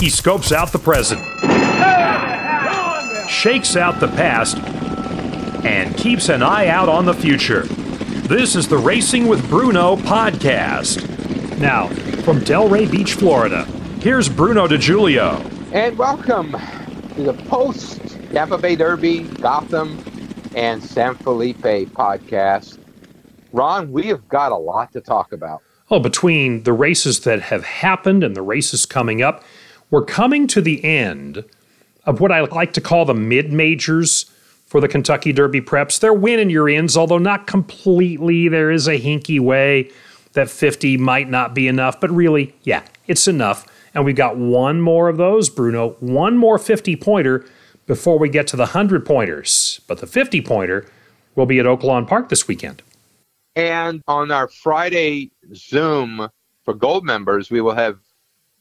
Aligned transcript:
He 0.00 0.10
scopes 0.10 0.52
out 0.52 0.70
the 0.70 0.78
present, 0.78 1.20
shakes 3.28 3.74
out 3.74 3.98
the 3.98 4.06
past, 4.06 4.56
and 5.64 5.96
keeps 5.96 6.28
an 6.28 6.40
eye 6.40 6.68
out 6.68 6.88
on 6.88 7.04
the 7.04 7.12
future. 7.12 7.62
This 8.28 8.54
is 8.54 8.68
the 8.68 8.78
Racing 8.78 9.26
with 9.26 9.48
Bruno 9.50 9.96
podcast. 9.96 11.04
Now, 11.58 11.88
from 12.22 12.38
Delray 12.38 12.88
Beach, 12.88 13.14
Florida, 13.14 13.64
here's 14.00 14.28
Bruno 14.28 14.68
DeJulio. 14.68 15.44
And 15.72 15.98
welcome 15.98 16.52
to 17.16 17.22
the 17.22 17.34
post 17.48 18.00
Tampa 18.30 18.56
Bay 18.56 18.76
Derby, 18.76 19.24
Gotham, 19.24 19.98
and 20.54 20.80
San 20.80 21.16
Felipe 21.16 21.58
podcast. 21.58 22.78
Ron, 23.52 23.90
we 23.90 24.06
have 24.06 24.28
got 24.28 24.52
a 24.52 24.56
lot 24.56 24.92
to 24.92 25.00
talk 25.00 25.32
about. 25.32 25.60
Oh, 25.90 25.98
between 25.98 26.62
the 26.62 26.72
races 26.72 27.20
that 27.20 27.40
have 27.42 27.64
happened 27.64 28.22
and 28.22 28.36
the 28.36 28.42
races 28.42 28.86
coming 28.86 29.22
up, 29.22 29.42
we're 29.90 30.04
coming 30.04 30.46
to 30.48 30.60
the 30.60 30.84
end 30.84 31.44
of 32.04 32.20
what 32.20 32.32
I 32.32 32.40
like 32.40 32.72
to 32.74 32.80
call 32.80 33.04
the 33.04 33.14
mid 33.14 33.52
majors 33.52 34.30
for 34.66 34.80
the 34.80 34.88
Kentucky 34.88 35.32
Derby 35.32 35.60
preps. 35.60 35.98
They're 35.98 36.12
winning 36.12 36.50
your 36.50 36.68
ins, 36.68 36.96
although 36.96 37.18
not 37.18 37.46
completely. 37.46 38.48
There 38.48 38.70
is 38.70 38.86
a 38.86 39.00
hinky 39.00 39.40
way 39.40 39.90
that 40.34 40.50
50 40.50 40.98
might 40.98 41.28
not 41.28 41.54
be 41.54 41.68
enough, 41.68 42.00
but 42.00 42.10
really, 42.10 42.54
yeah, 42.62 42.82
it's 43.06 43.26
enough. 43.26 43.66
And 43.94 44.04
we've 44.04 44.16
got 44.16 44.36
one 44.36 44.80
more 44.80 45.08
of 45.08 45.16
those, 45.16 45.48
Bruno, 45.48 45.90
one 46.00 46.36
more 46.36 46.58
50 46.58 46.96
pointer 46.96 47.44
before 47.86 48.18
we 48.18 48.28
get 48.28 48.46
to 48.48 48.56
the 48.56 48.64
100 48.64 49.06
pointers. 49.06 49.80
But 49.86 49.98
the 49.98 50.06
50 50.06 50.42
pointer 50.42 50.86
will 51.34 51.46
be 51.46 51.58
at 51.58 51.66
Oaklawn 51.66 52.06
Park 52.06 52.28
this 52.28 52.46
weekend. 52.46 52.82
And 53.56 54.02
on 54.06 54.30
our 54.30 54.48
Friday 54.48 55.32
Zoom 55.54 56.28
for 56.64 56.74
gold 56.74 57.04
members, 57.04 57.50
we 57.50 57.60
will 57.60 57.74
have 57.74 57.98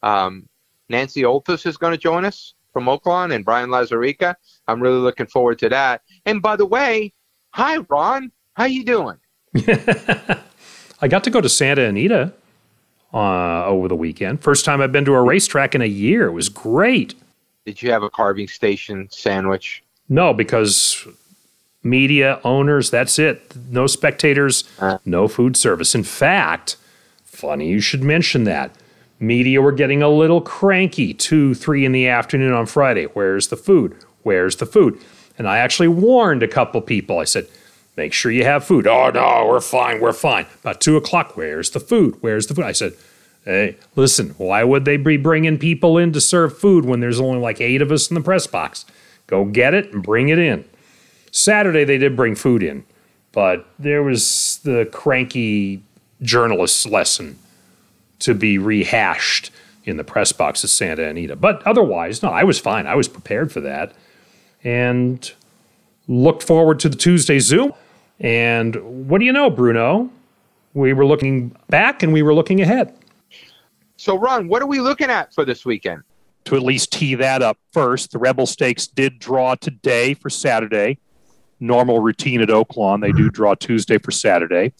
um, 0.01 0.47
Nancy 0.89 1.21
Holthus 1.21 1.65
is 1.65 1.77
going 1.77 1.91
to 1.91 1.97
join 1.97 2.25
us 2.25 2.53
from 2.73 2.85
Oaklawn 2.85 3.33
and 3.33 3.43
Brian 3.43 3.69
Lazarica. 3.69 4.35
I'm 4.67 4.81
really 4.81 4.99
looking 4.99 5.27
forward 5.27 5.59
to 5.59 5.69
that. 5.69 6.01
And 6.25 6.41
by 6.41 6.55
the 6.55 6.65
way, 6.65 7.13
hi 7.51 7.77
Ron, 7.89 8.31
how 8.53 8.65
you 8.65 8.83
doing? 8.83 9.17
I 11.01 11.07
got 11.07 11.23
to 11.25 11.29
go 11.29 11.41
to 11.41 11.49
Santa 11.49 11.83
Anita 11.83 12.33
uh, 13.13 13.65
over 13.65 13.87
the 13.87 13.95
weekend. 13.95 14.41
First 14.41 14.65
time 14.65 14.81
I've 14.81 14.91
been 14.91 15.05
to 15.05 15.13
a 15.13 15.21
racetrack 15.21 15.75
in 15.75 15.81
a 15.81 15.87
year. 15.87 16.27
It 16.27 16.33
was 16.33 16.49
great. 16.49 17.15
Did 17.65 17.81
you 17.81 17.91
have 17.91 18.03
a 18.03 18.09
carving 18.09 18.47
station 18.47 19.07
sandwich? 19.11 19.83
No, 20.07 20.33
because 20.33 21.05
media 21.83 22.39
owners, 22.43 22.89
that's 22.89 23.19
it. 23.19 23.53
No 23.69 23.87
spectators, 23.87 24.63
uh. 24.79 24.99
no 25.05 25.27
food 25.27 25.57
service. 25.57 25.93
In 25.93 26.03
fact, 26.03 26.77
funny 27.25 27.67
you 27.67 27.81
should 27.81 28.03
mention 28.03 28.45
that. 28.45 28.71
Media 29.19 29.61
were 29.61 29.71
getting 29.71 30.03
a 30.03 30.09
little 30.09 30.41
cranky 30.41 31.13
two, 31.13 31.53
three 31.53 31.85
in 31.85 31.91
the 31.91 32.07
afternoon 32.07 32.53
on 32.53 32.65
Friday. 32.65 33.05
Where's 33.05 33.47
the 33.47 33.57
food? 33.57 33.95
Where's 34.23 34.57
the 34.57 34.65
food? 34.65 34.99
And 35.37 35.47
I 35.47 35.57
actually 35.57 35.87
warned 35.87 36.43
a 36.43 36.47
couple 36.47 36.81
people. 36.81 37.19
I 37.19 37.23
said, 37.23 37.47
make 37.95 38.13
sure 38.13 38.31
you 38.31 38.43
have 38.43 38.63
food. 38.63 38.85
Oh, 38.85 39.09
no, 39.09 39.47
we're 39.47 39.59
fine, 39.59 39.99
we're 39.99 40.13
fine. 40.13 40.45
About 40.61 40.81
two 40.81 40.97
o'clock, 40.97 41.35
where's 41.35 41.71
the 41.71 41.79
food? 41.79 42.17
Where's 42.21 42.47
the 42.47 42.55
food? 42.55 42.65
I 42.65 42.71
said, 42.71 42.93
hey, 43.43 43.77
listen, 43.95 44.29
why 44.37 44.63
would 44.63 44.85
they 44.85 44.97
be 44.97 45.17
bringing 45.17 45.57
people 45.57 45.97
in 45.97 46.13
to 46.13 46.21
serve 46.21 46.57
food 46.57 46.85
when 46.85 46.99
there's 46.99 47.19
only 47.19 47.39
like 47.39 47.59
eight 47.59 47.81
of 47.81 47.91
us 47.91 48.09
in 48.09 48.15
the 48.15 48.21
press 48.21 48.45
box? 48.45 48.85
Go 49.25 49.45
get 49.45 49.73
it 49.73 49.93
and 49.93 50.03
bring 50.03 50.29
it 50.29 50.39
in. 50.39 50.63
Saturday, 51.31 51.83
they 51.83 51.97
did 51.97 52.15
bring 52.15 52.35
food 52.35 52.63
in, 52.63 52.83
but 53.31 53.67
there 53.77 54.03
was 54.03 54.59
the 54.63 54.89
cranky 54.91 55.83
journalist's 56.21 56.85
lesson 56.85 57.37
to 58.19 58.33
be 58.33 58.57
rehashed 58.57 59.51
in 59.83 59.97
the 59.97 60.03
press 60.03 60.31
box 60.31 60.63
at 60.63 60.69
Santa 60.69 61.07
Anita. 61.07 61.35
But 61.35 61.65
otherwise, 61.65 62.21
no, 62.21 62.29
I 62.29 62.43
was 62.43 62.59
fine. 62.59 62.87
I 62.87 62.95
was 62.95 63.07
prepared 63.07 63.51
for 63.51 63.61
that 63.61 63.93
and 64.63 65.31
looked 66.07 66.43
forward 66.43 66.79
to 66.81 66.89
the 66.89 66.95
Tuesday 66.95 67.39
Zoom. 67.39 67.73
And 68.19 69.07
what 69.07 69.19
do 69.19 69.25
you 69.25 69.31
know, 69.31 69.49
Bruno? 69.49 70.09
We 70.73 70.93
were 70.93 71.05
looking 71.05 71.55
back 71.69 72.03
and 72.03 72.11
we 72.11 72.21
were 72.21 72.33
looking 72.33 72.61
ahead. 72.61 72.93
So, 73.97 74.17
Ron, 74.17 74.47
what 74.47 74.61
are 74.61 74.67
we 74.67 74.79
looking 74.79 75.09
at 75.09 75.33
for 75.33 75.45
this 75.45 75.65
weekend? 75.65 76.03
To 76.45 76.55
at 76.55 76.61
least 76.61 76.93
tee 76.93 77.15
that 77.15 77.41
up 77.41 77.57
first, 77.71 78.11
the 78.11 78.19
Rebel 78.19 78.45
Stakes 78.45 78.87
did 78.87 79.19
draw 79.19 79.55
today 79.55 80.13
for 80.13 80.29
Saturday. 80.29 80.97
Normal 81.59 81.99
routine 81.99 82.41
at 82.41 82.49
Oaklawn. 82.49 83.01
They 83.01 83.11
do 83.11 83.29
draw 83.29 83.55
Tuesday 83.55 83.97
for 83.97 84.11
Saturday. 84.11 84.73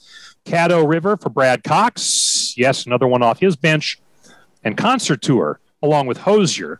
Caddo 0.45 0.88
River 0.88 1.17
for 1.17 1.29
Brad 1.29 1.63
Cox. 1.63 2.03
Yes, 2.57 2.85
another 2.85 3.07
one 3.07 3.23
off 3.23 3.40
his 3.40 3.56
bench. 3.56 4.00
And 4.63 4.75
Concert 4.75 5.22
Tour, 5.22 5.59
along 5.81 6.07
with 6.07 6.18
Hozier, 6.18 6.79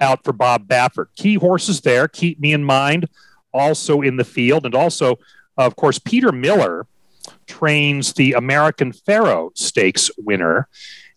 out 0.00 0.22
for 0.22 0.32
Bob 0.32 0.68
Baffert. 0.68 1.06
Key 1.16 1.34
horses 1.34 1.80
there. 1.80 2.08
Keep 2.08 2.40
me 2.40 2.52
in 2.52 2.64
mind. 2.64 3.08
Also 3.52 4.02
in 4.02 4.16
the 4.16 4.24
field. 4.24 4.66
And 4.66 4.74
also, 4.74 5.18
of 5.56 5.76
course, 5.76 5.98
Peter 5.98 6.32
Miller 6.32 6.86
trains 7.46 8.12
the 8.12 8.34
American 8.34 8.92
Pharoah 8.92 9.50
Stakes 9.54 10.10
winner. 10.18 10.68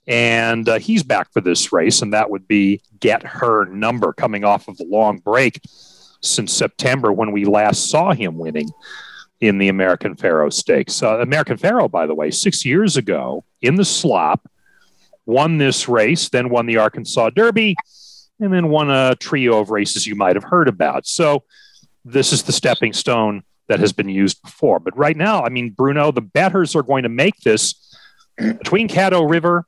And 0.07 0.69
uh, 0.69 0.79
he's 0.79 1.03
back 1.03 1.33
for 1.33 1.41
this 1.41 1.73
race. 1.73 2.01
And 2.01 2.13
that 2.13 2.29
would 2.29 2.47
be 2.47 2.81
Get 2.99 3.23
Her 3.23 3.65
Number 3.65 4.13
coming 4.13 4.45
off 4.45 4.67
of 4.67 4.79
a 4.79 4.85
long 4.85 5.17
break 5.17 5.59
since 6.21 6.53
September 6.53 7.11
when 7.11 7.31
we 7.31 7.45
last 7.45 7.89
saw 7.89 8.13
him 8.13 8.37
winning 8.37 8.69
in 9.39 9.57
the 9.57 9.69
American 9.69 10.15
Pharoah 10.15 10.51
Stakes. 10.51 11.03
Uh, 11.03 11.19
American 11.19 11.57
Pharoah, 11.57 11.89
by 11.89 12.05
the 12.05 12.15
way, 12.15 12.31
six 12.31 12.65
years 12.65 12.97
ago 12.97 13.43
in 13.61 13.75
the 13.75 13.85
slop, 13.85 14.49
won 15.25 15.57
this 15.57 15.87
race, 15.87 16.29
then 16.29 16.49
won 16.49 16.65
the 16.65 16.77
Arkansas 16.77 17.29
Derby, 17.31 17.75
and 18.39 18.53
then 18.53 18.69
won 18.69 18.89
a 18.89 19.15
trio 19.15 19.59
of 19.59 19.69
races 19.69 20.07
you 20.07 20.15
might 20.15 20.35
have 20.35 20.45
heard 20.45 20.67
about. 20.67 21.05
So 21.05 21.43
this 22.05 22.31
is 22.31 22.43
the 22.43 22.51
stepping 22.51 22.93
stone 22.93 23.43
that 23.67 23.79
has 23.79 23.91
been 23.91 24.09
used 24.09 24.41
before. 24.41 24.79
But 24.79 24.97
right 24.97 25.17
now, 25.17 25.43
I 25.43 25.49
mean, 25.49 25.71
Bruno, 25.71 26.11
the 26.11 26.21
bettors 26.21 26.75
are 26.75 26.83
going 26.83 27.03
to 27.03 27.09
make 27.09 27.37
this 27.41 27.75
between 28.37 28.87
Caddo 28.87 29.29
River 29.29 29.65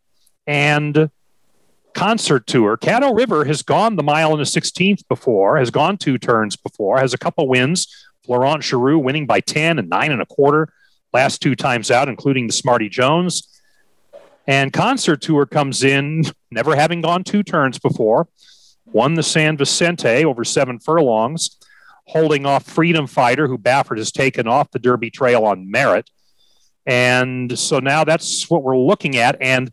and 0.47 1.09
concert 1.93 2.47
tour. 2.47 2.77
Caddo 2.77 3.15
River 3.15 3.45
has 3.45 3.61
gone 3.61 3.95
the 3.95 4.03
mile 4.03 4.31
and 4.31 4.39
the 4.39 4.45
16th 4.45 5.07
before, 5.09 5.57
has 5.57 5.69
gone 5.69 5.97
two 5.97 6.17
turns 6.17 6.55
before, 6.55 6.99
has 6.99 7.13
a 7.13 7.17
couple 7.17 7.47
wins. 7.47 7.87
Florent 8.25 8.63
Geroux 8.63 9.01
winning 9.01 9.25
by 9.25 9.39
10 9.39 9.79
and 9.79 9.89
nine 9.89 10.11
and 10.11 10.21
a 10.21 10.25
quarter 10.25 10.71
last 11.13 11.41
two 11.41 11.55
times 11.55 11.89
out, 11.91 12.09
including 12.09 12.47
the 12.47 12.53
Smarty 12.53 12.89
Jones. 12.89 13.47
And 14.47 14.73
concert 14.73 15.21
tour 15.21 15.45
comes 15.45 15.83
in, 15.83 16.25
never 16.51 16.75
having 16.75 17.01
gone 17.01 17.23
two 17.23 17.43
turns 17.43 17.79
before, 17.79 18.27
won 18.85 19.13
the 19.13 19.23
San 19.23 19.57
Vicente 19.57 20.25
over 20.25 20.43
seven 20.43 20.79
furlongs, 20.79 21.57
holding 22.05 22.45
off 22.45 22.65
Freedom 22.65 23.07
Fighter, 23.07 23.47
who 23.47 23.57
Baffert 23.57 23.97
has 23.97 24.11
taken 24.11 24.47
off 24.47 24.71
the 24.71 24.79
Derby 24.79 25.11
Trail 25.11 25.45
on 25.45 25.69
merit. 25.69 26.09
And 26.85 27.57
so 27.57 27.79
now 27.79 28.03
that's 28.03 28.49
what 28.49 28.63
we're 28.63 28.77
looking 28.77 29.17
at. 29.17 29.39
And 29.39 29.71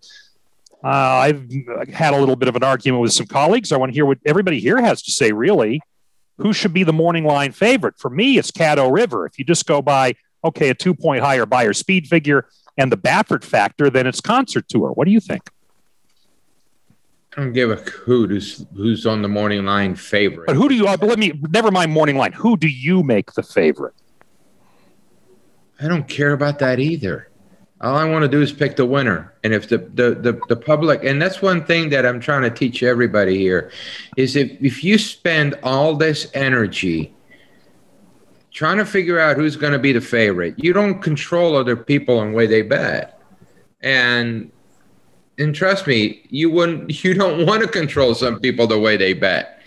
uh, 0.85 0.89
I've 0.89 1.51
had 1.93 2.13
a 2.13 2.19
little 2.19 2.37
bit 2.37 2.49
of 2.49 2.57
an 2.57 2.63
argument 2.63 3.01
with 3.01 3.13
some 3.13 3.27
colleagues. 3.27 3.73
I 3.73 3.79
want 3.79 3.91
to 3.93 3.95
hear 3.95 4.05
what 4.05 4.19
everybody 4.27 4.61
here 4.61 4.81
has 4.81 5.03
to 5.03 5.11
say, 5.11 5.33
really. 5.33 5.81
Who 6.39 6.53
should 6.53 6.73
be 6.73 6.85
the 6.85 6.93
morning 6.93 7.25
line 7.25 7.53
favorite? 7.53 7.99
For 7.99 8.11
me, 8.11 8.39
it's 8.39 8.51
Caddo 8.51 8.93
River. 8.93 9.27
If 9.27 9.39
you 9.39 9.45
just 9.45 9.67
go 9.67 9.81
by, 9.81 10.15
okay, 10.45 10.69
a 10.69 10.75
two 10.75 10.95
point 10.95 11.23
higher 11.23 11.47
buyer 11.47 11.73
speed 11.73 12.07
figure 12.07 12.47
and 12.77 12.93
the 12.93 12.97
Baffert 12.97 13.45
factor, 13.45 13.89
then 13.89 14.07
it's 14.07 14.21
concert 14.21 14.69
tour. 14.69 14.91
What 14.91 15.07
do 15.07 15.13
you 15.13 15.21
think? 15.21 15.51
I 17.37 17.43
don't 17.43 17.53
give 17.53 17.71
a 17.71 17.77
hoot 17.77 18.31
who's 18.31 18.67
who's 18.75 19.07
on 19.07 19.23
the 19.23 19.29
morning 19.29 19.65
line 19.67 19.95
favorite. 19.95 20.47
But 20.47 20.57
who 20.57 20.69
do 20.69 20.75
you? 20.75 20.87
Uh, 20.87 20.97
let 21.01 21.19
me 21.19 21.39
never 21.51 21.71
mind 21.71 21.93
morning 21.93 22.17
line. 22.17 22.33
Who 22.33 22.57
do 22.57 22.69
you 22.69 23.03
make 23.03 23.33
the 23.33 23.43
favorite? 23.43 23.95
I 25.79 25.89
don't 25.89 26.09
care 26.09 26.33
about 26.33 26.59
that 26.61 26.81
either. 26.81 27.29
All 27.81 27.95
I 27.95 28.09
want 28.09 28.23
to 28.23 28.29
do 28.29 28.41
is 28.41 28.53
pick 28.53 28.77
the 28.77 28.87
winner. 28.87 29.35
And 29.45 29.53
if 29.53 29.69
the, 29.69 29.79
the, 29.79 30.15
the, 30.15 30.41
the, 30.49 30.57
public, 30.57 31.05
and 31.05 31.21
that's 31.21 31.43
one 31.43 31.65
thing 31.65 31.91
that 31.91 32.07
I'm 32.07 32.21
trying 32.21 32.43
to 32.43 32.51
teach 32.51 32.83
everybody 32.83 33.37
here, 33.37 33.71
is 34.17 34.35
if, 34.35 34.51
if 34.63 34.83
you 34.83 34.97
spend 34.97 35.59
all 35.63 35.95
this 35.95 36.31
energy 36.33 37.15
trying 38.51 38.79
to 38.79 38.87
figure 38.87 39.21
out 39.21 39.37
who's 39.37 39.57
going 39.57 39.75
to 39.75 39.79
be 39.79 39.93
the 39.93 40.01
favorite, 40.01 40.55
you 40.57 40.73
don't 40.73 41.03
control 41.03 41.55
other 41.55 41.77
people 41.77 42.23
and 42.23 42.33
the 42.33 42.37
way 42.37 42.47
they 42.47 42.63
bet. 42.63 43.21
And 43.83 44.51
and 45.39 45.55
trust 45.55 45.87
me, 45.87 46.23
you 46.31 46.51
wouldn't 46.51 47.05
you 47.05 47.13
don't 47.13 47.47
want 47.47 47.63
to 47.63 47.69
control 47.69 48.15
some 48.15 48.41
people 48.41 48.67
the 48.67 48.79
way 48.79 48.97
they 48.97 49.13
bet. 49.13 49.61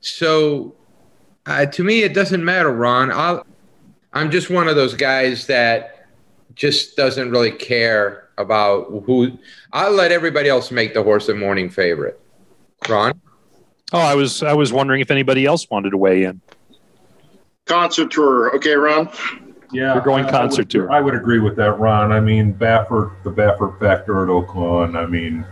So 0.00 0.76
uh, 1.46 1.66
to 1.66 1.82
me, 1.82 2.02
it 2.02 2.14
doesn't 2.14 2.44
matter, 2.44 2.70
Ron. 2.70 3.10
I'll, 3.10 3.44
I'm 4.12 4.30
just 4.30 4.48
one 4.48 4.68
of 4.68 4.76
those 4.76 4.94
guys 4.94 5.46
that 5.48 5.97
just 6.58 6.96
doesn't 6.96 7.30
really 7.30 7.52
care 7.52 8.28
about 8.36 8.88
who. 9.06 9.38
I'll 9.72 9.92
let 9.92 10.12
everybody 10.12 10.48
else 10.48 10.70
make 10.70 10.92
the 10.92 11.02
horse 11.02 11.28
a 11.28 11.34
morning 11.34 11.70
favorite. 11.70 12.20
Ron. 12.88 13.18
Oh, 13.92 13.98
I 13.98 14.14
was 14.14 14.42
I 14.42 14.52
was 14.52 14.72
wondering 14.72 15.00
if 15.00 15.10
anybody 15.10 15.46
else 15.46 15.70
wanted 15.70 15.90
to 15.90 15.96
weigh 15.96 16.24
in. 16.24 16.42
Concert 17.64 18.10
tour, 18.10 18.54
okay, 18.56 18.74
Ron. 18.74 19.08
Yeah, 19.72 19.94
we're 19.94 20.00
going 20.00 20.26
concert 20.26 20.62
I 20.62 20.62
would, 20.62 20.70
tour. 20.70 20.92
I 20.92 21.00
would 21.00 21.14
agree 21.14 21.38
with 21.38 21.56
that, 21.56 21.78
Ron. 21.78 22.10
I 22.10 22.20
mean, 22.20 22.54
Baffert, 22.54 23.12
the 23.22 23.30
Baffert 23.30 23.78
factor 23.78 24.22
at 24.22 24.28
Oaklawn. 24.28 24.96
I 24.96 25.06
mean, 25.06 25.44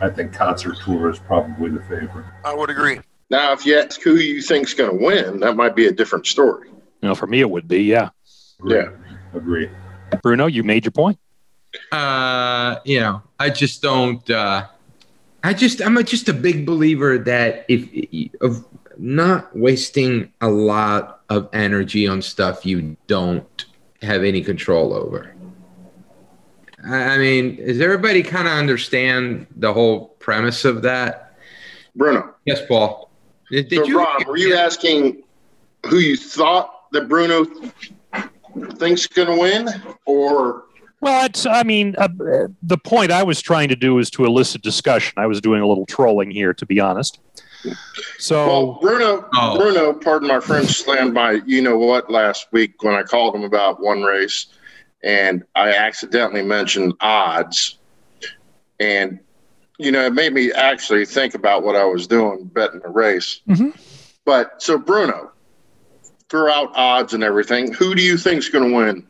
I 0.00 0.10
think 0.10 0.32
Concert 0.32 0.76
Tour 0.84 1.10
is 1.10 1.18
probably 1.18 1.70
the 1.70 1.82
favorite. 1.82 2.26
I 2.44 2.54
would 2.54 2.70
agree. 2.70 3.00
Now, 3.30 3.52
if 3.52 3.64
you 3.64 3.78
ask 3.78 4.00
who 4.00 4.16
you 4.16 4.42
think's 4.42 4.74
going 4.74 4.98
to 4.98 5.04
win, 5.04 5.40
that 5.40 5.54
might 5.54 5.76
be 5.76 5.86
a 5.86 5.92
different 5.92 6.26
story. 6.26 6.68
You 6.68 7.08
know, 7.08 7.14
for 7.14 7.28
me, 7.28 7.40
it 7.40 7.48
would 7.48 7.68
be, 7.68 7.84
yeah. 7.84 8.08
Agree. 8.58 8.74
Yeah. 8.74 8.88
Agree. 9.34 9.70
Bruno, 10.22 10.46
you 10.46 10.62
made 10.62 10.84
your 10.84 10.92
point. 10.92 11.18
Uh, 11.92 12.76
you 12.84 13.00
know, 13.00 13.22
I 13.38 13.50
just 13.50 13.82
don't. 13.82 14.28
Uh, 14.28 14.66
I 15.42 15.54
just 15.54 15.80
I'm 15.80 15.96
a, 15.96 16.02
just 16.02 16.28
a 16.28 16.32
big 16.32 16.66
believer 16.66 17.18
that 17.18 17.64
if 17.68 17.88
of 18.40 18.64
not 18.98 19.56
wasting 19.56 20.32
a 20.40 20.50
lot 20.50 21.20
of 21.30 21.48
energy 21.52 22.06
on 22.06 22.20
stuff 22.20 22.66
you 22.66 22.96
don't 23.06 23.64
have 24.02 24.22
any 24.24 24.42
control 24.42 24.92
over. 24.92 25.34
I 26.84 26.96
I 27.14 27.18
mean, 27.18 27.56
does 27.56 27.80
everybody 27.80 28.22
kind 28.22 28.48
of 28.48 28.54
understand 28.54 29.46
the 29.56 29.72
whole 29.72 30.08
premise 30.18 30.64
of 30.64 30.82
that? 30.82 31.34
Bruno. 31.94 32.34
Yes, 32.44 32.60
Paul. 32.66 33.10
Did, 33.50 33.68
did 33.68 33.78
so, 33.80 33.84
you? 33.86 33.98
Ron, 33.98 34.24
were 34.26 34.36
you 34.36 34.54
asking 34.54 35.22
who 35.86 35.96
you 35.96 36.16
thought 36.16 36.90
that 36.92 37.08
Bruno 37.08 37.46
thinks 38.66 39.06
going 39.06 39.28
to 39.28 39.36
win, 39.36 39.68
or 40.06 40.64
Well, 41.00 41.24
it's, 41.24 41.46
I 41.46 41.62
mean, 41.62 41.94
uh, 41.98 42.08
the 42.62 42.78
point 42.78 43.10
I 43.10 43.22
was 43.22 43.40
trying 43.40 43.68
to 43.68 43.76
do 43.76 43.98
is 43.98 44.10
to 44.10 44.24
elicit 44.24 44.62
discussion. 44.62 45.14
I 45.16 45.26
was 45.26 45.40
doing 45.40 45.62
a 45.62 45.66
little 45.66 45.86
trolling 45.86 46.30
here, 46.30 46.52
to 46.54 46.66
be 46.66 46.80
honest. 46.80 47.20
So, 48.18 48.46
well, 48.46 48.78
Bruno? 48.80 49.28
Oh. 49.34 49.58
Bruno, 49.58 49.92
pardon 49.92 50.28
my 50.28 50.40
French, 50.40 50.68
slammed 50.70 51.12
my 51.12 51.42
you 51.44 51.60
know 51.60 51.76
what 51.76 52.10
last 52.10 52.46
week 52.52 52.82
when 52.82 52.94
I 52.94 53.02
called 53.02 53.34
him 53.34 53.44
about 53.44 53.82
one 53.82 54.02
race, 54.02 54.46
and 55.02 55.44
I 55.54 55.74
accidentally 55.74 56.42
mentioned 56.42 56.94
odds, 57.00 57.78
and 58.78 59.18
you 59.78 59.92
know 59.92 60.06
it 60.06 60.14
made 60.14 60.32
me 60.32 60.52
actually 60.52 61.04
think 61.04 61.34
about 61.34 61.62
what 61.62 61.76
I 61.76 61.84
was 61.84 62.06
doing 62.06 62.44
betting 62.44 62.80
the 62.80 62.88
race. 62.88 63.42
Mhm. 63.46 63.78
But 64.24 64.62
so 64.62 64.78
Bruno, 64.78 65.30
throw 66.30 66.50
out 66.50 66.70
odds 66.74 67.12
and 67.12 67.22
everything. 67.22 67.72
Who 67.72 67.94
do 67.94 68.02
you 68.02 68.16
think's 68.16 68.48
going 68.48 68.70
to 68.70 68.74
win 68.74 69.06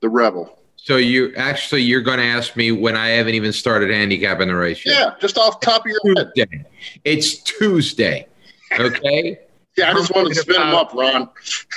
the 0.00 0.08
Rebel? 0.08 0.58
So 0.76 0.96
you 0.96 1.32
actually 1.36 1.82
you're 1.82 2.00
going 2.00 2.18
to 2.18 2.24
ask 2.24 2.56
me 2.56 2.72
when 2.72 2.96
I 2.96 3.10
haven't 3.10 3.34
even 3.34 3.52
started 3.52 3.90
handicapping 3.90 4.48
the 4.48 4.56
race 4.56 4.84
yet. 4.84 4.98
Yeah, 4.98 5.14
just 5.20 5.38
off 5.38 5.60
top 5.60 5.86
of 5.86 5.92
your 5.92 6.26
head. 6.34 6.66
It's 7.04 7.36
Tuesday. 7.42 8.26
Okay. 8.78 9.38
Yeah, 9.74 9.90
I 9.90 9.94
just 9.94 10.14
want 10.14 10.28
to 10.28 10.34
spin 10.34 10.56
them 10.60 10.74
up, 10.74 10.92
Ron. 10.92 11.30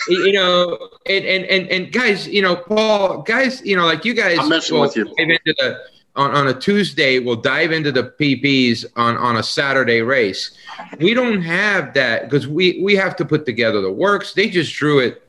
you 0.10 0.34
know, 0.34 0.90
and, 1.06 1.24
and 1.24 1.46
and 1.46 1.70
and 1.70 1.94
guys, 1.94 2.28
you 2.28 2.42
know, 2.42 2.58
Paul, 2.58 3.22
guys, 3.22 3.62
you 3.66 3.78
know, 3.78 3.86
like 3.86 4.04
you 4.04 4.14
guys 4.14 4.38
I'm 4.38 4.50
messing 4.50 4.76
will 4.76 4.82
with 4.82 4.98
you. 4.98 5.14
into 5.18 5.40
the 5.46 5.80
on, 6.16 6.32
on 6.32 6.48
a 6.48 6.54
Tuesday, 6.54 7.20
we'll 7.20 7.36
dive 7.36 7.72
into 7.72 7.92
the 7.92 8.04
PPs 8.20 8.86
on 8.96 9.18
on 9.18 9.38
a 9.38 9.44
Saturday 9.44 10.02
race. 10.02 10.52
We 11.00 11.14
don't 11.14 11.42
have 11.42 11.94
that 11.96 12.30
because 12.30 12.48
we 12.48 12.82
we 12.84 12.96
have 12.96 13.16
to 13.18 13.26
put 13.26 13.46
together 13.46 13.82
the 13.82 13.92
works. 13.92 14.34
They 14.34 14.50
just 14.50 14.74
drew 14.74 15.00
it 15.00 15.22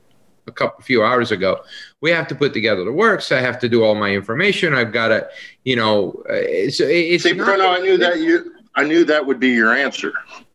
a 0.47 0.53
couple 0.53 0.83
few 0.85 1.03
hours 1.03 1.33
ago. 1.33 1.61
We 2.01 2.11
have 2.11 2.29
to 2.29 2.35
put 2.35 2.53
together 2.53 2.85
the 2.85 2.93
works. 2.93 3.33
I 3.33 3.41
have 3.41 3.59
to 3.61 3.69
do 3.69 3.83
all 3.83 3.95
my 3.97 4.13
information. 4.15 4.75
I've 4.75 4.93
got 4.93 5.09
to, 5.09 5.29
you 5.65 5.75
know, 5.77 6.23
uh, 6.31 6.35
it's 6.35 6.79
it's 6.81 7.25
See, 7.25 7.33
not- 7.33 7.47
Bruno, 7.47 7.67
I 7.69 7.79
knew 7.81 7.97
that 7.99 8.21
you. 8.21 8.53
I 8.77 8.85
knew 8.85 9.05
that 9.07 9.25
would 9.27 9.41
be 9.41 9.49
your 9.51 9.75
answer. 9.75 10.13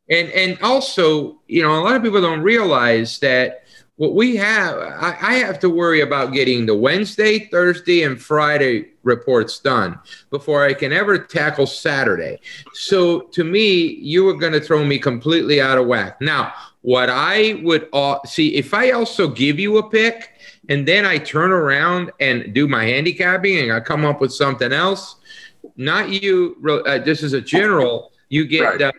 and 0.09 0.29
and 0.29 0.57
also 0.61 1.39
you 1.47 1.61
know 1.63 1.73
a 1.75 1.81
lot 1.83 1.95
of 1.95 2.03
people 2.03 2.21
don't 2.21 2.41
realize 2.41 3.19
that 3.19 3.60
what 4.01 4.15
we 4.15 4.35
have 4.35 4.79
I, 4.79 5.15
I 5.21 5.33
have 5.35 5.59
to 5.59 5.69
worry 5.69 6.01
about 6.01 6.33
getting 6.33 6.65
the 6.65 6.73
wednesday 6.73 7.37
thursday 7.37 8.01
and 8.01 8.19
friday 8.19 8.87
reports 9.03 9.59
done 9.59 9.99
before 10.31 10.65
i 10.65 10.73
can 10.73 10.91
ever 10.91 11.19
tackle 11.19 11.67
saturday. 11.67 12.39
So 12.73 13.21
to 13.35 13.43
me 13.43 13.67
you 14.13 14.23
were 14.23 14.33
going 14.33 14.53
to 14.53 14.59
throw 14.59 14.83
me 14.83 14.97
completely 14.97 15.61
out 15.61 15.77
of 15.77 15.85
whack. 15.85 16.19
Now 16.19 16.51
what 16.81 17.09
i 17.11 17.61
would 17.61 17.89
uh, 17.93 18.17
see 18.25 18.55
if 18.55 18.73
i 18.73 18.89
also 18.89 19.27
give 19.27 19.59
you 19.59 19.77
a 19.77 19.87
pick 19.87 20.31
and 20.69 20.87
then 20.87 21.05
i 21.05 21.19
turn 21.19 21.51
around 21.51 22.11
and 22.19 22.55
do 22.55 22.67
my 22.67 22.83
handicapping 22.83 23.59
and 23.59 23.71
i 23.71 23.79
come 23.79 24.03
up 24.03 24.19
with 24.19 24.33
something 24.33 24.73
else 24.73 25.17
not 25.75 26.09
you 26.09 26.57
uh, 26.87 26.97
this 26.97 27.21
is 27.21 27.33
a 27.33 27.41
general 27.41 28.11
you 28.29 28.47
get 28.47 28.63
Right. 28.63 28.81
uh, 28.81 28.91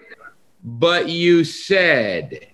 but 0.62 1.08
you 1.08 1.42
said 1.42 2.46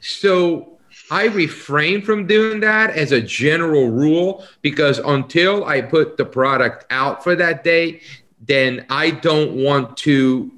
so 0.00 0.77
i 1.10 1.26
refrain 1.26 2.02
from 2.02 2.26
doing 2.26 2.60
that 2.60 2.90
as 2.90 3.12
a 3.12 3.20
general 3.20 3.88
rule 3.88 4.44
because 4.62 4.98
until 4.98 5.64
i 5.64 5.80
put 5.80 6.16
the 6.16 6.24
product 6.24 6.86
out 6.90 7.22
for 7.22 7.34
that 7.34 7.64
day 7.64 8.00
then 8.46 8.84
i 8.90 9.10
don't 9.10 9.52
want 9.52 9.96
to 9.96 10.50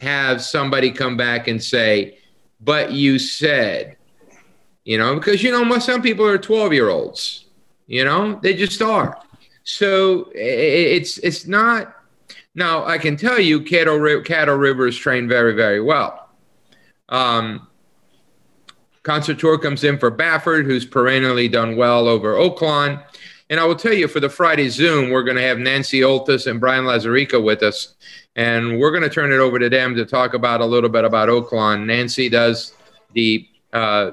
have 0.00 0.42
somebody 0.42 0.90
come 0.90 1.16
back 1.16 1.48
and 1.48 1.62
say 1.62 2.18
but 2.60 2.92
you 2.92 3.18
said 3.18 3.96
you 4.84 4.98
know 4.98 5.14
because 5.14 5.42
you 5.42 5.50
know 5.50 5.78
some 5.78 6.02
people 6.02 6.26
are 6.26 6.38
12 6.38 6.72
year 6.72 6.88
olds 6.88 7.46
you 7.86 8.04
know 8.04 8.38
they 8.42 8.54
just 8.54 8.82
are 8.82 9.20
so 9.64 10.30
it's 10.34 11.18
it's 11.18 11.46
not 11.46 11.94
now 12.54 12.84
I 12.84 12.98
can 12.98 13.16
tell 13.16 13.40
you, 13.40 13.60
Caddo, 13.60 14.58
River 14.58 14.86
is 14.86 14.96
trained 14.96 15.28
very, 15.28 15.54
very 15.54 15.80
well. 15.80 16.28
Um, 17.08 17.66
Concert 19.04 19.38
Tour 19.38 19.58
comes 19.58 19.84
in 19.84 19.98
for 19.98 20.10
Baffert, 20.10 20.64
who's 20.64 20.84
perennially 20.84 21.46
done 21.46 21.76
well 21.76 22.08
over 22.08 22.34
Oaklawn. 22.34 23.04
And 23.50 23.60
I 23.60 23.64
will 23.64 23.76
tell 23.76 23.92
you, 23.92 24.08
for 24.08 24.20
the 24.20 24.30
Friday 24.30 24.70
Zoom, 24.70 25.10
we're 25.10 25.22
going 25.22 25.36
to 25.36 25.42
have 25.42 25.58
Nancy 25.58 26.00
Holthus 26.00 26.46
and 26.46 26.58
Brian 26.58 26.86
Lazarica 26.86 27.42
with 27.42 27.62
us. 27.62 27.94
And 28.34 28.80
we're 28.80 28.90
going 28.90 29.02
to 29.02 29.10
turn 29.10 29.30
it 29.30 29.36
over 29.36 29.58
to 29.58 29.68
them 29.68 29.94
to 29.94 30.06
talk 30.06 30.32
about 30.32 30.62
a 30.62 30.64
little 30.64 30.88
bit 30.88 31.04
about 31.04 31.28
Oaklawn. 31.28 31.84
Nancy 31.84 32.28
does 32.28 32.74
the 33.12 33.46
uh, 33.72 34.12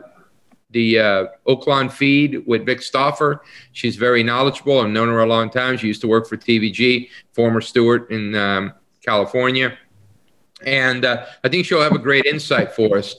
the 0.72 1.00
uh, 1.00 1.26
Oaklawn 1.48 1.92
feed 1.92 2.46
with 2.48 2.66
Vic 2.66 2.82
Stauffer. 2.82 3.44
She's 3.74 3.96
very 3.96 4.24
knowledgeable. 4.24 4.80
I've 4.80 4.90
known 4.90 5.10
her 5.10 5.20
a 5.20 5.26
long 5.26 5.50
time. 5.50 5.78
She 5.78 5.88
used 5.88 6.02
to 6.02 6.08
work 6.08 6.28
for 6.28 6.38
TVG, 6.38 7.10
former 7.34 7.62
steward 7.62 8.10
in 8.10 8.36
um, 8.36 8.74
California. 9.06 9.78
And 10.66 11.04
uh, 11.04 11.26
I 11.44 11.50
think 11.50 11.66
she'll 11.66 11.82
have 11.82 11.92
a 11.92 12.00
great 12.00 12.26
insight 12.26 12.72
for 12.72 12.98
us. 12.98 13.16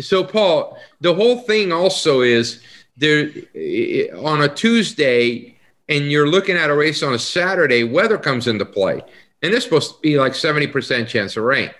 So, 0.00 0.22
Paul, 0.24 0.78
the 1.00 1.14
whole 1.14 1.38
thing 1.38 1.72
also 1.72 2.20
is 2.20 2.60
there 2.96 3.30
on 4.18 4.42
a 4.42 4.48
Tuesday, 4.48 5.56
and 5.88 6.10
you're 6.10 6.28
looking 6.28 6.56
at 6.56 6.70
a 6.70 6.74
race 6.74 7.02
on 7.02 7.14
a 7.14 7.18
Saturday, 7.18 7.84
weather 7.84 8.18
comes 8.18 8.46
into 8.46 8.64
play. 8.64 9.02
And 9.42 9.52
there's 9.52 9.64
supposed 9.64 9.94
to 9.94 10.00
be 10.00 10.18
like 10.18 10.32
70% 10.32 11.06
chance 11.06 11.36
of 11.36 11.44
rain. 11.44 11.70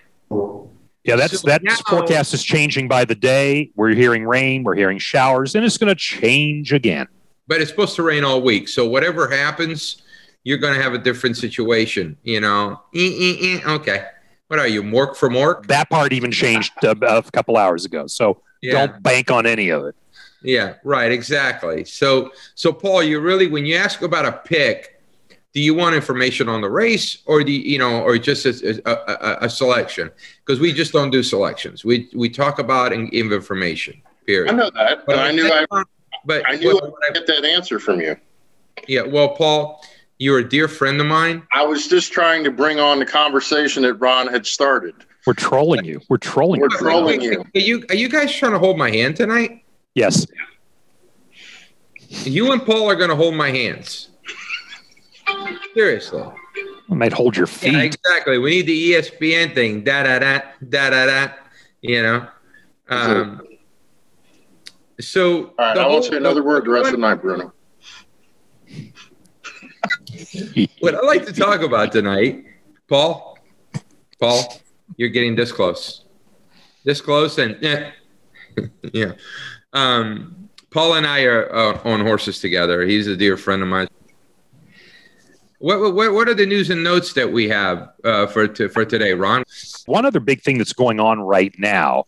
yeah, 1.05 1.17
that's 1.17 1.41
So 1.41 1.49
that 1.49 1.63
forecast 1.89 2.35
is 2.35 2.43
changing 2.43 2.89
by 2.89 3.05
the 3.05 3.15
day. 3.15 3.71
We're 3.77 3.91
hearing 3.95 4.25
rain, 4.25 4.63
we're 4.65 4.75
hearing 4.75 4.99
showers, 4.99 5.55
and 5.55 5.65
it's 5.65 5.79
going 5.79 5.89
to 5.89 5.95
change 5.95 6.73
again. 6.73 7.07
but 7.49 7.61
it's 7.61 7.71
supposed 7.71 7.97
to 7.97 8.03
rain 8.03 8.25
all 8.25 8.43
week. 8.43 8.69
So 8.69 8.87
whatever 8.89 9.29
happens, 9.29 10.03
you're 10.45 10.59
going 10.59 10.75
to 10.75 10.83
have 10.83 10.95
a 10.95 10.99
different 10.99 11.37
situation. 11.37 12.17
You 12.23 12.41
know, 12.41 12.81
Eh, 12.95 12.99
eh, 13.01 13.61
eh. 13.65 13.73
okay. 13.75 14.07
What 14.49 14.59
are 14.61 14.69
you, 14.69 14.83
Mork 14.83 15.17
for 15.17 15.29
Mork? 15.29 15.67
That 15.67 15.91
part 15.91 16.13
even 16.13 16.31
changed 16.31 16.73
uh, 16.85 16.95
a 17.03 17.23
couple 17.33 17.57
hours 17.57 17.85
ago. 17.85 18.07
So 18.07 18.43
Yeah, 18.63 18.87
don't 18.87 19.03
bank 19.03 19.31
on 19.31 19.45
any 19.47 19.71
of 19.71 19.85
it. 19.85 19.95
yeah, 20.43 20.75
right, 20.85 21.11
exactly. 21.11 21.85
So, 21.85 22.31
so 22.55 22.73
Paul, 22.73 23.03
you 23.03 23.19
really, 23.21 23.49
when 23.49 23.67
you 23.67 23.77
ask 23.77 24.03
about 24.03 24.25
a 24.25 24.33
pick, 24.33 25.03
do 25.53 25.61
you 25.61 25.75
want 25.75 25.95
information 25.97 26.49
on 26.49 26.61
the 26.61 26.69
race, 26.69 27.19
or 27.25 27.43
do 27.43 27.51
you, 27.51 27.61
you 27.61 27.79
know, 27.79 28.03
or 28.03 28.19
just 28.19 28.45
a, 28.45 28.83
a, 28.87 28.93
a, 28.93 29.39
a 29.47 29.51
selection? 29.51 30.11
Because 30.45 30.61
we 30.61 30.71
just 30.73 30.93
don't 30.93 31.11
do 31.11 31.23
selections. 31.23 31.83
We 31.83 32.11
we 32.15 32.29
talk 32.29 32.59
about 32.59 32.93
and 32.93 33.11
give 33.11 33.33
information. 33.33 34.01
Period. 34.27 34.53
I 34.53 34.55
know 34.55 34.71
that, 34.75 35.07
but 35.07 35.19
I 35.19 35.31
knew 35.33 35.49
I, 35.51 35.65
But 36.27 36.43
I 36.47 36.57
knew 36.57 36.75
what- 36.75 36.93
I'd 37.09 37.15
get 37.15 37.27
that 37.29 37.45
answer 37.47 37.79
from 37.81 38.01
you. 38.03 38.17
yeah. 38.87 39.03
Well, 39.03 39.31
Paul, 39.31 39.83
you're 40.19 40.39
a 40.39 40.49
dear 40.49 40.69
friend 40.69 41.01
of 41.01 41.07
mine. 41.07 41.43
I 41.53 41.65
was 41.65 41.89
just 41.89 42.13
trying 42.13 42.45
to 42.45 42.51
bring 42.51 42.81
on 42.81 42.99
the 42.99 43.07
conversation 43.07 43.83
that 43.83 43.95
Ron 43.95 44.29
had 44.29 44.47
started. 44.47 44.95
We're 45.27 45.35
trolling 45.35 45.85
you. 45.85 46.01
We're 46.09 46.19
trolling 46.19 46.61
We're 46.61 46.71
you. 46.71 46.79
trolling 46.79 47.21
you. 47.21 47.45
Are 47.55 47.61
you 47.61 47.85
are 47.91 47.97
you 47.97 48.09
guys 48.09 48.35
trying 48.35 48.53
to 48.53 48.59
hold 48.59 48.79
my 48.79 48.91
hand 48.91 49.17
tonight? 49.17 49.65
Yes. 49.95 50.27
You 52.09 52.53
and 52.53 52.65
Paul 52.65 52.89
are 52.89 52.95
going 52.95 53.11
to 53.11 53.17
hold 53.17 53.35
my 53.35 53.51
hands. 53.51 54.11
Seriously. 55.75 56.23
I 56.89 56.95
might 56.95 57.13
hold 57.13 57.37
your 57.37 57.49
feet. 57.49 57.73
Yeah, 57.73 57.81
exactly. 57.81 58.39
We 58.39 58.51
need 58.51 58.67
the 58.67 58.93
ESPN 58.93 59.55
thing. 59.55 59.83
Da 59.83 60.05
da 60.05 60.21
da 60.21 60.41
da 60.69 60.91
da 60.91 61.07
da. 61.07 61.33
You 61.83 62.03
know. 62.03 62.29
Um, 62.89 63.43
so 65.01 65.47
All 65.47 65.53
right, 65.59 65.79
I 65.79 65.87
won't 65.89 66.05
say 66.05 66.17
another 66.17 66.45
word 66.45 66.65
the 66.65 66.71
rest 66.71 66.87
of 66.87 66.93
the 66.93 66.99
night, 66.99 67.21
Bruno. 67.21 67.53
What 70.81 70.95
I 70.95 71.01
like 71.07 71.27
to 71.27 71.33
talk 71.33 71.63
about 71.63 71.93
tonight, 71.93 72.45
Paul. 72.89 73.39
Paul, 74.21 74.61
you're 74.97 75.11
getting 75.11 75.37
this 75.37 75.53
close, 75.53 76.05
this 76.85 77.01
close, 77.01 77.39
and 77.39 77.63
eh. 77.65 77.91
yeah. 78.93 79.13
Um, 79.73 80.49
Paul 80.71 80.95
and 80.95 81.07
I 81.07 81.25
are 81.25 81.55
uh, 81.55 81.81
on 81.85 82.01
horses 82.01 82.41
together. 82.41 82.85
He's 82.87 83.07
a 83.07 83.17
dear 83.17 83.37
friend 83.37 83.63
of 83.63 83.69
mine. 83.69 83.89
What, 85.67 85.95
what, 85.95 86.13
what 86.13 86.29
are 86.29 86.35
the 86.35 86.47
news 86.47 86.71
and 86.71 86.85
notes 86.85 87.13
that 87.15 87.33
we 87.33 87.49
have 87.49 87.91
uh, 88.05 88.29
for 88.29 88.47
to, 88.47 88.69
for 88.69 88.85
today, 88.85 89.15
Ron? 89.15 89.43
One 89.87 90.07
other 90.07 90.21
big 90.21 90.41
thing 90.43 90.59
that's 90.59 90.73
going 90.73 91.01
on 91.01 91.19
right 91.19 91.53
now, 91.59 92.05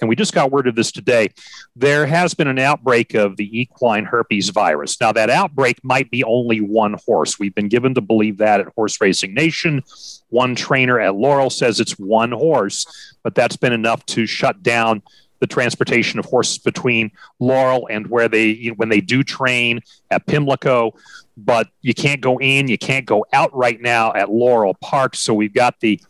and 0.00 0.08
we 0.08 0.16
just 0.16 0.32
got 0.32 0.50
word 0.50 0.66
of 0.66 0.76
this 0.76 0.90
today, 0.90 1.28
there 1.76 2.06
has 2.06 2.32
been 2.32 2.48
an 2.48 2.58
outbreak 2.58 3.12
of 3.12 3.36
the 3.36 3.60
equine 3.60 4.06
herpes 4.06 4.48
virus. 4.48 4.98
Now, 4.98 5.12
that 5.12 5.28
outbreak 5.28 5.84
might 5.84 6.10
be 6.10 6.24
only 6.24 6.62
one 6.62 6.96
horse. 7.04 7.38
We've 7.38 7.54
been 7.54 7.68
given 7.68 7.92
to 7.96 8.00
believe 8.00 8.38
that 8.38 8.60
at 8.60 8.68
Horse 8.68 8.98
Racing 8.98 9.34
Nation. 9.34 9.82
One 10.30 10.54
trainer 10.54 10.98
at 10.98 11.14
Laurel 11.14 11.50
says 11.50 11.80
it's 11.80 11.98
one 11.98 12.32
horse, 12.32 13.14
but 13.22 13.34
that's 13.34 13.58
been 13.58 13.74
enough 13.74 14.06
to 14.06 14.24
shut 14.24 14.62
down 14.62 15.02
the 15.42 15.46
transportation 15.48 16.20
of 16.20 16.24
horses 16.24 16.56
between 16.58 17.10
Laurel 17.40 17.88
and 17.90 18.06
where 18.06 18.28
they 18.28 18.46
you 18.46 18.70
know, 18.70 18.76
when 18.76 18.90
they 18.90 19.00
do 19.00 19.24
train 19.24 19.80
at 20.08 20.24
Pimlico. 20.26 20.94
But 21.36 21.68
you 21.80 21.94
can't 21.94 22.20
go 22.20 22.38
in, 22.38 22.68
you 22.68 22.78
can't 22.78 23.06
go 23.06 23.24
out 23.32 23.54
right 23.54 23.80
now 23.80 24.12
at 24.12 24.30
Laurel 24.30 24.74
Park. 24.74 25.16
So 25.16 25.32
we've 25.32 25.54
got 25.54 25.80
the 25.80 26.00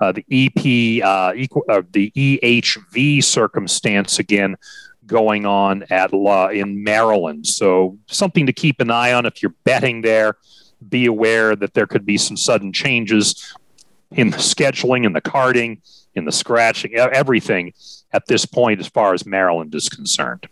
uh, 0.00 0.12
the 0.12 0.24
EP 0.30 1.04
uh, 1.04 1.32
equal, 1.36 1.64
uh, 1.68 1.82
the 1.92 2.10
EHV 2.16 3.22
circumstance 3.22 4.18
again 4.18 4.56
going 5.06 5.46
on 5.46 5.84
at 5.90 6.12
law 6.12 6.48
in 6.48 6.82
Maryland. 6.82 7.46
So 7.46 7.98
something 8.08 8.46
to 8.46 8.52
keep 8.52 8.80
an 8.80 8.90
eye 8.90 9.12
on 9.12 9.26
if 9.26 9.42
you're 9.42 9.54
betting 9.64 10.02
there. 10.02 10.36
Be 10.88 11.06
aware 11.06 11.54
that 11.56 11.74
there 11.74 11.86
could 11.86 12.04
be 12.04 12.18
some 12.18 12.36
sudden 12.36 12.72
changes 12.72 13.54
in 14.10 14.30
the 14.30 14.38
scheduling, 14.38 15.04
in 15.04 15.12
the 15.12 15.20
carding, 15.20 15.80
in 16.14 16.24
the 16.24 16.32
scratching, 16.32 16.94
everything 16.94 17.72
at 18.12 18.26
this 18.26 18.46
point 18.46 18.80
as 18.80 18.86
far 18.86 19.14
as 19.14 19.26
Maryland 19.26 19.74
is 19.74 19.88
concerned. 19.88 20.46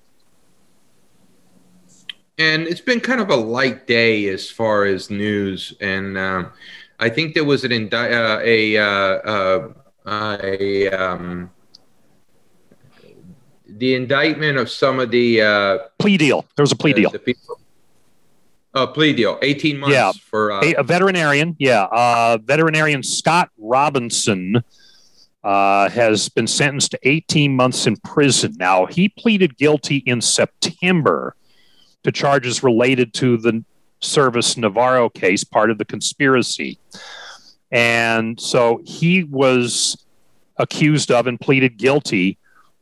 And 2.39 2.67
it's 2.67 2.81
been 2.81 3.01
kind 3.01 3.21
of 3.21 3.31
a 3.31 3.37
light 3.37 3.87
day 3.87 4.29
as 4.29 4.51
far 4.51 4.85
as 4.85 5.11
news. 5.11 5.75
And 5.81 6.17
um, 6.17 6.53
I 6.99 7.09
think 7.09 7.35
there 7.35 7.45
was 7.45 7.65
an 7.65 7.73
indi- 7.73 7.95
uh, 7.97 8.39
a, 8.43 8.77
uh, 8.79 9.69
uh, 10.07 10.39
a 10.43 10.89
um, 10.89 11.51
the 13.69 13.95
indictment 13.95 14.59
of 14.59 14.71
some 14.71 14.99
of 14.99 15.11
the 15.11 15.41
uh, 15.43 15.79
plea 15.99 16.17
deal. 16.17 16.47
There 16.57 16.63
was 16.63 16.73
a 16.73 16.77
plea 16.77 16.93
deal. 16.93 17.11
The 17.11 17.19
people, 17.19 17.61
a 18.75 18.87
plea 18.87 19.13
deal, 19.13 19.39
eighteen 19.43 19.79
months 19.79 19.95
Yeah. 19.95 20.13
for 20.31 20.53
uh, 20.53 20.61
a, 20.63 20.75
a 20.75 20.83
veterinarian, 20.83 21.57
yeah, 21.59 21.85
uh, 21.85 22.39
veterinarian 22.43 23.03
Scott 23.03 23.51
Robinson 23.59 24.63
uh, 25.45 25.89
has 25.91 26.29
been 26.29 26.47
sentenced 26.47 26.93
to 26.93 26.99
18 27.03 27.55
months 27.57 27.87
in 27.87 27.97
prison. 27.97 28.55
Now, 28.59 28.87
he 28.87 29.09
pleaded 29.09 29.57
guilty 29.57 29.97
in 30.07 30.21
September 30.21 31.35
to 32.05 32.13
charges 32.13 32.63
related 32.63 33.15
to 33.15 33.37
the 33.37 33.65
Servis 34.01 34.57
Navarro 34.57 35.09
case, 35.09 35.45
part 35.45 35.71
of 35.71 35.79
the 35.79 35.85
conspiracy. 35.85 36.79
And 37.71 38.39
so 38.41 38.81
he 38.85 39.25
was 39.25 40.05
accused 40.57 41.11
of 41.11 41.27
and 41.27 41.41
pleaded 41.41 41.79
guilty 41.79 42.39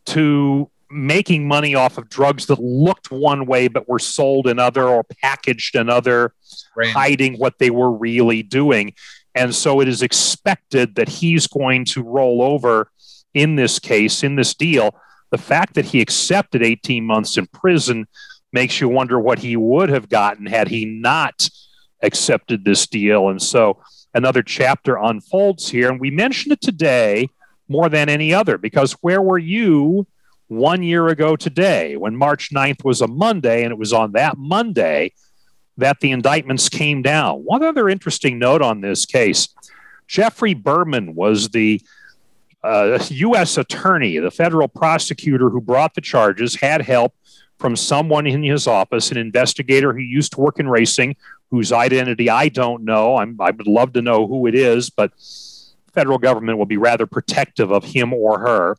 to 0.06 0.70
making 0.90 1.46
money 1.46 1.74
off 1.74 1.98
of 1.98 2.08
drugs 2.08 2.46
that 2.46 2.58
looked 2.58 3.12
one 3.12 3.46
way 3.46 3.68
but 3.68 3.88
were 3.88 4.00
sold 4.00 4.48
another 4.48 4.88
or 4.88 5.04
packaged 5.22 5.76
another 5.76 6.32
brand. 6.74 6.92
hiding 6.92 7.34
what 7.38 7.58
they 7.58 7.70
were 7.70 7.92
really 7.92 8.42
doing. 8.42 8.92
And 9.36 9.54
so 9.54 9.80
it 9.80 9.86
is 9.86 10.02
expected 10.02 10.96
that 10.96 11.08
he's 11.08 11.46
going 11.46 11.84
to 11.86 12.02
roll 12.02 12.42
over 12.42 12.90
in 13.34 13.54
this 13.54 13.78
case, 13.78 14.24
in 14.24 14.34
this 14.34 14.54
deal. 14.54 14.96
The 15.30 15.38
fact 15.38 15.74
that 15.74 15.84
he 15.84 16.00
accepted 16.00 16.64
18 16.64 17.04
months 17.04 17.38
in 17.38 17.46
prison 17.46 18.08
makes 18.52 18.80
you 18.80 18.88
wonder 18.88 19.18
what 19.18 19.38
he 19.38 19.56
would 19.56 19.88
have 19.88 20.08
gotten 20.08 20.46
had 20.46 20.68
he 20.68 20.84
not 20.84 21.48
accepted 22.02 22.64
this 22.64 22.86
deal. 22.86 23.28
And 23.28 23.40
so 23.40 23.78
another 24.14 24.42
chapter 24.42 24.96
unfolds 24.96 25.68
here. 25.68 25.90
And 25.90 26.00
we 26.00 26.10
mentioned 26.10 26.52
it 26.52 26.60
today 26.60 27.28
more 27.68 27.88
than 27.88 28.08
any 28.08 28.34
other 28.34 28.58
because 28.58 28.92
where 28.94 29.22
were 29.22 29.38
you 29.38 30.06
one 30.48 30.82
year 30.82 31.08
ago 31.08 31.36
today 31.36 31.96
when 31.96 32.16
March 32.16 32.50
9th 32.50 32.84
was 32.84 33.00
a 33.00 33.06
Monday 33.06 33.62
and 33.62 33.70
it 33.70 33.78
was 33.78 33.92
on 33.92 34.12
that 34.12 34.36
Monday 34.36 35.12
that 35.76 36.00
the 36.00 36.10
indictments 36.10 36.68
came 36.68 37.02
down. 37.02 37.38
One 37.44 37.62
other 37.62 37.88
interesting 37.88 38.38
note 38.38 38.60
on 38.60 38.80
this 38.80 39.06
case 39.06 39.48
Geoffrey 40.08 40.54
Berman 40.54 41.14
was 41.14 41.50
the 41.50 41.80
uh, 42.64 42.98
U.S. 43.10 43.56
attorney, 43.56 44.18
the 44.18 44.32
federal 44.32 44.66
prosecutor 44.66 45.50
who 45.50 45.60
brought 45.60 45.94
the 45.94 46.00
charges, 46.00 46.56
had 46.56 46.82
help 46.82 47.14
from 47.60 47.76
someone 47.76 48.26
in 48.26 48.42
his 48.42 48.66
office, 48.66 49.10
an 49.10 49.18
investigator 49.18 49.92
who 49.92 50.00
used 50.00 50.32
to 50.32 50.40
work 50.40 50.58
in 50.58 50.68
racing, 50.68 51.14
whose 51.50 51.72
identity 51.72 52.30
I 52.30 52.48
don't 52.48 52.84
know. 52.84 53.18
I'm, 53.18 53.38
I 53.40 53.50
would 53.50 53.66
love 53.66 53.92
to 53.92 54.02
know 54.02 54.26
who 54.26 54.46
it 54.46 54.54
is, 54.54 54.88
but 54.88 55.12
federal 55.92 56.18
government 56.18 56.58
will 56.58 56.66
be 56.66 56.78
rather 56.78 57.06
protective 57.06 57.70
of 57.70 57.84
him 57.84 58.14
or 58.14 58.40
her. 58.40 58.76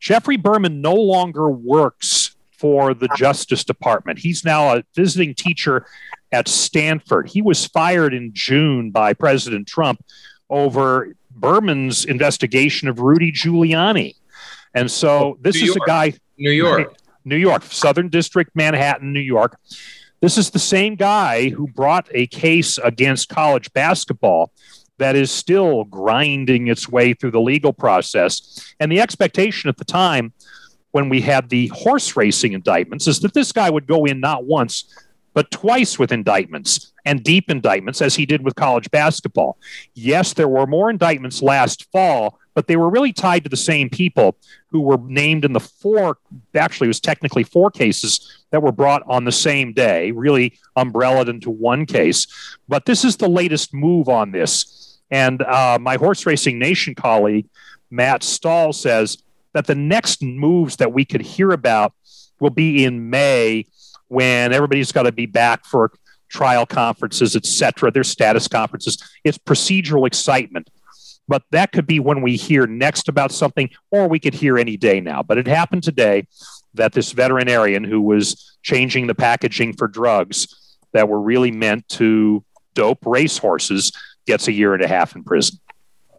Geoffrey 0.00 0.36
Berman 0.36 0.80
no 0.80 0.94
longer 0.94 1.48
works 1.48 2.34
for 2.50 2.94
the 2.94 3.08
Justice 3.16 3.64
Department. 3.64 4.18
He's 4.18 4.44
now 4.44 4.76
a 4.76 4.82
visiting 4.94 5.34
teacher 5.34 5.86
at 6.32 6.48
Stanford. 6.48 7.28
He 7.28 7.42
was 7.42 7.66
fired 7.66 8.12
in 8.12 8.32
June 8.34 8.90
by 8.90 9.12
President 9.12 9.68
Trump 9.68 10.04
over 10.48 11.14
Berman's 11.30 12.04
investigation 12.04 12.88
of 12.88 12.98
Rudy 12.98 13.32
Giuliani. 13.32 14.16
And 14.74 14.90
so 14.90 15.10
oh, 15.10 15.38
this 15.40 15.56
New 15.56 15.62
is 15.62 15.66
York. 15.68 15.78
a 15.82 15.86
guy, 15.86 16.12
New 16.38 16.50
York. 16.50 16.96
New 17.24 17.36
York, 17.36 17.62
Southern 17.64 18.08
District, 18.08 18.50
Manhattan, 18.54 19.12
New 19.12 19.20
York. 19.20 19.58
This 20.20 20.36
is 20.36 20.50
the 20.50 20.58
same 20.58 20.96
guy 20.96 21.48
who 21.48 21.66
brought 21.66 22.08
a 22.12 22.26
case 22.26 22.78
against 22.78 23.28
college 23.28 23.72
basketball 23.72 24.52
that 24.98 25.16
is 25.16 25.30
still 25.30 25.84
grinding 25.84 26.68
its 26.68 26.88
way 26.88 27.14
through 27.14 27.30
the 27.30 27.40
legal 27.40 27.72
process. 27.72 28.74
And 28.78 28.92
the 28.92 29.00
expectation 29.00 29.68
at 29.68 29.78
the 29.78 29.84
time 29.84 30.34
when 30.90 31.08
we 31.08 31.22
had 31.22 31.48
the 31.48 31.68
horse 31.68 32.16
racing 32.16 32.52
indictments 32.52 33.06
is 33.06 33.20
that 33.20 33.32
this 33.32 33.50
guy 33.50 33.70
would 33.70 33.86
go 33.86 34.04
in 34.04 34.20
not 34.20 34.44
once, 34.44 34.94
but 35.32 35.50
twice 35.50 35.98
with 35.98 36.12
indictments 36.12 36.92
and 37.04 37.22
deep 37.22 37.50
indictments, 37.50 38.02
as 38.02 38.16
he 38.16 38.26
did 38.26 38.44
with 38.44 38.56
college 38.56 38.90
basketball. 38.90 39.56
Yes, 39.94 40.34
there 40.34 40.48
were 40.48 40.66
more 40.66 40.90
indictments 40.90 41.40
last 41.40 41.90
fall, 41.92 42.38
but 42.54 42.66
they 42.66 42.76
were 42.76 42.90
really 42.90 43.12
tied 43.12 43.44
to 43.44 43.48
the 43.48 43.56
same 43.56 43.88
people 43.88 44.36
who 44.70 44.80
were 44.80 44.98
named 44.98 45.44
in 45.44 45.52
the 45.52 45.60
four, 45.60 46.18
actually, 46.54 46.86
it 46.86 46.88
was 46.88 47.00
technically 47.00 47.42
four 47.42 47.70
cases 47.70 48.44
that 48.50 48.62
were 48.62 48.72
brought 48.72 49.02
on 49.06 49.24
the 49.24 49.32
same 49.32 49.72
day, 49.72 50.12
really 50.12 50.58
umbrellaed 50.76 51.28
into 51.28 51.50
one 51.50 51.86
case. 51.86 52.26
But 52.68 52.86
this 52.86 53.04
is 53.04 53.16
the 53.16 53.28
latest 53.28 53.74
move 53.74 54.08
on 54.08 54.30
this. 54.30 54.98
And 55.10 55.42
uh, 55.42 55.78
my 55.80 55.96
Horse 55.96 56.24
Racing 56.24 56.58
Nation 56.58 56.94
colleague, 56.94 57.48
Matt 57.90 58.22
Stahl, 58.22 58.72
says 58.72 59.18
that 59.54 59.66
the 59.66 59.74
next 59.74 60.22
moves 60.22 60.76
that 60.76 60.92
we 60.92 61.04
could 61.04 61.22
hear 61.22 61.50
about 61.50 61.92
will 62.38 62.50
be 62.50 62.84
in 62.84 63.10
May 63.10 63.66
when 64.06 64.52
everybody's 64.52 64.92
got 64.92 65.02
to 65.02 65.12
be 65.12 65.26
back 65.26 65.64
for 65.64 65.92
trial 66.28 66.64
conferences, 66.64 67.34
et 67.34 67.44
cetera, 67.44 67.90
their 67.90 68.04
status 68.04 68.46
conferences. 68.46 69.02
It's 69.24 69.36
procedural 69.38 70.06
excitement. 70.06 70.70
But 71.30 71.44
that 71.52 71.70
could 71.70 71.86
be 71.86 72.00
when 72.00 72.22
we 72.22 72.34
hear 72.34 72.66
next 72.66 73.08
about 73.08 73.30
something, 73.30 73.70
or 73.92 74.08
we 74.08 74.18
could 74.18 74.34
hear 74.34 74.58
any 74.58 74.76
day 74.76 75.00
now. 75.00 75.22
But 75.22 75.38
it 75.38 75.46
happened 75.46 75.84
today 75.84 76.26
that 76.74 76.92
this 76.92 77.12
veterinarian 77.12 77.84
who 77.84 78.00
was 78.00 78.58
changing 78.64 79.06
the 79.06 79.14
packaging 79.14 79.74
for 79.74 79.86
drugs 79.86 80.76
that 80.90 81.08
were 81.08 81.20
really 81.20 81.52
meant 81.52 81.88
to 81.90 82.42
dope 82.74 83.06
racehorses 83.06 83.92
gets 84.26 84.48
a 84.48 84.52
year 84.52 84.74
and 84.74 84.82
a 84.82 84.88
half 84.88 85.14
in 85.14 85.22
prison. 85.22 85.60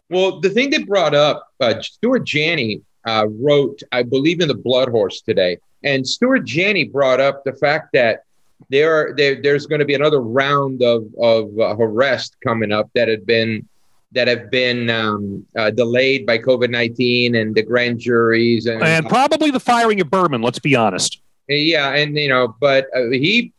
Well, 0.08 0.40
the 0.40 0.48
thing 0.48 0.70
that 0.70 0.86
brought 0.86 1.14
up, 1.14 1.46
uh, 1.60 1.82
Stuart 1.82 2.24
Janney 2.24 2.80
uh, 3.06 3.26
wrote, 3.28 3.82
I 3.92 4.04
believe, 4.04 4.40
in 4.40 4.48
the 4.48 4.54
Blood 4.54 4.88
Horse 4.88 5.20
today, 5.20 5.58
and 5.84 6.08
Stuart 6.08 6.46
Janney 6.46 6.84
brought 6.84 7.20
up 7.20 7.44
the 7.44 7.52
fact 7.52 7.90
that 7.92 8.24
there, 8.70 8.94
are, 8.94 9.14
there 9.14 9.42
there's 9.42 9.66
going 9.66 9.80
to 9.80 9.84
be 9.84 9.94
another 9.94 10.22
round 10.22 10.82
of 10.82 11.04
of 11.20 11.50
uh, 11.58 11.76
arrest 11.76 12.36
coming 12.42 12.72
up 12.72 12.88
that 12.94 13.08
had 13.08 13.26
been 13.26 13.68
that 14.12 14.28
have 14.28 14.50
been 14.50 14.90
um, 14.90 15.46
uh, 15.56 15.70
delayed 15.70 16.26
by 16.26 16.38
COVID 16.38 16.70
nineteen 16.70 17.34
and 17.34 17.54
the 17.54 17.62
grand 17.62 17.98
juries 17.98 18.66
and, 18.66 18.82
And 18.82 19.08
probably 19.08 19.50
the 19.50 19.60
firing 19.60 20.00
of 20.00 20.10
Berman, 20.10 20.42
let's 20.42 20.58
be 20.58 20.76
honest. 20.76 21.20
yeah, 21.48 21.94
and 21.94 22.16
you 22.16 22.28
know, 22.28 22.54
but 22.60 22.86
uh, 22.94 23.10
he 23.10 23.52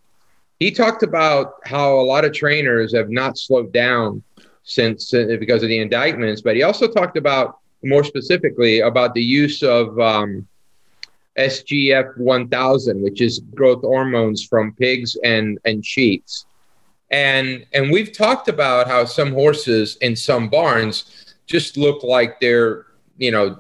he 0.60 0.72
talked 0.72 1.04
about 1.04 1.56
how 1.66 2.00
a 2.00 2.06
lot 2.06 2.24
of 2.26 2.34
trainers 2.34 2.94
have 2.96 3.10
not 3.10 3.38
slowed 3.38 3.74
down 3.74 4.24
since 4.64 5.14
uh, 5.14 5.36
because 5.40 5.62
of 5.64 5.70
the 5.70 5.80
indictments, 5.80 6.42
but 6.42 6.56
he 6.56 6.64
also 6.64 6.88
talked 6.88 7.18
about 7.18 7.58
more 7.84 8.04
specifically 8.04 8.80
about 8.80 9.14
the 9.14 9.22
use 9.22 9.62
of 9.62 10.00
um, 10.00 10.48
SGF 11.38 12.18
1000, 12.18 13.02
which 13.02 13.22
is 13.22 13.40
growth 13.54 13.82
hormones 13.82 14.46
from 14.46 14.74
pigs 14.74 15.18
and 15.24 15.60
and 15.66 15.86
sheeps, 15.86 16.46
and 17.14 17.66
and 17.72 17.92
we've 17.92 18.12
talked 18.12 18.50
about 18.50 18.88
how 18.88 19.06
some 19.06 19.32
horses 19.32 19.96
in 19.98 20.16
some 20.16 20.50
barns 20.50 21.36
just 21.46 21.78
look 21.78 22.04
like 22.04 22.40
they're 22.42 22.88
you 23.18 23.32
know 23.32 23.58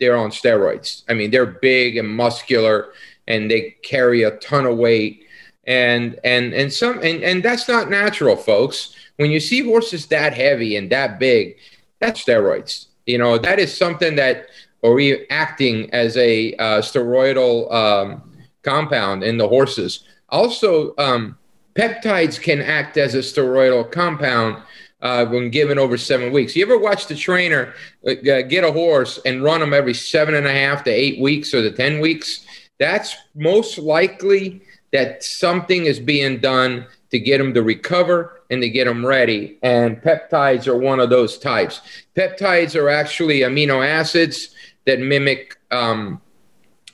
they're 0.00 0.16
on 0.16 0.30
steroids. 0.30 1.02
I 1.08 1.14
mean, 1.14 1.30
they're 1.30 1.46
big 1.46 1.96
and 1.96 2.08
muscular, 2.08 2.92
and 3.28 3.48
they 3.48 3.76
carry 3.82 4.24
a 4.24 4.32
ton 4.38 4.66
of 4.66 4.76
weight 4.76 5.26
and 5.66 6.18
and 6.24 6.52
and 6.52 6.72
some 6.72 6.96
and, 6.96 7.22
and 7.22 7.42
that's 7.42 7.68
not 7.68 7.88
natural 7.88 8.36
folks 8.36 8.96
when 9.16 9.30
you 9.30 9.40
see 9.40 9.64
horses 9.64 10.06
that 10.06 10.34
heavy 10.34 10.76
and 10.76 10.90
that 10.90 11.18
big, 11.18 11.56
that's 12.00 12.24
steroids. 12.24 12.86
You 13.06 13.18
know, 13.18 13.38
that 13.38 13.58
is 13.58 13.76
something 13.76 14.16
that, 14.16 14.46
or 14.82 15.00
acting 15.30 15.92
as 15.92 16.16
a 16.16 16.54
uh, 16.56 16.80
steroidal 16.80 17.72
um, 17.72 18.32
compound 18.62 19.22
in 19.22 19.38
the 19.38 19.48
horses. 19.48 20.04
Also, 20.30 20.94
um, 20.98 21.38
peptides 21.74 22.40
can 22.40 22.60
act 22.60 22.96
as 22.96 23.14
a 23.14 23.18
steroidal 23.18 23.90
compound 23.90 24.62
uh, 25.02 25.26
when 25.26 25.50
given 25.50 25.78
over 25.78 25.98
seven 25.98 26.32
weeks. 26.32 26.56
You 26.56 26.64
ever 26.64 26.78
watch 26.78 27.06
the 27.06 27.14
trainer 27.14 27.74
uh, 28.06 28.14
get 28.22 28.64
a 28.64 28.72
horse 28.72 29.20
and 29.26 29.42
run 29.42 29.60
them 29.60 29.74
every 29.74 29.94
seven 29.94 30.34
and 30.34 30.46
a 30.46 30.52
half 30.52 30.82
to 30.84 30.90
eight 30.90 31.20
weeks 31.20 31.52
or 31.52 31.60
the 31.60 31.70
10 31.70 32.00
weeks? 32.00 32.46
That's 32.78 33.14
most 33.34 33.78
likely 33.78 34.62
that 34.92 35.22
something 35.22 35.84
is 35.84 36.00
being 36.00 36.38
done 36.38 36.86
to 37.10 37.18
get 37.18 37.38
them 37.38 37.52
to 37.54 37.62
recover 37.62 38.42
and 38.50 38.62
to 38.62 38.68
get 38.68 38.86
them 38.86 39.04
ready. 39.04 39.58
And 39.62 40.00
peptides 40.00 40.66
are 40.66 40.76
one 40.76 41.00
of 41.00 41.10
those 41.10 41.38
types. 41.38 41.80
Peptides 42.16 42.74
are 42.74 42.88
actually 42.88 43.40
amino 43.40 43.86
acids 43.86 44.54
that 44.86 45.00
mimic 45.00 45.56
um, 45.70 46.20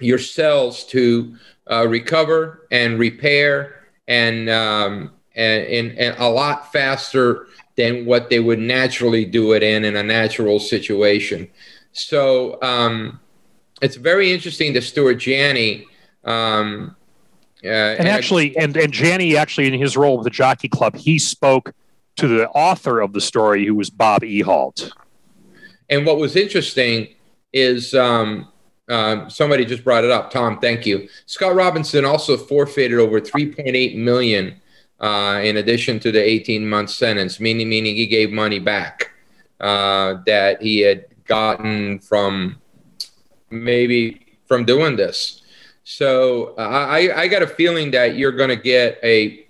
your 0.01 0.19
cells 0.19 0.85
to 0.87 1.37
uh, 1.71 1.87
recover 1.87 2.67
and 2.71 2.99
repair 2.99 3.80
and, 4.11 4.51
um, 4.51 5.13
and, 5.37 5.65
and, 5.67 5.99
and 5.99 6.19
a 6.19 6.29
lot 6.29 6.73
faster 6.73 7.47
than 7.77 8.05
what 8.05 8.29
they 8.29 8.41
would 8.41 8.59
naturally 8.59 9.25
do 9.25 9.53
it 9.53 9.63
in 9.63 9.85
in 9.85 9.97
a 9.97 10.03
natural 10.03 10.59
situation. 10.59 11.49
So 11.93 12.61
um, 12.61 13.21
it's 13.81 13.97
very 13.97 14.33
interesting 14.33 14.75
that 14.75 14.83
Stuart 14.83 15.15
Janney. 15.15 15.87
Um, 16.25 16.97
uh, 17.65 17.69
and, 17.69 18.01
and 18.01 18.09
actually, 18.09 18.57
and, 18.57 18.77
and 18.77 18.93
Janney 18.93 19.37
actually, 19.37 19.67
in 19.67 19.81
his 19.81 19.97
role 19.97 20.19
with 20.19 20.25
the 20.25 20.31
Jockey 20.31 20.69
Club, 20.69 20.97
he 20.97 21.19
spoke 21.19 21.73
to 22.17 22.27
the 22.27 22.49
author 22.51 23.01
of 23.01 23.13
the 23.13 23.21
story, 23.21 23.65
who 23.65 23.75
was 23.75 23.91
Bob 23.91 24.23
Ehalt. 24.23 24.91
And 25.89 26.05
what 26.05 26.19
was 26.19 26.37
interesting 26.37 27.09
is 27.53 27.95
um, 27.95 28.49
uh, 28.91 29.29
somebody 29.29 29.65
just 29.65 29.85
brought 29.85 30.05
it 30.05 30.11
up. 30.11 30.31
Tom, 30.31 30.59
thank 30.59 30.85
you. 30.85 31.09
Scott 31.27 31.55
Robinson 31.55 32.05
also 32.05 32.37
forfeited 32.37 32.99
over 32.99 33.21
3.8 33.21 33.97
million 33.97 34.61
uh, 35.01 35.41
in 35.43 35.57
addition 35.57 36.01
to 36.01 36.13
the 36.13 36.23
18 36.23 36.69
month 36.69 36.91
sentence, 36.91 37.41
meaning 37.41 37.69
meaning 37.69 37.95
he 37.95 38.07
gave 38.07 38.31
money 38.31 38.59
back 38.59 39.13
uh, 39.61 40.17
that 40.27 40.61
he 40.61 40.81
had 40.81 41.07
gotten 41.25 42.01
from 42.01 42.61
maybe 43.51 44.27
from 44.47 44.65
doing 44.65 44.97
this. 44.97 45.43
So 45.85 46.55
uh, 46.59 46.87
I, 46.89 47.23
I 47.23 47.29
got 47.29 47.43
a 47.43 47.47
feeling 47.47 47.91
that 47.93 48.17
you're 48.17 48.33
going 48.33 48.51
to 48.51 48.57
get 48.57 48.99
a 49.03 49.47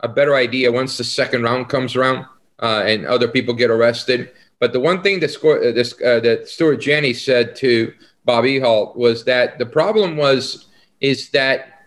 a 0.00 0.08
better 0.08 0.34
idea 0.34 0.72
once 0.72 0.96
the 0.96 1.04
second 1.04 1.42
round 1.42 1.68
comes 1.68 1.94
around 1.94 2.26
uh, 2.60 2.82
and 2.86 3.06
other 3.06 3.28
people 3.28 3.54
get 3.54 3.70
arrested. 3.70 4.32
But 4.58 4.72
the 4.72 4.80
one 4.80 5.02
thing 5.02 5.20
that, 5.20 5.30
score, 5.30 5.58
uh, 5.58 5.72
this, 5.72 5.94
uh, 6.04 6.20
that 6.20 6.48
Stuart 6.48 6.76
Janney 6.76 7.14
said 7.14 7.56
to 7.56 7.92
Bob 8.24 8.44
Ehalt 8.44 8.96
was 8.96 9.24
that 9.24 9.58
the 9.58 9.66
problem 9.66 10.16
was 10.16 10.66
is 11.00 11.30
that 11.30 11.86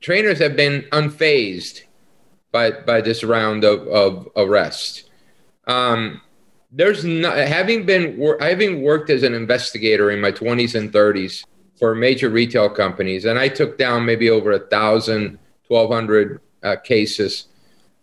trainers 0.00 0.38
have 0.38 0.56
been 0.56 0.82
unfazed 0.92 1.82
by 2.52 2.70
by 2.70 3.00
this 3.00 3.22
round 3.22 3.64
of, 3.64 3.86
of 3.88 4.28
arrest. 4.36 5.10
Um, 5.66 6.20
there's 6.70 7.04
not 7.04 7.36
having 7.36 7.86
been 7.86 8.20
having 8.40 8.82
worked 8.82 9.10
as 9.10 9.22
an 9.22 9.34
investigator 9.34 10.10
in 10.10 10.20
my 10.20 10.32
20s 10.32 10.74
and 10.74 10.92
30s 10.92 11.44
for 11.78 11.94
major 11.94 12.28
retail 12.28 12.68
companies, 12.68 13.24
and 13.24 13.38
I 13.38 13.48
took 13.48 13.78
down 13.78 14.04
maybe 14.04 14.30
over 14.30 14.52
a 14.52 14.58
thousand, 14.58 15.38
1,200 15.68 16.40
uh, 16.62 16.76
cases 16.76 17.46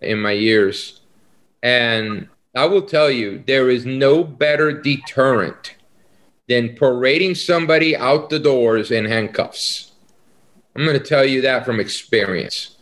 in 0.01 0.19
my 0.21 0.31
years. 0.31 1.01
And 1.61 2.29
I 2.55 2.65
will 2.65 2.83
tell 2.83 3.11
you, 3.11 3.43
there 3.45 3.69
is 3.69 3.85
no 3.85 4.23
better 4.23 4.71
deterrent 4.71 5.75
than 6.47 6.75
parading 6.75 7.35
somebody 7.35 7.95
out 7.95 8.29
the 8.29 8.39
doors 8.39 8.91
in 8.91 9.05
handcuffs. 9.05 9.91
I'm 10.75 10.85
going 10.85 10.99
to 10.99 11.05
tell 11.05 11.25
you 11.25 11.41
that 11.41 11.65
from 11.65 11.79
experience 11.79 12.75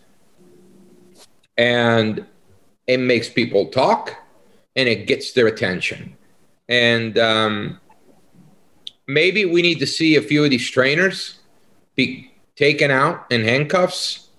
and 1.57 2.25
it 2.87 2.99
makes 2.99 3.29
people 3.29 3.67
talk 3.67 4.15
and 4.75 4.89
it 4.89 5.07
gets 5.07 5.33
their 5.33 5.47
attention. 5.47 6.15
And 6.67 7.17
um, 7.17 7.79
maybe 9.07 9.45
we 9.45 9.61
need 9.61 9.79
to 9.79 9.87
see 9.87 10.15
a 10.15 10.21
few 10.21 10.43
of 10.43 10.49
these 10.49 10.69
trainers 10.69 11.39
be 11.95 12.31
taken 12.55 12.91
out 12.91 13.25
in 13.29 13.43
handcuffs 13.43 14.29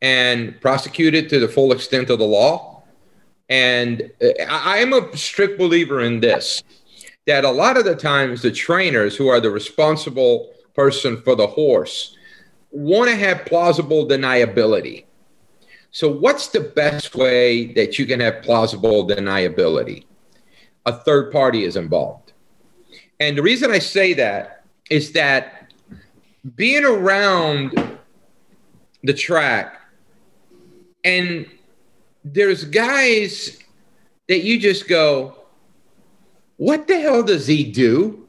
and 0.00 0.60
prosecuted 0.60 1.28
to 1.30 1.40
the 1.40 1.48
full 1.48 1.72
extent 1.72 2.10
of 2.10 2.18
the 2.18 2.24
law. 2.24 2.82
And 3.48 4.10
uh, 4.22 4.44
I 4.48 4.78
am 4.78 4.92
a 4.92 5.16
strict 5.16 5.58
believer 5.58 6.00
in 6.00 6.20
this 6.20 6.62
that 7.28 7.44
a 7.44 7.50
lot 7.50 7.76
of 7.76 7.84
the 7.84 7.94
times 7.94 8.40
the 8.40 8.50
trainers 8.50 9.14
who 9.14 9.28
are 9.28 9.38
the 9.38 9.50
responsible 9.50 10.50
person 10.74 11.20
for 11.20 11.36
the 11.36 11.46
horse 11.46 12.16
want 12.70 13.10
to 13.10 13.14
have 13.14 13.44
plausible 13.44 14.08
deniability. 14.08 15.04
So, 15.90 16.10
what's 16.10 16.48
the 16.48 16.60
best 16.60 17.14
way 17.14 17.72
that 17.74 17.98
you 17.98 18.06
can 18.06 18.20
have 18.20 18.42
plausible 18.42 19.06
deniability? 19.06 20.06
A 20.86 20.92
third 20.92 21.30
party 21.30 21.64
is 21.64 21.76
involved. 21.76 22.32
And 23.20 23.36
the 23.36 23.42
reason 23.42 23.70
I 23.70 23.78
say 23.78 24.14
that 24.14 24.64
is 24.88 25.12
that 25.12 25.74
being 26.56 26.86
around 26.86 27.98
the 29.02 29.12
track 29.12 29.82
and 31.04 31.46
there's 32.24 32.64
guys 32.64 33.58
that 34.28 34.44
you 34.44 34.58
just 34.58 34.88
go, 34.88 35.37
what 36.58 36.86
the 36.88 37.00
hell 37.00 37.22
does 37.22 37.46
he 37.46 37.64
do? 37.64 38.28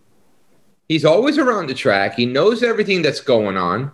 He's 0.87 1.03
always 1.05 1.37
around 1.37 1.67
the 1.67 1.73
track. 1.73 2.15
He 2.15 2.25
knows 2.25 2.63
everything 2.63 3.01
that's 3.01 3.21
going 3.21 3.57
on, 3.57 3.91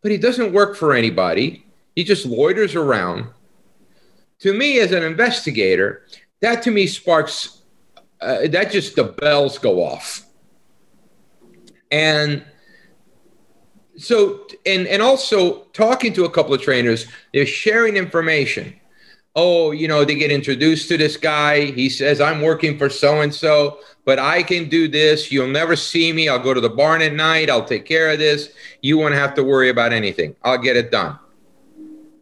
but 0.00 0.10
he 0.10 0.16
doesn't 0.18 0.52
work 0.52 0.76
for 0.76 0.94
anybody. 0.94 1.64
He 1.94 2.02
just 2.02 2.26
loiters 2.26 2.74
around. 2.74 3.26
To 4.40 4.52
me, 4.52 4.78
as 4.80 4.92
an 4.92 5.02
investigator, 5.02 6.06
that 6.40 6.62
to 6.62 6.70
me 6.70 6.86
sparks, 6.86 7.62
uh, 8.20 8.48
that 8.48 8.70
just 8.70 8.96
the 8.96 9.04
bells 9.04 9.58
go 9.58 9.82
off. 9.82 10.24
And 11.90 12.44
so, 13.96 14.46
and, 14.66 14.86
and 14.86 15.02
also 15.02 15.64
talking 15.72 16.12
to 16.14 16.24
a 16.24 16.30
couple 16.30 16.54
of 16.54 16.60
trainers, 16.60 17.06
they're 17.32 17.46
sharing 17.46 17.96
information. 17.96 18.74
Oh, 19.36 19.72
you 19.72 19.88
know, 19.88 20.04
they 20.04 20.14
get 20.14 20.30
introduced 20.30 20.88
to 20.88 20.96
this 20.96 21.16
guy. 21.16 21.66
He 21.72 21.88
says, 21.88 22.20
I'm 22.20 22.40
working 22.40 22.78
for 22.78 22.88
so 22.88 23.20
and 23.20 23.34
so, 23.34 23.80
but 24.04 24.20
I 24.20 24.44
can 24.44 24.68
do 24.68 24.86
this. 24.86 25.32
You'll 25.32 25.48
never 25.48 25.74
see 25.74 26.12
me. 26.12 26.28
I'll 26.28 26.38
go 26.38 26.54
to 26.54 26.60
the 26.60 26.68
barn 26.68 27.02
at 27.02 27.14
night. 27.14 27.50
I'll 27.50 27.64
take 27.64 27.84
care 27.84 28.10
of 28.12 28.20
this. 28.20 28.50
You 28.80 28.96
won't 28.96 29.14
have 29.14 29.34
to 29.34 29.42
worry 29.42 29.70
about 29.70 29.92
anything. 29.92 30.36
I'll 30.44 30.58
get 30.58 30.76
it 30.76 30.92
done. 30.92 31.18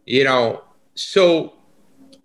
You 0.05 0.23
know, 0.23 0.63
so 0.95 1.53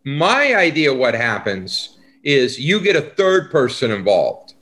my 0.04 0.54
idea 0.54 0.94
what 0.94 1.14
happens 1.14 1.98
is 2.24 2.58
you 2.58 2.80
get 2.80 2.96
a 2.96 3.02
third 3.02 3.50
person 3.50 3.90
involved. 3.90 4.54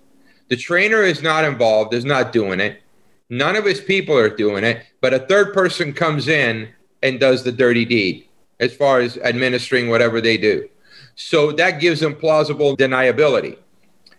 The 0.49 0.57
trainer 0.57 1.03
is 1.03 1.23
not 1.23 1.45
involved, 1.45 1.95
is 1.95 2.05
not 2.05 2.33
doing 2.33 2.59
it. 2.59 2.83
None 3.31 3.55
of 3.55 3.65
his 3.65 3.81
people 3.81 4.17
are 4.17 4.29
doing 4.29 4.65
it, 4.65 4.85
but 5.01 5.15
a 5.15 5.21
third 5.21 5.55
person 5.55 5.93
comes 5.93 6.27
in 6.27 6.69
and 7.03 7.21
does 7.21 7.45
the 7.45 7.53
dirty 7.53 7.85
deed 7.85 8.26
as 8.61 8.75
far 8.75 9.01
as 9.01 9.19
administering 9.19 9.89
whatever 9.89 10.21
they 10.21 10.37
do. 10.37 10.69
So 11.15 11.53
that 11.53 11.81
gives 11.81 12.01
them 12.01 12.15
plausible 12.15 12.77
deniability. 12.77 13.59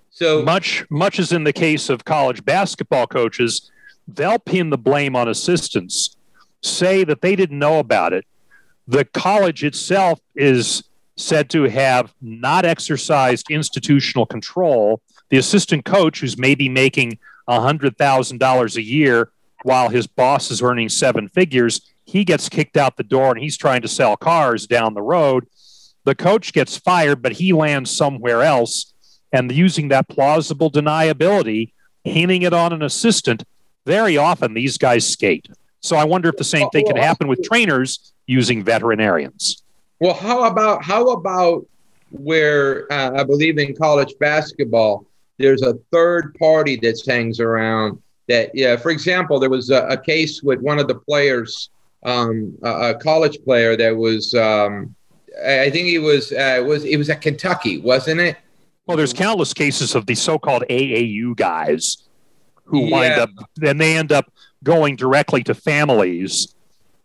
So 0.10 0.42
much 0.42 0.86
much 0.90 1.20
as 1.20 1.32
in 1.32 1.44
the 1.44 1.54
case 1.54 1.90
of 1.90 2.06
college 2.06 2.44
basketball 2.44 3.08
coaches, 3.08 3.72
they'll 4.08 4.40
pin 4.40 4.72
the 4.72 4.78
blame 4.78 5.16
on 5.16 5.28
assistants, 5.28 6.18
say 6.62 7.04
that 7.04 7.22
they 7.22 7.36
didn't 7.36 7.60
know 7.60 7.78
about 7.80 8.14
it, 8.14 8.26
the 8.88 9.06
college 9.06 9.64
itself 9.64 10.20
is 10.36 10.84
said 11.18 11.50
to 11.50 11.64
have 11.64 12.14
not 12.22 12.64
exercised 12.64 13.52
institutional 13.52 14.26
control. 14.26 15.02
The 15.30 15.38
assistant 15.38 15.84
coach, 15.84 16.22
who's 16.22 16.38
maybe 16.38 16.70
making 16.70 17.20
$100,000 17.50 18.76
a 18.76 18.82
year 18.82 19.32
while 19.64 19.90
his 19.90 20.08
boss 20.08 20.52
is 20.52 20.62
earning 20.62 20.90
seven 20.90 21.28
figures, 21.28 21.82
he 22.08 22.24
gets 22.24 22.50
kicked 22.50 22.78
out 22.78 22.98
the 22.98 23.04
door 23.04 23.32
and 23.32 23.40
he's 23.40 23.58
trying 23.58 23.82
to 23.82 23.88
sell 23.88 24.18
cars 24.18 24.66
down 24.66 24.94
the 24.94 25.02
road. 25.02 25.46
The 26.06 26.16
coach 26.16 26.54
gets 26.54 26.78
fired, 26.78 27.22
but 27.22 27.34
he 27.34 27.52
lands 27.54 27.92
somewhere 27.92 28.42
else. 28.42 28.94
And 29.34 29.52
using 29.52 29.90
that 29.90 30.08
plausible 30.08 30.72
deniability, 30.72 31.74
hinting 32.06 32.44
it 32.44 32.54
on 32.54 32.72
an 32.72 32.82
assistant, 32.82 33.44
very 33.86 34.18
often 34.18 34.54
these 34.54 34.78
guys 34.78 35.06
skate. 35.06 35.50
So 35.82 35.98
I 35.98 36.06
wonder 36.06 36.30
if 36.30 36.38
the 36.38 36.46
same 36.46 36.70
thing 36.70 36.86
can 36.86 36.96
happen 36.96 37.28
with 37.28 37.44
trainers 37.44 38.14
using 38.26 38.64
veterinarians. 38.64 39.62
Well, 40.00 40.14
how 40.14 40.46
about 40.46 40.84
how 40.84 41.10
about 41.10 41.66
where 42.12 42.92
uh, 42.92 43.20
I 43.20 43.24
believe 43.24 43.58
in 43.58 43.76
college 43.76 44.14
basketball, 44.20 45.06
there's 45.38 45.62
a 45.62 45.74
third 45.92 46.36
party 46.40 46.78
that 46.78 47.02
hangs 47.06 47.40
around. 47.40 48.02
That 48.28 48.52
yeah, 48.54 48.76
for 48.76 48.92
example, 48.92 49.40
there 49.40 49.50
was 49.50 49.70
a, 49.70 49.86
a 49.88 49.98
case 49.98 50.44
with 50.44 50.60
one 50.60 50.80
of 50.80 50.88
the 50.88 50.96
players, 50.96 51.70
um, 52.04 52.58
a, 52.64 52.90
a, 52.90 52.96
college 52.96 53.44
player 53.44 53.76
that 53.76 53.96
was 53.96 54.34
um, 54.34 54.96
I 55.46 55.70
think 55.70 55.88
he 55.88 56.00
was 56.00 56.32
uh, 56.32 56.64
was 56.66 56.86
it 56.86 56.98
was 56.98 57.10
at 57.10 57.22
Kentucky, 57.22 57.80
wasn't 57.80 58.22
it? 58.22 58.38
Well, 58.86 58.98
there's 58.98 59.14
countless 59.14 59.54
cases 59.54 59.96
of 59.96 60.06
these 60.06 60.22
so-called 60.22 60.64
AAU 60.70 61.36
guys 61.36 62.08
who 62.64 62.90
wind 62.90 63.20
up, 63.20 63.30
and 63.62 63.82
they 63.82 63.98
end 63.98 64.12
up 64.12 64.32
going 64.64 64.96
directly 64.96 65.44
to 65.44 65.54
families. 65.54 66.56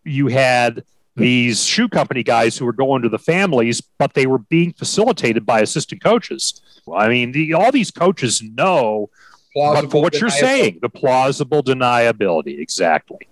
You 0.05 0.29
had 0.29 0.85
these 1.17 1.65
shoe 1.65 1.89
company 1.89 2.23
guys 2.23 2.57
who 2.57 2.65
were 2.65 2.73
going 2.73 3.03
to 3.03 3.09
the 3.09 3.19
families, 3.19 3.81
but 3.81 4.15
they 4.15 4.27
were 4.27 4.39
being 4.39 4.73
facilitated 4.73 5.45
by 5.45 5.61
assistant 5.61 6.03
coaches. 6.03 6.61
Well, 6.87 7.01
I 7.01 7.09
mean, 7.09 7.33
the, 7.33 7.53
all 7.55 7.73
these 7.73 7.91
coaches 7.91 8.43
know 8.43 9.11
but 9.55 9.91
for 9.91 10.01
what 10.01 10.19
you're 10.19 10.31
saying, 10.31 10.79
the 10.81 10.89
plausible 10.89 11.63
deniability, 11.63 12.59
exactly. 12.59 13.29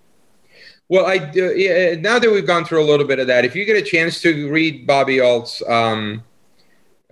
Well, 0.91 1.07
I 1.07 1.19
do, 1.19 1.57
yeah, 1.57 1.95
now 1.95 2.19
that 2.19 2.29
we've 2.29 2.45
gone 2.45 2.65
through 2.65 2.83
a 2.83 2.89
little 2.91 3.07
bit 3.07 3.21
of 3.21 3.29
that, 3.29 3.45
if 3.45 3.55
you 3.55 3.65
get 3.65 3.77
a 3.77 3.83
chance 3.83 4.21
to 4.23 4.51
read 4.51 4.89
Bob 4.89 5.07
Ehalt's 5.07 5.63
um, 5.69 6.25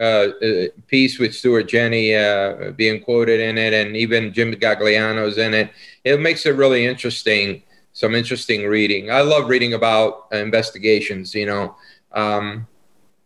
uh, 0.01 0.03
uh, 0.43 0.67
piece 0.89 1.21
with 1.21 1.33
Stuart 1.33 1.69
Janney 1.69 2.13
uh, 2.13 2.73
being 2.73 3.01
quoted 3.01 3.39
in 3.39 3.57
it, 3.57 3.73
and 3.73 3.97
even 3.97 4.33
Jim 4.33 4.53
Gagliano's 4.53 5.39
in 5.39 5.55
it, 5.55 5.71
it 6.03 6.19
makes 6.19 6.45
it 6.45 6.57
really 6.57 6.87
interesting. 6.87 7.63
Some 7.93 8.17
interesting 8.17 8.67
reading. 8.67 9.13
I 9.13 9.21
love 9.21 9.49
reading 9.49 9.75
about 9.75 10.27
investigations. 10.33 11.33
You 11.33 11.47
know, 11.47 11.77
um, 12.11 12.67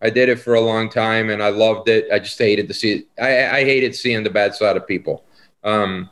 I 0.02 0.10
did 0.10 0.28
it 0.28 0.36
for 0.38 0.52
a 0.52 0.60
long 0.60 0.90
time, 0.90 1.30
and 1.30 1.42
I 1.42 1.48
loved 1.48 1.88
it. 1.88 2.08
I 2.12 2.18
just 2.18 2.38
hated 2.38 2.68
to 2.68 2.74
see. 2.74 3.06
I, 3.18 3.46
I 3.46 3.64
hated 3.64 3.94
seeing 3.94 4.22
the 4.22 4.28
bad 4.28 4.54
side 4.54 4.76
of 4.76 4.86
people. 4.86 5.24
Um, 5.64 6.10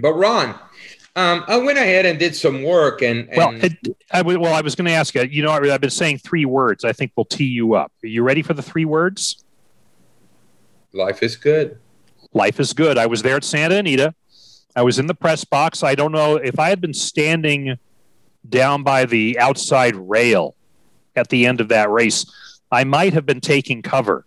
but 0.00 0.14
Ron, 0.14 0.58
um, 1.16 1.44
I 1.46 1.56
went 1.58 1.78
ahead 1.78 2.06
and 2.06 2.18
did 2.18 2.34
some 2.34 2.62
work, 2.62 3.00
and, 3.02 3.28
and 3.28 3.36
Well, 3.36 3.54
it, 3.64 3.72
I, 4.10 4.18
w- 4.18 4.40
well, 4.40 4.52
I 4.54 4.60
was 4.62 4.74
going 4.74 4.86
to 4.86 4.92
ask 4.92 5.14
you. 5.14 5.22
You 5.22 5.42
know, 5.42 5.50
I- 5.50 5.72
I've 5.74 5.80
been 5.80 5.90
saying 5.90 6.18
three 6.18 6.44
words. 6.44 6.84
I 6.84 6.92
think 6.92 7.12
will 7.16 7.24
tee 7.24 7.44
you 7.44 7.74
up. 7.74 7.92
Are 8.02 8.06
you 8.08 8.22
ready 8.22 8.42
for 8.42 8.54
the 8.54 8.62
three 8.62 8.84
words? 8.84 9.40
life 10.92 11.22
is 11.24 11.36
good. 11.36 11.78
Life 12.32 12.60
is 12.60 12.72
good. 12.72 12.98
I 12.98 13.06
was 13.06 13.22
there 13.22 13.36
at 13.36 13.44
Santa 13.44 13.76
Anita. 13.76 14.14
I 14.76 14.82
was 14.82 14.98
in 15.00 15.06
the 15.08 15.14
press 15.14 15.44
box. 15.44 15.82
I 15.82 15.94
don't 15.96 16.12
know 16.12 16.36
if 16.36 16.58
I 16.58 16.68
had 16.68 16.80
been 16.80 16.94
standing 16.94 17.76
down 18.48 18.82
by 18.84 19.04
the 19.04 19.38
outside 19.38 19.96
rail 19.96 20.54
at 21.16 21.28
the 21.30 21.46
end 21.46 21.60
of 21.60 21.68
that 21.68 21.90
race, 21.90 22.26
I 22.70 22.84
might 22.84 23.12
have 23.12 23.24
been 23.26 23.40
taking 23.40 23.82
cover. 23.82 24.24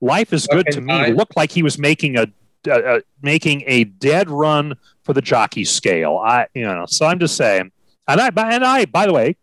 Life 0.00 0.32
is 0.32 0.46
good 0.46 0.66
Okay, 0.68 0.70
to 0.76 0.80
me. 0.80 0.92
fine. 0.92 1.16
Looked 1.16 1.36
like 1.36 1.50
he 1.52 1.62
was 1.62 1.78
making 1.78 2.16
a, 2.16 2.26
a, 2.66 2.96
a 2.96 3.02
making 3.22 3.64
a 3.66 3.84
dead 3.84 4.30
run 4.30 4.76
for 5.02 5.12
the 5.12 5.22
jockey 5.22 5.64
scale. 5.64 6.18
I 6.18 6.46
you 6.54 6.64
know, 6.64 6.86
so 6.86 7.06
I'm 7.06 7.18
just 7.18 7.36
saying. 7.36 7.72
And 8.08 8.20
I 8.20 8.28
and 8.28 8.64
I 8.64 8.84
by 8.86 9.06
the 9.06 9.12
way, 9.12 9.36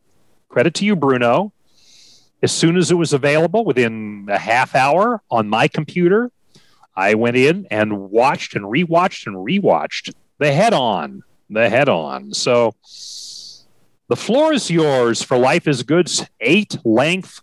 credit 0.49 0.73
to 0.75 0.85
you, 0.85 0.95
Bruno. 0.95 1.53
As 2.41 2.53
soon 2.53 2.77
as 2.77 2.89
it 2.89 2.95
was 2.95 3.11
available, 3.11 3.65
within 3.65 4.27
a 4.29 4.37
half 4.37 4.73
hour 4.73 5.21
on 5.29 5.49
my 5.49 5.67
computer, 5.67 6.31
I 6.95 7.13
went 7.15 7.35
in 7.35 7.67
and 7.69 8.09
watched 8.11 8.55
and 8.55 8.65
rewatched 8.65 9.27
and 9.27 9.35
rewatched 9.35 10.13
the 10.37 10.53
head 10.53 10.73
on, 10.73 11.23
the 11.49 11.69
head 11.69 11.89
on. 11.89 12.33
So 12.33 12.75
the 14.09 14.15
floor 14.15 14.53
is 14.53 14.71
yours 14.71 15.21
for 15.21 15.37
Life 15.37 15.67
is 15.67 15.83
Good's 15.83 16.25
eight 16.41 16.77
length, 16.83 17.41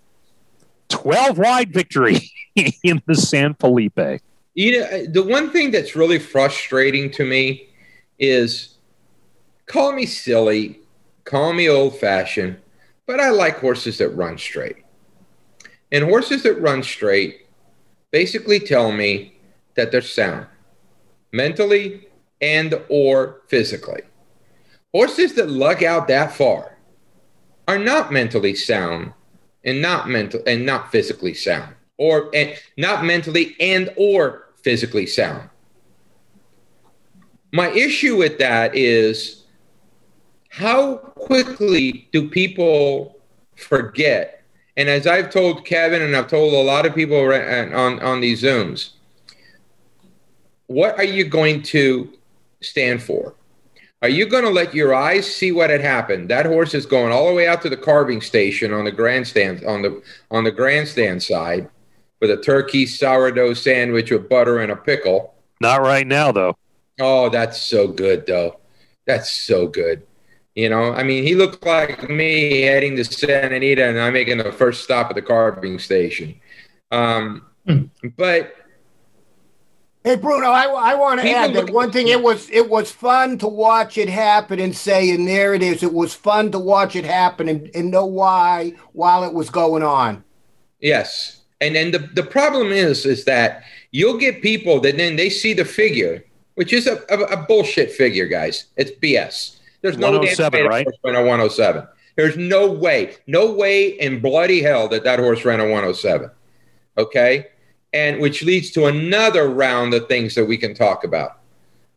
12 0.89 1.39
wide 1.39 1.73
victory 1.73 2.33
in 2.83 3.03
the 3.07 3.15
San 3.15 3.55
Felipe. 3.55 4.21
You 4.57 4.81
know, 4.81 4.87
uh, 4.87 5.03
the 5.11 5.23
one 5.23 5.51
thing 5.51 5.71
that's 5.71 5.95
really 5.95 6.19
frustrating 6.19 7.11
to 7.11 7.27
me 7.27 7.69
is 8.19 8.79
call 9.67 9.93
me 9.93 10.07
silly, 10.07 10.81
call 11.25 11.53
me 11.53 11.69
old 11.69 12.01
fashioned, 12.01 12.57
but 13.07 13.21
I 13.21 13.29
like 13.29 13.59
horses 13.59 13.99
that 13.99 14.09
run 14.17 14.39
straight. 14.39 14.79
And 15.93 16.05
horses 16.05 16.43
that 16.45 16.59
run 16.59 16.83
straight 16.83 17.47
basically 18.11 18.59
tell 18.59 18.93
me 18.93 19.37
that 19.75 19.93
they're 19.93 20.01
sound 20.01 20.47
mentally 21.33 22.09
and 22.41 22.81
or 22.89 23.43
physically. 23.49 24.03
Horses 24.95 25.35
that 25.35 25.51
lug 25.51 25.85
out 25.85 26.09
that 26.09 26.33
far 26.33 26.79
are 27.69 27.79
not 27.79 28.11
mentally 28.11 28.55
sound 28.55 29.13
and 29.65 29.83
not 29.83 30.09
mental 30.09 30.41
and 30.47 30.65
not 30.65 30.91
physically 30.91 31.35
sound 31.35 31.75
or 31.99 32.31
and 32.35 32.55
not 32.79 33.05
mentally 33.05 33.55
and 33.61 33.93
or 33.99 34.46
physically 34.67 35.07
sound. 35.07 35.49
My 37.53 37.71
issue 37.71 38.17
with 38.17 38.37
that 38.39 38.75
is 38.75 39.45
how 40.49 40.97
quickly 40.97 42.09
do 42.11 42.29
people 42.29 43.17
forget? 43.55 44.43
And 44.77 44.89
as 44.89 45.07
I've 45.07 45.31
told 45.31 45.65
Kevin 45.65 46.03
and 46.03 46.17
I've 46.17 46.27
told 46.27 46.53
a 46.53 46.57
lot 46.57 46.85
of 46.85 46.97
people 46.97 47.17
on 47.17 48.03
on 48.03 48.21
these 48.21 48.43
zooms, 48.43 48.95
what 50.67 50.99
are 50.99 51.05
you 51.05 51.25
going 51.25 51.63
to 51.75 52.13
stand 52.61 53.01
for? 53.01 53.37
Are 54.03 54.09
you 54.09 54.27
going 54.27 54.43
to 54.43 54.51
let 54.51 54.75
your 54.75 54.97
eyes 54.97 55.33
see 55.33 55.53
what 55.53 55.71
had 55.71 55.81
happened? 55.81 56.29
That 56.29 56.45
horse 56.45 56.75
is 56.75 56.87
going 56.87 57.13
all 57.13 57.29
the 57.29 57.35
way 57.35 57.47
out 57.47 57.63
to 57.63 57.69
the 57.69 57.77
carving 57.77 58.21
station 58.21 58.73
on 58.73 58.85
the 58.85 58.91
grandstand 58.91 59.65
on 59.65 59.83
the 59.83 60.03
on 60.33 60.43
the 60.43 60.51
grandstand 60.51 61.23
side 61.23 61.71
with 62.21 62.31
a 62.31 62.37
turkey 62.37 62.87
sourdough 62.87 63.55
sandwich 63.55 64.11
with 64.11 64.29
butter 64.29 64.61
and 64.61 64.73
a 64.73 64.77
pickle. 64.77 65.35
Not 65.61 65.83
right 65.83 66.07
now, 66.07 66.33
though. 66.33 66.57
Oh, 67.01 67.29
that's 67.29 67.61
so 67.61 67.89
good, 67.89 68.27
though. 68.27 68.59
That's 69.07 69.31
so 69.31 69.67
good. 69.67 70.07
You 70.55 70.71
know, 70.71 70.93
I 70.95 71.03
mean, 71.03 71.23
he 71.23 71.35
looked 71.35 71.65
like 71.67 72.09
me 72.09 72.63
heading 72.63 72.97
to 72.97 73.05
Santa 73.05 73.57
Anita, 73.57 73.85
and 73.85 74.01
I'm 74.01 74.15
making 74.15 74.39
the 74.39 74.53
first 74.53 74.85
stop 74.85 75.11
at 75.11 75.17
the 75.17 75.23
carving 75.23 75.79
station. 75.79 76.35
Um, 76.91 77.43
but 78.17 78.55
Hey 80.07 80.15
Bruno, 80.15 80.47
I, 80.47 80.67
I 80.67 80.95
want 80.95 81.21
to 81.21 81.29
add 81.29 81.53
that 81.55 81.71
one 81.71 81.91
thing. 81.91 82.07
It 82.07 82.23
was 82.23 82.49
it 82.51 82.71
was 82.71 82.93
fun 82.93 83.39
to 83.39 83.49
watch 83.49 83.99
it 83.99 84.09
happen 84.09 84.61
and 84.61 84.75
say, 84.75 85.11
and 85.11 85.27
there 85.27 85.53
it 85.53 85.65
is. 85.65 85.83
It 85.83 85.93
was 85.93 86.15
fun 86.15 86.53
to 86.53 86.61
watch 86.61 86.95
it 86.95 87.05
happen 87.05 87.49
and, 87.49 87.69
and 87.75 87.91
know 87.91 88.07
why 88.07 88.75
while 88.93 89.25
it 89.25 89.35
was 89.35 89.51
going 89.51 89.83
on. 89.83 90.23
Yes. 90.79 91.36
And 91.61 91.75
then 91.75 91.91
the, 91.91 91.99
the 91.99 92.23
problem 92.23 92.71
is 92.73 93.07
is 93.07 93.25
that 93.25 93.65
you'll 93.91 94.19
get 94.19 94.43
people 94.43 94.81
that 94.81 94.97
then 94.97 95.17
they 95.17 95.31
see 95.31 95.55
the 95.55 95.65
figure, 95.65 96.25
which 96.55 96.73
is 96.73 96.87
a, 96.87 97.03
a, 97.09 97.21
a 97.33 97.37
bullshit 97.47 97.91
figure, 97.93 98.27
guys. 98.27 98.67
It's 98.77 98.91
BS. 98.91 99.59
There's 99.83 99.99
no 99.99 100.13
damn 100.13 100.21
107, 100.21 100.61
way 100.61 100.67
right? 100.67 100.87
horse 100.87 100.99
ran 101.05 101.15
a 101.15 101.21
107. 101.21 101.87
There's 102.17 102.37
no 102.37 102.71
way, 102.71 103.17
no 103.27 103.53
way 103.53 103.89
in 103.89 104.21
bloody 104.21 104.63
hell 104.63 104.89
that 104.89 105.05
that 105.05 105.19
horse 105.19 105.45
ran 105.45 105.61
a 105.61 105.65
107. 105.65 106.31
Okay, 106.99 107.47
and 107.93 108.21
which 108.21 108.43
leads 108.43 108.71
to 108.73 108.87
another 108.87 109.49
round 109.49 109.95
of 109.95 110.09
things 110.09 110.35
that 110.35 110.45
we 110.45 110.57
can 110.57 110.75
talk 110.75 111.05
about. 111.05 111.39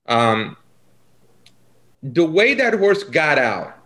Um, 0.08 0.58
the 2.04 2.26
way 2.26 2.54
that 2.54 2.74
horse 2.74 3.04
got 3.04 3.38
out, 3.38 3.78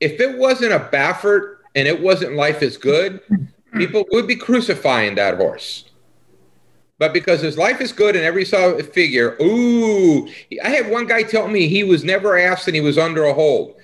if 0.00 0.20
it 0.20 0.38
wasn't 0.38 0.72
a 0.72 0.78
Baffert 0.78 1.58
and 1.74 1.86
it 1.86 2.00
wasn't 2.00 2.34
Life 2.34 2.62
is 2.62 2.76
Good, 2.76 3.20
Hmm. 3.72 3.78
people 3.78 4.04
would 4.12 4.26
be 4.26 4.36
crucifying 4.36 5.14
that 5.16 5.36
horse. 5.36 5.84
But 6.98 7.12
because 7.12 7.40
his 7.40 7.58
life 7.58 7.80
is 7.80 7.90
good 7.90 8.14
and 8.14 8.24
every 8.24 8.44
saw 8.44 8.70
a 8.70 8.82
figure, 8.82 9.36
ooh, 9.42 10.28
I 10.62 10.68
had 10.68 10.90
one 10.90 11.06
guy 11.06 11.24
tell 11.24 11.48
me 11.48 11.66
he 11.66 11.82
was 11.82 12.04
never 12.04 12.38
asked 12.38 12.68
and 12.68 12.76
he 12.76 12.80
was 12.80 12.96
under 12.96 13.24
a 13.24 13.34
hold, 13.34 13.74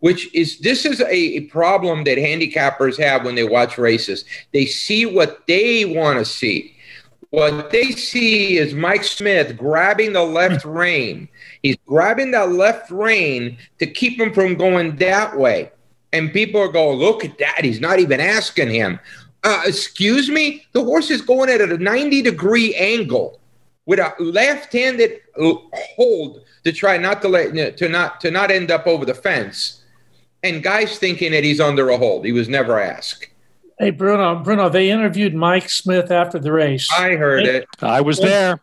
which 0.00 0.32
is 0.32 0.58
this 0.60 0.84
is 0.84 1.00
a, 1.00 1.12
a 1.12 1.40
problem 1.46 2.04
that 2.04 2.18
handicappers 2.18 2.96
have 3.02 3.24
when 3.24 3.34
they 3.34 3.42
watch 3.42 3.78
races. 3.78 4.24
They 4.52 4.66
see 4.66 5.06
what 5.06 5.44
they 5.48 5.86
want 5.86 6.18
to 6.18 6.24
see. 6.24 6.76
What 7.30 7.70
they 7.70 7.90
see 7.90 8.56
is 8.56 8.74
Mike 8.74 9.04
Smith 9.04 9.56
grabbing 9.56 10.12
the 10.12 10.22
left 10.22 10.62
hmm. 10.62 10.70
rein. 10.70 11.28
He's 11.62 11.76
grabbing 11.86 12.30
that 12.30 12.52
left 12.52 12.90
rein 12.90 13.58
to 13.80 13.86
keep 13.86 14.20
him 14.20 14.32
from 14.32 14.54
going 14.54 14.96
that 14.96 15.36
way. 15.36 15.72
And 16.12 16.32
people 16.32 16.60
are 16.60 16.72
going, 16.72 16.98
look 16.98 17.24
at 17.24 17.38
that. 17.38 17.64
He's 17.64 17.80
not 17.80 17.98
even 17.98 18.20
asking 18.20 18.70
him. 18.70 18.98
Uh, 19.44 19.62
excuse 19.66 20.28
me? 20.28 20.64
The 20.72 20.82
horse 20.82 21.10
is 21.10 21.22
going 21.22 21.48
at 21.50 21.60
a 21.60 21.78
90 21.78 22.22
degree 22.22 22.74
angle 22.74 23.40
with 23.86 23.98
a 23.98 24.12
left-handed 24.18 25.20
uh, 25.40 25.54
hold 25.96 26.42
to 26.64 26.72
try 26.72 26.98
not 26.98 27.22
to 27.22 27.28
let 27.28 27.76
to 27.78 27.88
not 27.88 28.20
to 28.20 28.30
not 28.30 28.50
end 28.50 28.70
up 28.70 28.86
over 28.86 29.04
the 29.04 29.14
fence. 29.14 29.82
And 30.42 30.62
guys 30.62 30.98
thinking 30.98 31.32
that 31.32 31.42
he's 31.42 31.60
under 31.60 31.88
a 31.90 31.96
hold. 31.96 32.24
He 32.24 32.32
was 32.32 32.48
never 32.48 32.78
asked. 32.78 33.26
Hey, 33.78 33.90
Bruno, 33.90 34.36
Bruno, 34.36 34.68
they 34.68 34.90
interviewed 34.90 35.34
Mike 35.34 35.70
Smith 35.70 36.10
after 36.10 36.38
the 36.38 36.52
race. 36.52 36.88
I 36.92 37.14
heard 37.14 37.44
it. 37.44 37.66
I 37.80 38.00
was 38.00 38.18
there. 38.18 38.60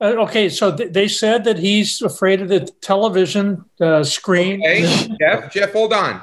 Uh, 0.00 0.14
okay, 0.18 0.48
so 0.48 0.76
th- 0.76 0.92
they 0.92 1.06
said 1.06 1.44
that 1.44 1.58
he's 1.58 2.02
afraid 2.02 2.40
of 2.40 2.48
the 2.48 2.60
television 2.80 3.64
uh, 3.80 4.02
screen. 4.02 4.60
Hey, 4.60 5.08
Jeff, 5.20 5.52
Jeff, 5.52 5.72
hold 5.72 5.92
on. 5.92 6.20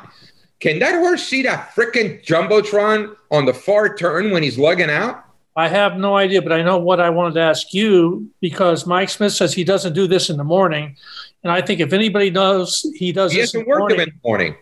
Can 0.60 0.80
that 0.80 0.96
horse 0.96 1.24
see 1.26 1.42
that 1.44 1.74
freaking 1.74 2.24
jumbotron 2.24 3.16
on 3.32 3.46
the 3.46 3.54
far 3.54 3.96
turn 3.96 4.32
when 4.32 4.44
he's 4.44 4.58
lugging 4.58 4.90
out? 4.90 5.24
I 5.56 5.68
have 5.68 5.98
no 5.98 6.16
idea, 6.16 6.42
but 6.42 6.52
I 6.52 6.62
know 6.62 6.78
what 6.78 7.00
I 7.00 7.10
wanted 7.10 7.34
to 7.36 7.42
ask 7.42 7.74
you 7.74 8.30
because 8.40 8.86
Mike 8.86 9.10
Smith 9.10 9.34
says 9.34 9.54
he 9.54 9.64
doesn't 9.64 9.94
do 9.94 10.08
this 10.08 10.30
in 10.30 10.38
the 10.38 10.44
morning, 10.44 10.96
and 11.44 11.52
I 11.52 11.62
think 11.62 11.80
if 11.80 11.92
anybody 11.94 12.30
knows 12.30 12.86
he 12.96 13.12
does 13.12 13.32
He 13.32 13.40
this 13.42 13.54
in 13.54 13.62
hasn't 13.62 13.66
the 13.66 13.70
worked 13.70 13.80
morning. 13.80 14.00
in 14.02 14.06
the 14.10 14.28
morning. 14.28 14.56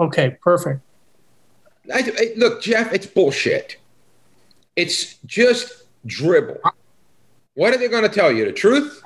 Okay, 0.00 0.36
perfect. 0.42 0.80
I, 1.92 1.98
I- 2.00 2.32
look, 2.36 2.62
Jeff, 2.62 2.92
it's 2.92 3.06
bullshit. 3.06 3.76
It's 4.76 5.14
just 5.26 5.84
dribble. 6.06 6.58
What 7.54 7.74
are 7.74 7.78
they 7.78 7.88
going 7.88 8.02
to 8.04 8.08
tell 8.08 8.32
you? 8.32 8.44
The 8.46 8.52
truth? 8.52 9.02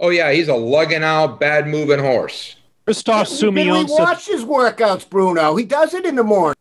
Oh 0.00 0.10
yeah, 0.10 0.30
he's 0.32 0.46
a 0.48 0.54
lugging 0.54 1.02
out, 1.02 1.40
bad 1.40 1.66
moving 1.66 1.98
horse. 1.98 2.54
Christophe 2.88 3.28
Did 3.28 3.54
we 3.54 3.64
Soumillon 3.64 3.86
said, 3.86 4.02
watch 4.02 4.26
his 4.26 4.44
workouts, 4.46 5.08
Bruno? 5.10 5.56
He 5.56 5.66
does 5.66 5.92
it 5.92 6.06
in 6.06 6.14
the 6.14 6.24
morning. 6.24 6.56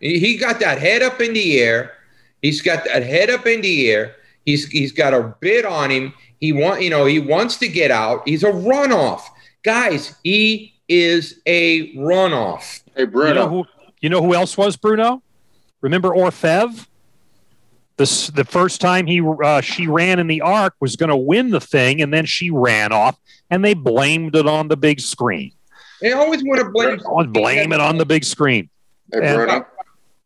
He, 0.00 0.18
he 0.18 0.36
got 0.36 0.58
that 0.58 0.78
head 0.78 1.02
up 1.02 1.20
in 1.20 1.34
the 1.34 1.60
air. 1.60 1.92
He's 2.42 2.60
got 2.60 2.84
that 2.84 3.04
head 3.04 3.30
up 3.30 3.46
in 3.46 3.60
the 3.60 3.88
air. 3.88 4.16
He's 4.44 4.66
he's 4.66 4.90
got 4.90 5.14
a 5.14 5.36
bit 5.38 5.64
on 5.64 5.92
him. 5.92 6.12
He 6.40 6.52
want 6.52 6.82
you 6.82 6.90
know 6.90 7.04
he 7.04 7.20
wants 7.20 7.58
to 7.58 7.68
get 7.68 7.92
out. 7.92 8.26
He's 8.26 8.42
a 8.42 8.50
runoff, 8.50 9.22
guys. 9.62 10.16
He 10.24 10.74
is 10.88 11.40
a 11.46 11.94
runoff. 11.94 12.82
Hey, 12.96 13.02
you 13.02 13.06
Bruno. 13.06 13.34
know 13.34 13.48
who 13.48 13.64
you 14.00 14.08
know 14.08 14.22
who 14.22 14.34
else 14.34 14.58
was 14.58 14.76
Bruno? 14.76 15.22
Remember 15.80 16.12
Orfevre? 16.12 16.86
This 17.96 18.28
the 18.28 18.44
first 18.44 18.80
time 18.80 19.06
he 19.06 19.22
uh, 19.22 19.60
she 19.62 19.86
ran 19.86 20.18
in 20.18 20.26
the 20.26 20.42
arc 20.42 20.74
was 20.80 20.96
going 20.96 21.08
to 21.08 21.16
win 21.16 21.50
the 21.50 21.60
thing, 21.60 22.02
and 22.02 22.12
then 22.12 22.26
she 22.26 22.50
ran 22.50 22.92
off, 22.92 23.18
and 23.50 23.64
they 23.64 23.74
blamed 23.74 24.36
it 24.36 24.46
on 24.46 24.68
the 24.68 24.76
big 24.76 25.00
screen. 25.00 25.52
They 26.02 26.12
always 26.12 26.44
want 26.44 26.60
to 26.60 26.70
blame. 26.70 27.00
Blame 27.32 27.72
it 27.72 27.80
on 27.80 27.96
the 27.96 28.04
big 28.04 28.24
screen. 28.24 28.68
hey, 29.12 29.20
and- 29.22 29.64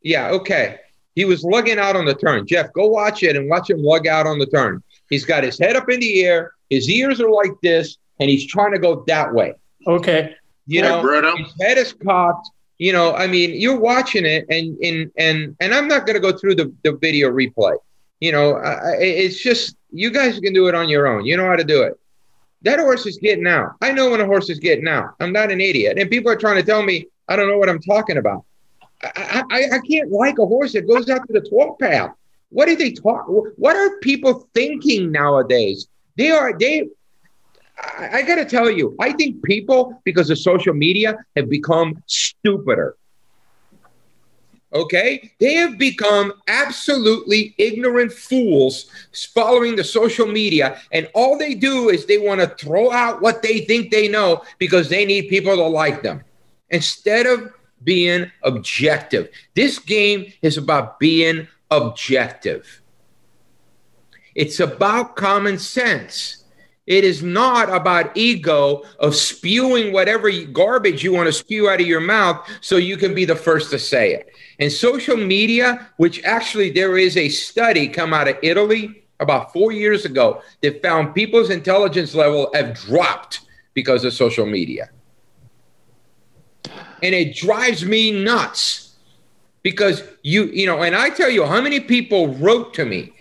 Yeah, 0.03 0.31
okay. 0.31 0.79
He 1.15 1.25
was 1.25 1.45
lugging 1.45 1.79
out 1.79 1.97
on 1.97 2.05
the 2.05 2.15
turn. 2.15 2.47
Jeff, 2.47 2.73
go 2.73 2.87
watch 2.87 3.23
it 3.23 3.37
and 3.37 3.49
watch 3.49 3.71
him 3.71 3.83
lug 3.83 4.07
out 4.07 4.27
on 4.27 4.39
the 4.39 4.47
turn. 4.47 4.83
He's 5.11 5.25
got 5.25 5.45
his 5.45 5.59
head 5.59 5.77
up 5.77 5.89
in 5.91 6.01
the 6.01 6.25
air. 6.25 6.53
His 6.71 6.89
ears 6.89 7.21
are 7.21 7.31
like 7.31 7.53
this, 7.63 7.99
and 8.21 8.31
he's 8.31 8.47
trying 8.47 8.73
to 8.73 8.79
go 8.79 9.05
that 9.07 9.33
way. 9.33 9.55
Okay. 9.87 10.35
You 10.67 10.83
hey, 10.83 10.89
know, 10.89 11.03
Bruno. 11.03 11.37
his 11.37 11.53
head 11.61 11.79
is 11.79 11.93
cocked. 11.93 12.49
You 12.81 12.95
know, 12.95 13.15
I 13.15 13.27
mean, 13.27 13.61
you're 13.61 13.79
watching 13.79 14.25
it, 14.25 14.47
and 14.49 14.75
and 14.83 15.13
and 15.19 15.55
and 15.61 15.75
I'm 15.75 15.87
not 15.87 16.07
going 16.07 16.15
to 16.15 16.21
go 16.21 16.33
through 16.33 16.55
the, 16.55 16.73
the 16.83 16.93
video 16.93 17.29
replay. 17.29 17.77
You 18.21 18.33
know, 18.33 18.55
I, 18.55 18.97
it's 18.99 19.39
just 19.39 19.77
you 19.91 20.11
guys 20.11 20.41
can 20.41 20.55
do 20.55 20.67
it 20.67 20.75
on 20.75 20.89
your 20.89 21.07
own. 21.07 21.27
You 21.27 21.37
know 21.37 21.45
how 21.45 21.57
to 21.57 21.65
do 21.65 21.83
it. 21.83 22.01
That 22.63 22.79
horse 22.79 23.05
is 23.05 23.19
getting 23.19 23.47
out. 23.47 23.73
I 23.83 23.93
know 23.93 24.09
when 24.09 24.23
a 24.23 24.25
horse 24.25 24.49
is 24.49 24.59
getting 24.59 24.89
out. 24.89 25.11
I'm 25.21 25.31
not 25.31 25.53
an 25.53 25.61
idiot, 25.61 25.99
and 25.99 26.09
people 26.09 26.33
are 26.33 26.37
trying 26.37 26.57
to 26.57 26.63
tell 26.63 26.83
me 26.83 27.07
I 27.29 27.37
don't 27.37 27.49
know 27.49 27.59
what 27.59 27.69
I'm 27.69 27.83
talking 27.83 28.17
about. 28.17 28.47
I, 29.05 29.45
I, 29.51 29.65
I 29.75 29.79
can't 29.87 30.11
like 30.11 30.39
a 30.39 30.47
horse 30.47 30.73
that 30.73 30.89
goes 30.89 31.11
out 31.11 31.27
to 31.27 31.35
the 31.35 31.47
12 31.47 31.79
path. 31.79 32.13
What 32.49 32.71
are 32.71 32.77
they 32.77 32.93
talk? 32.93 33.27
What 33.29 33.77
are 33.77 33.99
people 33.99 34.49
thinking 34.55 35.13
nowadays? 35.13 35.87
They 36.17 36.31
are 36.31 36.57
they. 36.59 36.89
I, 37.81 38.19
I 38.19 38.23
got 38.23 38.37
to 38.37 38.45
tell 38.45 38.71
you, 38.71 38.97
I 39.01 39.13
think 39.13 39.43
people 39.43 40.01
because 40.05 40.31
of 40.31 40.39
social 40.39 40.75
media 40.75 41.19
have 41.37 41.49
become 41.49 42.03
stupider. 42.07 42.97
Okay, 44.73 45.33
they 45.41 45.55
have 45.55 45.79
become 45.79 46.33
absolutely 46.47 47.57
ignorant 47.59 48.13
fools 48.13 48.87
following 49.35 49.75
the 49.75 49.83
social 49.83 50.27
media, 50.27 50.81
and 50.93 51.09
all 51.13 51.37
they 51.37 51.55
do 51.55 51.89
is 51.89 52.07
they 52.07 52.19
want 52.19 52.41
to 52.41 52.47
throw 52.47 52.93
out 52.93 53.21
what 53.21 53.43
they 53.43 53.61
think 53.63 53.91
they 53.91 54.07
know 54.07 54.45
because 54.59 54.89
they 54.89 55.05
need 55.05 55.29
people 55.29 55.57
to 55.57 55.67
like 55.67 56.03
them 56.03 56.23
instead 56.71 57.27
of 57.27 57.53
being 57.83 58.31
objective. 58.45 59.31
This 59.57 59.81
game 59.81 60.33
is 60.41 60.57
about 60.57 61.01
being 61.01 61.49
objective. 61.71 62.81
It's 64.37 64.61
about 64.61 65.17
common 65.17 65.59
sense. 65.59 66.40
It 66.91 67.05
is 67.05 67.23
not 67.23 67.73
about 67.73 68.17
ego 68.17 68.83
of 68.99 69.15
spewing 69.15 69.93
whatever 69.93 70.29
garbage 70.47 71.05
you 71.05 71.13
want 71.13 71.29
to 71.29 71.33
spew 71.33 71.71
out 71.71 71.81
of 71.81 71.87
your 71.87 72.01
mouth 72.01 72.45
so 72.61 72.77
you 72.77 72.97
can 72.97 73.15
be 73.15 73.25
the 73.25 73.37
first 73.37 73.71
to 73.71 73.79
say 73.79 74.13
it. 74.13 74.35
And 74.59 74.73
social 74.73 75.17
media, 75.17 75.89
which 75.99 76.23
actually 76.25 76.71
there 76.71 76.99
is 76.99 77.17
a 77.17 77.29
study 77.29 77.87
come 77.87 78.13
out 78.13 78.27
of 78.27 78.37
Italy 78.43 79.05
about 79.21 79.53
four 79.53 79.71
years 79.71 80.05
ago 80.05 80.43
that 80.63 80.83
found 80.83 81.15
people's 81.15 81.51
intelligence 81.51 82.15
level 82.15 82.51
have 82.55 82.75
dropped 82.75 83.43
because 83.75 84.05
of 84.05 84.13
social 84.13 84.45
media 84.47 84.91
and 87.03 87.15
it 87.15 87.35
drives 87.35 87.85
me 87.85 88.11
nuts 88.11 88.97
because 89.63 90.03
you 90.23 90.45
you 90.47 90.67
know 90.67 90.83
and 90.83 90.95
i 90.97 91.09
tell 91.09 91.31
you 91.31 91.45
how 91.45 91.61
many 91.61 91.81
people 91.81 92.29
wrote 92.35 92.75
to 92.75 92.85
me 92.85 93.13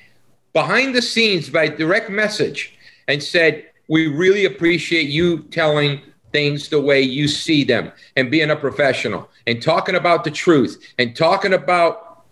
behind 0.53 0.95
the 0.95 1.01
scenes 1.01 1.49
by 1.49 1.67
direct 1.67 2.09
message 2.09 2.77
and 3.09 3.21
said 3.21 3.65
we 3.89 4.07
really 4.07 4.45
appreciate 4.45 5.09
you 5.09 5.39
telling 5.45 5.99
things 6.31 6.69
the 6.69 6.79
way 6.79 7.01
you 7.01 7.27
see 7.27 7.63
them 7.63 7.91
and 8.15 8.29
being 8.29 8.51
a 8.51 8.55
professional 8.55 9.27
and 9.47 9.61
talking 9.61 9.95
about 9.95 10.23
the 10.23 10.29
truth 10.31 10.93
and 10.99 11.15
talking 11.15 11.53
about 11.53 12.23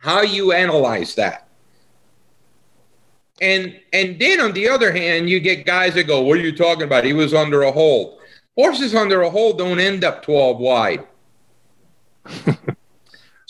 how 0.00 0.22
you 0.22 0.52
analyze 0.52 1.16
that. 1.16 1.48
And 3.40 3.78
and 3.92 4.18
then 4.20 4.40
on 4.40 4.52
the 4.52 4.68
other 4.68 4.92
hand 4.92 5.28
you 5.28 5.40
get 5.40 5.66
guys 5.66 5.94
that 5.94 6.04
go 6.04 6.22
what 6.22 6.38
are 6.38 6.42
you 6.42 6.56
talking 6.56 6.84
about? 6.84 7.04
He 7.04 7.12
was 7.12 7.34
under 7.34 7.62
a 7.62 7.72
hold. 7.72 8.20
Horses 8.56 8.94
under 8.94 9.22
a 9.22 9.30
hold 9.30 9.58
don't 9.58 9.80
end 9.80 10.04
up 10.04 10.22
12 10.22 10.58
wide. 10.58 11.06
Paul 12.24 12.54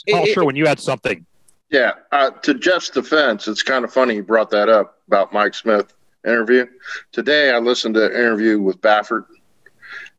It- 0.06 0.28
it- 0.28 0.32
Sherwin, 0.34 0.56
you 0.56 0.66
had 0.66 0.80
something. 0.80 1.26
Yeah, 1.68 1.92
uh, 2.12 2.30
to 2.30 2.52
Jeff's 2.52 2.90
defense, 2.90 3.48
it's 3.48 3.62
kind 3.62 3.82
of 3.82 3.90
funny 3.90 4.16
you 4.16 4.22
brought 4.22 4.50
that 4.50 4.68
up 4.68 4.98
about 5.08 5.32
Mike 5.32 5.54
Smith 5.54 5.94
interview. 6.26 6.66
Today, 7.12 7.50
I 7.52 7.58
listened 7.58 7.94
to 7.96 8.06
an 8.06 8.12
interview 8.12 8.60
with 8.60 8.80
Baffert. 8.80 9.24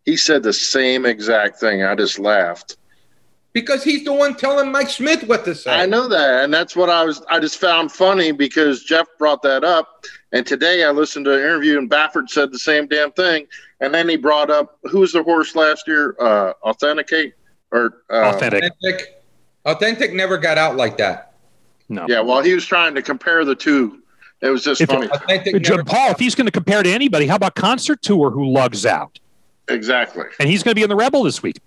He 0.05 0.17
said 0.17 0.43
the 0.43 0.53
same 0.53 1.05
exact 1.05 1.59
thing. 1.59 1.83
I 1.83 1.95
just 1.95 2.19
laughed. 2.19 2.77
because 3.53 3.83
he's 3.83 4.03
the 4.03 4.11
one 4.13 4.35
telling 4.35 4.71
Mike 4.71 4.89
Smith 4.89 5.23
what 5.27 5.45
to 5.45 5.53
say. 5.55 5.71
I 5.71 5.85
know 5.85 6.07
that, 6.07 6.43
and 6.43 6.53
that's 6.53 6.75
what 6.75 6.89
I 6.89 7.03
was. 7.05 7.21
I 7.29 7.39
just 7.39 7.57
found 7.59 7.91
funny 7.91 8.31
because 8.31 8.83
Jeff 8.83 9.07
brought 9.19 9.41
that 9.43 9.63
up, 9.63 10.03
and 10.31 10.45
today 10.45 10.83
I 10.83 10.89
listened 10.91 11.25
to 11.25 11.33
an 11.33 11.39
interview, 11.39 11.77
and 11.77 11.89
Baffert 11.89 12.29
said 12.29 12.51
the 12.51 12.59
same 12.59 12.87
damn 12.87 13.11
thing, 13.13 13.47
and 13.79 13.93
then 13.93 14.09
he 14.09 14.17
brought 14.17 14.49
up 14.49 14.79
who 14.83 14.99
was 14.99 15.13
the 15.13 15.23
horse 15.23 15.55
last 15.55 15.87
year? 15.87 16.15
Uh, 16.19 16.53
Authenticate 16.63 17.35
or 17.71 18.03
uh, 18.09 18.31
Authentic. 18.35 18.63
Authentic, 18.63 19.23
authentic 19.65 20.13
never 20.13 20.37
got 20.37 20.57
out 20.57 20.75
like 20.75 20.97
that. 20.97 21.33
No. 21.89 22.05
Yeah, 22.09 22.19
well, 22.21 22.41
he 22.41 22.53
was 22.53 22.65
trying 22.65 22.93
to 22.95 23.01
compare 23.01 23.45
the 23.45 23.55
two. 23.55 23.99
It 24.43 24.49
was 24.49 24.63
just 24.63 24.81
If- 24.81 24.89
funny. 24.89 25.07
Authentic 25.09 25.63
Jim 25.63 25.77
never 25.77 25.83
Paul, 25.85 26.11
if 26.11 26.19
he's 26.19 26.35
going 26.35 26.45
to 26.45 26.51
compare 26.51 26.83
to 26.83 26.89
anybody, 26.91 27.25
how 27.27 27.37
about 27.37 27.55
Concert 27.55 28.01
Tour, 28.01 28.29
who 28.29 28.45
lugs 28.51 28.85
out? 28.85 29.17
Exactly. 29.69 30.25
And 30.39 30.49
he's 30.49 30.61
going 30.61 30.73
to 30.73 30.75
be 30.75 30.83
in 30.83 30.89
the 30.89 30.95
Rebel 30.97 31.23
this 31.23 31.41
week. 31.41 31.59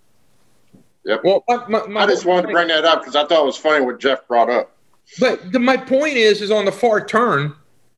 Yep. 1.04 1.22
Well, 1.24 1.42
my, 1.48 1.66
my, 1.68 1.86
my 1.86 2.02
I 2.02 2.06
just 2.06 2.26
wanted 2.26 2.48
to 2.48 2.52
bring 2.52 2.68
that 2.68 2.84
up 2.84 3.00
because 3.00 3.16
I 3.16 3.24
thought 3.24 3.42
it 3.42 3.46
was 3.46 3.56
funny 3.56 3.84
what 3.84 3.98
Jeff 3.98 4.28
brought 4.28 4.50
up. 4.50 4.76
But 5.18 5.52
the, 5.52 5.58
my 5.58 5.76
point 5.76 6.16
is, 6.16 6.42
is 6.42 6.50
on 6.50 6.64
the 6.66 6.72
far 6.72 7.04
turn, 7.04 7.54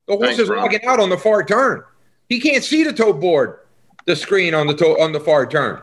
the 0.07 0.15
horse 0.17 0.29
Thanks, 0.29 0.43
is 0.43 0.49
Ron. 0.49 0.63
logging 0.63 0.85
out 0.87 1.01
on 1.01 1.09
the 1.09 1.19
far 1.19 1.43
turn. 1.43 1.83
He 2.29 2.39
can't 2.39 2.63
see 2.63 2.85
the 2.85 2.93
tote 2.93 3.19
board, 3.21 3.59
the 4.05 4.15
screen 4.15 4.55
on 4.55 4.67
the 4.67 4.75
toe 4.75 5.01
on 5.03 5.13
the 5.13 5.21
far 5.21 5.47
turn. 5.47 5.83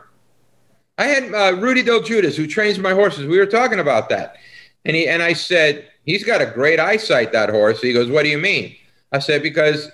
I 0.96 1.04
had 1.04 1.34
uh, 1.34 1.56
Rudy 1.56 1.82
Delguidice, 1.82 2.36
who 2.36 2.46
trains 2.46 2.78
my 2.78 2.92
horses. 2.94 3.26
We 3.26 3.38
were 3.38 3.46
talking 3.46 3.80
about 3.80 4.08
that, 4.08 4.36
and 4.84 4.96
he 4.96 5.08
and 5.08 5.22
I 5.22 5.34
said 5.34 5.90
he's 6.04 6.24
got 6.24 6.40
a 6.40 6.46
great 6.46 6.78
eyesight. 6.80 7.32
That 7.32 7.50
horse. 7.50 7.82
He 7.82 7.92
goes, 7.92 8.08
"What 8.08 8.22
do 8.22 8.28
you 8.30 8.38
mean?" 8.38 8.76
I 9.12 9.18
said, 9.18 9.42
"Because 9.42 9.90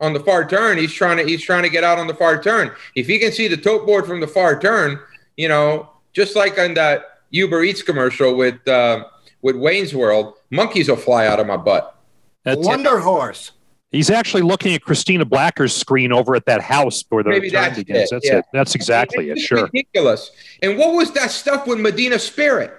on 0.00 0.12
the 0.12 0.20
far 0.20 0.46
turn, 0.48 0.78
he's 0.78 0.92
trying 0.92 1.16
to 1.18 1.24
he's 1.24 1.42
trying 1.42 1.62
to 1.62 1.70
get 1.70 1.84
out 1.84 1.98
on 1.98 2.06
the 2.06 2.14
far 2.14 2.42
turn. 2.42 2.70
If 2.94 3.06
he 3.06 3.18
can 3.18 3.32
see 3.32 3.48
the 3.48 3.56
tote 3.56 3.86
board 3.86 4.06
from 4.06 4.20
the 4.20 4.26
far 4.26 4.58
turn, 4.58 4.98
you 5.36 5.48
know, 5.48 5.90
just 6.12 6.36
like 6.36 6.58
on 6.58 6.74
that 6.74 7.20
Uber 7.30 7.62
Eats 7.64 7.82
commercial 7.82 8.36
with 8.36 8.66
uh, 8.68 9.04
with 9.42 9.56
Wayne's 9.56 9.94
World, 9.94 10.34
monkeys 10.50 10.88
will 10.88 10.96
fly 10.96 11.26
out 11.26 11.40
of 11.40 11.46
my 11.46 11.56
butt. 11.56 11.96
That's 12.44 12.60
it. 12.60 12.64
Wonder 12.64 12.98
horse. 12.98 13.52
He's 13.92 14.10
actually 14.10 14.42
looking 14.42 14.74
at 14.74 14.82
Christina 14.82 15.24
Blacker's 15.24 15.74
screen 15.74 16.12
over 16.12 16.34
at 16.34 16.44
that 16.46 16.60
house 16.60 17.04
where 17.08 17.22
the 17.22 17.30
Maybe 17.30 17.50
turn 17.50 17.62
that's 17.62 17.78
begins. 17.78 18.10
it, 18.10 18.14
That's 18.14 18.26
yeah. 18.26 18.38
it. 18.38 18.44
That's 18.52 18.74
exactly 18.74 19.30
it. 19.30 19.38
Sure. 19.38 19.64
ridiculous. 19.64 20.32
And 20.62 20.76
what 20.76 20.94
was 20.94 21.12
that 21.12 21.30
stuff 21.30 21.66
with 21.66 21.78
Medina 21.78 22.18
Spirit? 22.18 22.74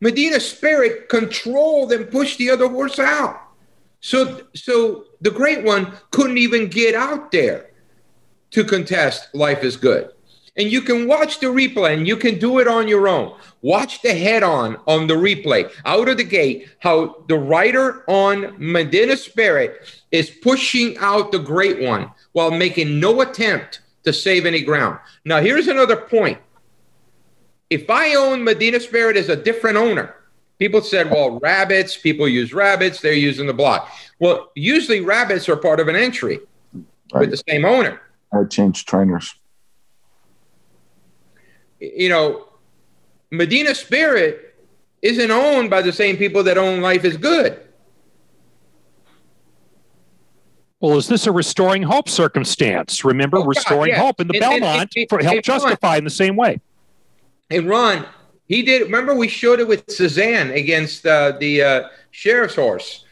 Medina 0.00 0.38
Spirit 0.38 1.08
controlled 1.08 1.92
and 1.92 2.08
pushed 2.10 2.38
the 2.38 2.50
other 2.50 2.68
horse 2.68 2.98
out. 2.98 3.40
So, 4.00 4.42
so 4.54 5.04
the 5.20 5.30
great 5.30 5.64
one 5.64 5.92
couldn't 6.10 6.38
even 6.38 6.68
get 6.68 6.94
out 6.94 7.32
there 7.32 7.70
to 8.50 8.64
contest 8.64 9.34
Life 9.34 9.64
is 9.64 9.76
Good. 9.76 10.12
And 10.56 10.72
you 10.72 10.82
can 10.82 11.06
watch 11.06 11.38
the 11.38 11.46
replay 11.46 11.96
and 11.96 12.06
you 12.06 12.16
can 12.16 12.38
do 12.40 12.58
it 12.58 12.66
on 12.66 12.88
your 12.88 13.06
own. 13.06 13.36
Watch 13.62 14.02
the 14.02 14.12
head 14.12 14.42
on 14.42 14.76
on 14.88 15.06
the 15.06 15.14
replay 15.14 15.70
out 15.84 16.08
of 16.08 16.16
the 16.16 16.24
gate, 16.24 16.68
how 16.80 17.24
the 17.28 17.38
rider 17.38 18.02
on 18.08 18.56
Medina 18.58 19.16
Spirit 19.16 20.02
is 20.10 20.30
pushing 20.30 20.98
out 20.98 21.30
the 21.30 21.38
great 21.38 21.80
one 21.80 22.10
while 22.32 22.50
making 22.50 22.98
no 22.98 23.20
attempt 23.20 23.82
to 24.02 24.12
save 24.12 24.46
any 24.46 24.62
ground. 24.62 24.98
Now, 25.24 25.40
here's 25.40 25.68
another 25.68 25.96
point. 25.96 26.38
If 27.70 27.88
I 27.88 28.14
own 28.14 28.42
Medina 28.42 28.80
Spirit 28.80 29.16
as 29.16 29.28
a 29.28 29.36
different 29.36 29.76
owner, 29.76 30.16
people 30.58 30.80
said, 30.82 31.10
well, 31.10 31.38
rabbits, 31.40 31.96
people 31.96 32.28
use 32.28 32.52
rabbits, 32.52 33.00
they're 33.00 33.12
using 33.12 33.46
the 33.46 33.52
block. 33.54 33.90
Well, 34.18 34.50
usually 34.54 35.00
rabbits 35.00 35.48
are 35.48 35.56
part 35.56 35.80
of 35.80 35.88
an 35.88 35.96
entry 35.96 36.40
with 37.14 37.30
the 37.30 37.42
same 37.48 37.64
owner. 37.64 38.00
I 38.32 38.44
changed 38.44 38.86
trainers. 38.88 39.34
you 41.80 42.08
know, 42.08 42.44
Medina 43.30 43.74
Spirit 43.74 44.56
isn't 45.02 45.30
owned 45.30 45.70
by 45.70 45.80
the 45.80 45.92
same 45.92 46.16
people 46.16 46.42
that 46.42 46.58
own 46.58 46.80
Life 46.80 47.04
is 47.04 47.16
Good. 47.16 47.60
Well, 50.80 50.96
is 50.96 51.08
this 51.08 51.26
a 51.26 51.32
restoring 51.32 51.82
hope 51.82 52.08
circumstance? 52.08 53.04
Remember, 53.04 53.38
Oh, 53.38 53.42
God, 53.42 53.48
restoring 53.48 53.90
yeah. 53.90 53.98
hope 54.00 54.20
in 54.20 54.28
the 54.28 54.34
And- 54.34 54.44
and- 54.44 54.60
Belmont 54.60 54.92
and- 54.96 55.08
for 55.08 55.18
help 55.20 55.36
and- 55.36 55.44
justify 55.44 55.96
in 55.96 56.04
the 56.04 56.10
same 56.10 56.36
way. 56.36 56.60
And 57.50 57.68
Ron, 57.68 58.06
he 58.48 58.62
did. 58.62 58.82
Remember, 58.82 59.14
we 59.14 59.28
showed 59.28 59.60
it 59.60 59.68
with 59.68 59.84
Suzanne 59.90 60.50
against 60.50 61.06
uh, 61.06 61.32
the 61.38 61.62
uh, 61.62 61.88
sheriff's 62.10 62.56
horse 62.56 63.04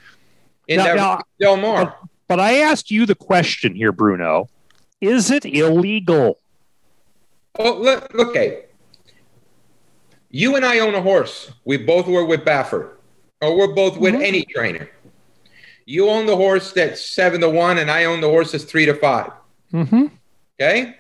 in 0.69 0.79
Now- 0.79 0.95
now- 0.95 1.21
Del 1.41 1.57
Mar. 1.57 1.97
But 2.29 2.41
I 2.41 2.55
asked 2.59 2.91
you 2.91 3.07
the 3.07 3.15
question 3.15 3.75
here, 3.77 3.93
Bruno. 3.93 4.49
Is 5.01 5.31
it 5.31 5.45
illegal? 5.45 6.41
Oh, 7.57 7.75
look, 7.79 8.13
okay. 8.15 8.65
You 10.31 10.57
and 10.57 10.65
I 10.65 10.81
own 10.81 10.95
a 10.97 11.01
horse. 11.03 11.53
We 11.65 11.77
both 11.77 12.07
were 12.09 12.25
with 12.25 12.45
Baffert, 12.45 12.95
or 13.41 13.57
we're 13.57 13.75
both 13.75 13.97
with 13.97 14.15
any 14.17 14.45
trainer. 14.45 14.91
You 15.85 16.09
own 16.11 16.27
the 16.27 16.35
horse 16.35 16.73
that's 16.73 17.09
seven 17.09 17.41
to 17.43 17.49
one, 17.49 17.79
and 17.79 17.91
I 17.91 18.07
own 18.07 18.21
the 18.21 18.29
horse 18.29 18.51
that's 18.53 18.65
three 18.65 18.87
to 18.87 18.95
five. 18.95 19.31
Mm-hmm. 19.73 20.07
Okay. 20.61 20.97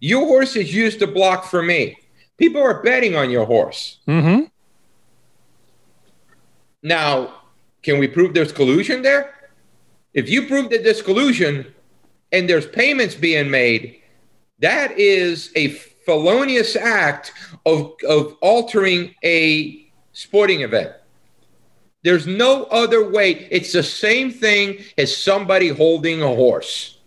Your 0.00 0.26
horse 0.26 0.56
is 0.56 0.74
used 0.74 0.98
to 0.98 1.06
block 1.06 1.44
for 1.44 1.62
me. 1.62 1.96
People 2.36 2.62
are 2.62 2.82
betting 2.82 3.14
on 3.14 3.30
your 3.30 3.46
horse. 3.46 3.98
Mm-hmm. 4.08 4.44
Now, 6.82 7.34
can 7.82 7.98
we 7.98 8.08
prove 8.08 8.34
there's 8.34 8.52
collusion 8.52 9.02
there? 9.02 9.34
If 10.12 10.28
you 10.28 10.46
prove 10.46 10.70
that 10.70 10.84
there's 10.84 11.02
collusion 11.02 11.72
and 12.32 12.48
there's 12.48 12.66
payments 12.66 13.14
being 13.14 13.50
made, 13.50 14.02
that 14.60 14.98
is 14.98 15.50
a 15.56 15.68
felonious 15.68 16.76
act 16.76 17.32
of, 17.66 17.94
of 18.08 18.36
altering 18.40 19.14
a 19.24 19.90
sporting 20.12 20.60
event. 20.62 20.92
There's 22.02 22.26
no 22.26 22.64
other 22.64 23.10
way. 23.10 23.48
It's 23.50 23.72
the 23.72 23.82
same 23.82 24.30
thing 24.30 24.84
as 24.98 25.16
somebody 25.16 25.68
holding 25.68 26.22
a 26.22 26.28
horse 26.28 26.98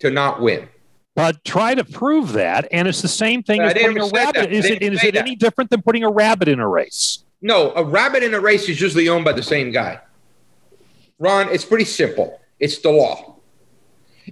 to 0.00 0.10
not 0.10 0.40
win. 0.40 0.68
But 1.16 1.42
try 1.44 1.74
to 1.74 1.82
prove 1.82 2.34
that, 2.34 2.68
and 2.70 2.86
it's 2.86 3.00
the 3.00 3.08
same 3.08 3.42
thing 3.42 3.62
I 3.62 3.68
as 3.68 3.72
putting 3.72 3.98
a 3.98 4.06
rabbit. 4.08 4.52
Is 4.52 4.66
it, 4.66 4.82
is 4.82 5.02
it 5.02 5.14
that. 5.14 5.20
any 5.20 5.34
different 5.34 5.70
than 5.70 5.80
putting 5.80 6.04
a 6.04 6.10
rabbit 6.10 6.46
in 6.46 6.60
a 6.60 6.68
race? 6.68 7.24
No, 7.40 7.72
a 7.72 7.82
rabbit 7.82 8.22
in 8.22 8.34
a 8.34 8.40
race 8.40 8.68
is 8.68 8.78
usually 8.78 9.08
owned 9.08 9.24
by 9.24 9.32
the 9.32 9.42
same 9.42 9.70
guy. 9.70 9.98
Ron, 11.18 11.48
it's 11.48 11.64
pretty 11.64 11.86
simple. 11.86 12.38
It's 12.60 12.80
the 12.80 12.90
law. 12.90 13.36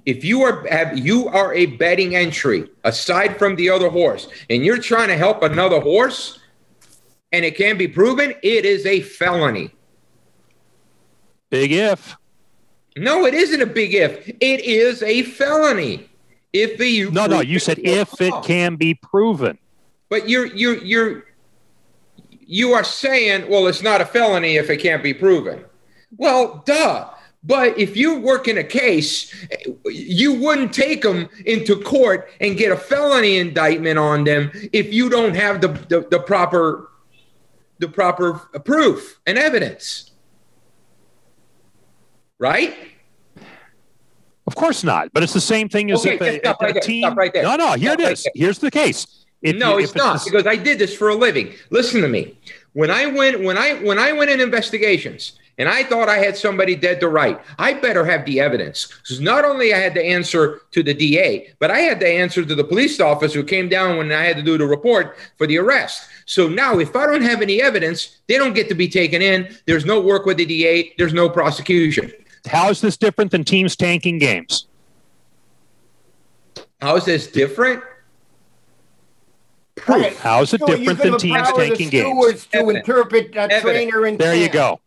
If 0.05 0.25
you 0.25 0.43
are 0.43 0.67
have 0.69 0.99
you 0.99 1.29
are 1.29 1.55
a 1.55 1.67
betting 1.67 2.17
entry 2.17 2.69
aside 2.85 3.39
from 3.39 3.57
the 3.57 3.71
other 3.71 3.89
horse, 3.89 4.29
and 4.51 4.63
you're 4.63 4.77
trying 4.77 5.09
to 5.09 5.17
help 5.17 5.43
another 5.43 5.81
horse, 5.81 6.39
and 7.33 7.47
it 7.47 7.57
can 7.57 7.79
be 7.79 7.89
proven, 7.89 8.35
it 8.43 8.67
is 8.67 8.85
a 8.85 9.01
felony. 9.01 9.71
Big 11.49 11.73
if. 11.73 12.15
No, 12.95 13.25
it 13.25 13.33
isn't 13.33 13.63
a 13.63 13.67
big 13.67 13.95
if. 13.95 14.29
It 14.29 14.61
is 14.61 15.03
a 15.03 15.23
felony. 15.23 16.11
If 16.55 16.79
the 16.79 16.89
you 16.89 17.11
No, 17.11 17.27
no, 17.27 17.41
you 17.41 17.59
said 17.59 17.81
if 17.81 18.21
it 18.21 18.33
can 18.45 18.77
be 18.77 18.95
proven. 18.95 19.59
But 20.09 20.29
you're 20.29 20.47
you're 20.47 20.79
you're 20.79 21.25
you 22.47 22.73
are 22.73 22.85
saying, 22.85 23.51
well, 23.51 23.67
it's 23.67 23.83
not 23.83 24.01
a 24.01 24.07
felony 24.07 24.57
if 24.57 24.71
it 24.71 24.77
can't 24.77 25.03
be 25.03 25.13
proven. 25.13 25.65
Well, 26.17 26.63
duh. 26.65 27.11
But 27.43 27.79
if 27.79 27.97
you 27.97 28.21
work 28.21 28.49
in 28.49 28.57
a 28.57 28.65
case, 28.65 29.35
you 29.85 30.33
wouldn't 30.33 30.73
take 30.73 31.03
them 31.03 31.29
into 31.45 31.77
court 31.77 32.31
and 32.41 32.57
get 32.57 32.73
a 32.73 32.77
felony 32.77 33.39
indictment 33.39 33.99
on 33.99 34.25
them 34.25 34.51
if 34.73 34.95
you 34.95 35.11
don't 35.11 35.35
have 35.35 35.61
the, 35.61 35.69
the, 35.69 36.07
the 36.11 36.21
proper 36.21 36.91
the 37.81 37.89
proper 37.89 38.35
proof 38.65 39.19
and 39.27 39.37
evidence. 39.37 40.13
Right? 42.39 42.94
Of 44.47 44.55
course 44.57 44.85
not. 44.85 45.13
But 45.13 45.23
it's 45.23 45.33
the 45.33 45.41
same 45.41 45.69
thing 45.69 45.91
as 45.91 46.01
Okay, 46.05 46.15
if 46.17 46.21
a, 46.45 46.49
a 46.49 46.57
right 46.61 46.73
there. 46.75 46.83
team. 46.83 47.03
Stop 47.05 47.17
right 47.17 47.33
there. 47.33 47.43
No, 47.45 47.57
no. 47.57 47.73
Here 47.73 47.93
Stop 47.93 48.01
it 48.01 48.05
right 48.05 48.27
Here's 48.35 48.59
the 48.59 48.71
case. 48.71 49.25
If 49.43 49.57
no, 49.57 49.79
you- 49.79 49.85
it's 49.85 49.95
not 49.95 50.23
the- 50.25 50.31
because 50.31 50.47
I 50.47 50.57
did 50.57 50.79
this 50.79 50.95
for 50.97 51.09
a 51.11 51.15
living. 51.15 51.53
Listen 51.71 52.01
to 52.03 52.09
me. 52.09 52.39
When 52.73 52.91
I 52.91 53.07
went 53.07 53.43
when 53.43 53.57
I 53.57 53.75
when 53.75 53.99
I 53.99 54.13
went 54.13 54.31
in 54.31 54.41
investigations 54.41 55.33
and 55.59 55.69
I 55.69 55.85
thought 55.85 56.09
I 56.09 56.19
had 56.19 56.37
somebody 56.37 56.75
dead 56.75 56.99
to 57.01 57.09
right, 57.09 57.39
I 57.59 57.75
better 57.75 58.05
have 58.05 58.25
the 58.27 58.41
evidence. 58.41 58.87
Because 58.89 59.21
not 59.21 59.45
only 59.45 59.73
I 59.73 59.79
had 59.79 59.95
to 59.95 60.05
answer 60.05 60.63
to 60.73 60.83
the 60.83 60.93
DA, 60.93 61.53
but 61.61 61.71
I 61.71 61.79
had 61.79 62.01
to 62.01 62.09
answer 62.09 62.45
to 62.45 62.55
the 62.55 62.65
police 62.65 62.99
officer 63.01 63.39
who 63.41 63.45
came 63.45 63.69
down 63.69 63.97
when 63.97 64.11
I 64.11 64.25
had 64.25 64.37
to 64.37 64.43
do 64.43 64.59
the 64.59 64.67
report 64.67 65.17
for 65.39 65.47
the 65.47 65.59
arrest. 65.59 66.03
So 66.27 66.49
now 66.49 66.79
if 66.81 66.97
I 66.97 67.07
don't 67.07 67.23
have 67.23 67.41
any 67.41 67.63
evidence, 67.63 68.19
they 68.29 68.37
don't 68.39 68.55
get 68.55 68.69
to 68.71 68.75
be 68.75 68.89
taken 68.89 69.23
in. 69.23 69.55
There's 69.67 69.85
no 69.85 70.01
work 70.01 70.27
with 70.27 70.39
the 70.39 70.47
DA, 70.47 70.93
there's 70.99 71.13
no 71.15 71.29
prosecution. 71.29 72.11
How 72.47 72.69
is 72.71 72.81
this 72.81 72.97
different 72.97 73.31
than 73.31 73.45
teams 73.45 73.77
tanking 73.77 74.19
games? 74.19 74.67
How 76.81 76.97
is 76.97 77.05
this 77.05 77.27
different? 77.27 77.83
Right. 79.89 80.15
How 80.17 80.43
is 80.43 80.53
it 80.55 80.61
So 80.61 80.71
you 80.71 80.77
different 80.79 81.01
can 81.01 81.11
than 81.13 81.21
teams 81.21 81.37
empower 81.49 81.59
the 81.59 81.67
tanking 81.69 81.89
games? 81.89 82.45
to 82.47 82.59
Evidence. 82.59 82.89
interpret 82.89 83.35
a 83.35 83.39
Evidence. 83.41 83.63
trainer 83.63 84.05
and 84.07 84.19
There 84.19 84.35
you 84.35 84.49
go. 84.49 84.81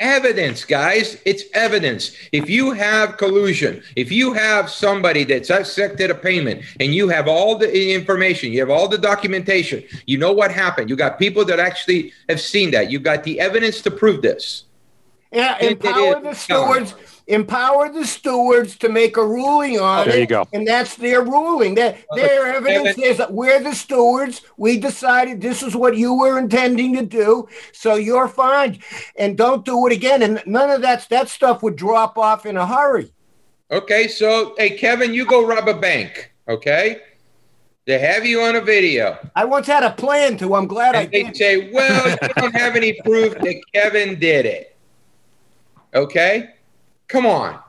evidence 0.00 0.64
guys 0.64 1.18
it's 1.24 1.44
evidence 1.54 2.16
if 2.32 2.50
you 2.50 2.72
have 2.72 3.16
collusion 3.16 3.80
if 3.94 4.10
you 4.10 4.32
have 4.34 4.68
somebody 4.68 5.22
that's 5.22 5.50
accepted 5.50 6.10
a 6.10 6.14
payment 6.14 6.62
and 6.80 6.92
you 6.92 7.08
have 7.08 7.28
all 7.28 7.56
the 7.56 7.94
information 7.94 8.50
you 8.52 8.58
have 8.58 8.70
all 8.70 8.88
the 8.88 8.98
documentation 8.98 9.82
you 10.06 10.18
know 10.18 10.32
what 10.32 10.50
happened 10.50 10.90
you 10.90 10.96
got 10.96 11.16
people 11.16 11.44
that 11.44 11.60
actually 11.60 12.12
have 12.28 12.40
seen 12.40 12.72
that 12.72 12.90
you 12.90 12.98
got 12.98 13.22
the 13.22 13.38
evidence 13.38 13.80
to 13.80 13.90
prove 13.90 14.20
this 14.20 14.64
Yeah, 15.34 15.56
It- 15.60 15.64
it 15.64 15.70
empower 15.84 16.16
is. 16.18 16.22
the 16.22 16.34
stewards. 16.34 16.94
Empower 17.26 17.88
the 17.88 18.04
stewards 18.04 18.76
to 18.76 18.88
make 18.90 19.16
a 19.16 19.24
ruling 19.26 19.80
on 19.80 20.06
There 20.06 20.16
it. 20.16 20.20
you 20.20 20.26
go. 20.26 20.46
And 20.52 20.68
that's 20.68 20.96
their 20.96 21.22
ruling. 21.22 21.74
That 21.74 21.96
their 22.14 22.54
evidence 22.54 22.98
is 22.98 23.16
that 23.16 23.32
we're 23.32 23.60
the 23.60 23.74
stewards. 23.74 24.42
We 24.58 24.76
decided 24.78 25.40
this 25.40 25.62
is 25.62 25.74
what 25.74 25.96
you 25.96 26.12
were 26.12 26.38
intending 26.38 26.94
to 26.96 27.02
do, 27.02 27.48
so 27.72 27.94
you're 27.94 28.28
fine. 28.28 28.78
And 29.16 29.38
don't 29.38 29.64
do 29.64 29.86
it 29.86 29.92
again. 29.94 30.22
And 30.22 30.42
none 30.44 30.68
of 30.68 30.82
that 30.82 31.06
that 31.08 31.28
stuff 31.30 31.62
would 31.62 31.76
drop 31.76 32.18
off 32.18 32.44
in 32.46 32.56
a 32.58 32.66
hurry. 32.66 33.10
okay 33.70 34.06
so 34.06 34.54
hey 34.58 34.70
kevin 34.76 35.14
you 35.14 35.24
go 35.24 35.44
rob 35.46 35.66
a 35.66 35.72
bank 35.74 36.30
okay 36.46 36.98
they 37.86 37.98
have 37.98 38.26
you 38.26 38.42
on 38.42 38.54
a 38.56 38.60
video 38.60 39.16
I 39.34 39.46
once 39.46 39.66
had 39.66 39.82
a 39.82 39.90
plan 39.90 40.36
to. 40.38 40.54
I'm 40.54 40.66
glad 40.66 40.94
I 40.94 41.02
and 41.04 41.12
they 41.12 41.32
say 41.32 41.70
well 41.72 42.10
you 42.10 42.28
don't 42.36 42.54
have 42.54 42.76
any 42.76 42.92
proof 43.06 43.32
that 43.34 43.56
kevin 43.72 44.20
did 44.20 44.44
it 44.44 44.73
okay? 45.94 46.54
Come 47.08 47.26
on 47.26 47.63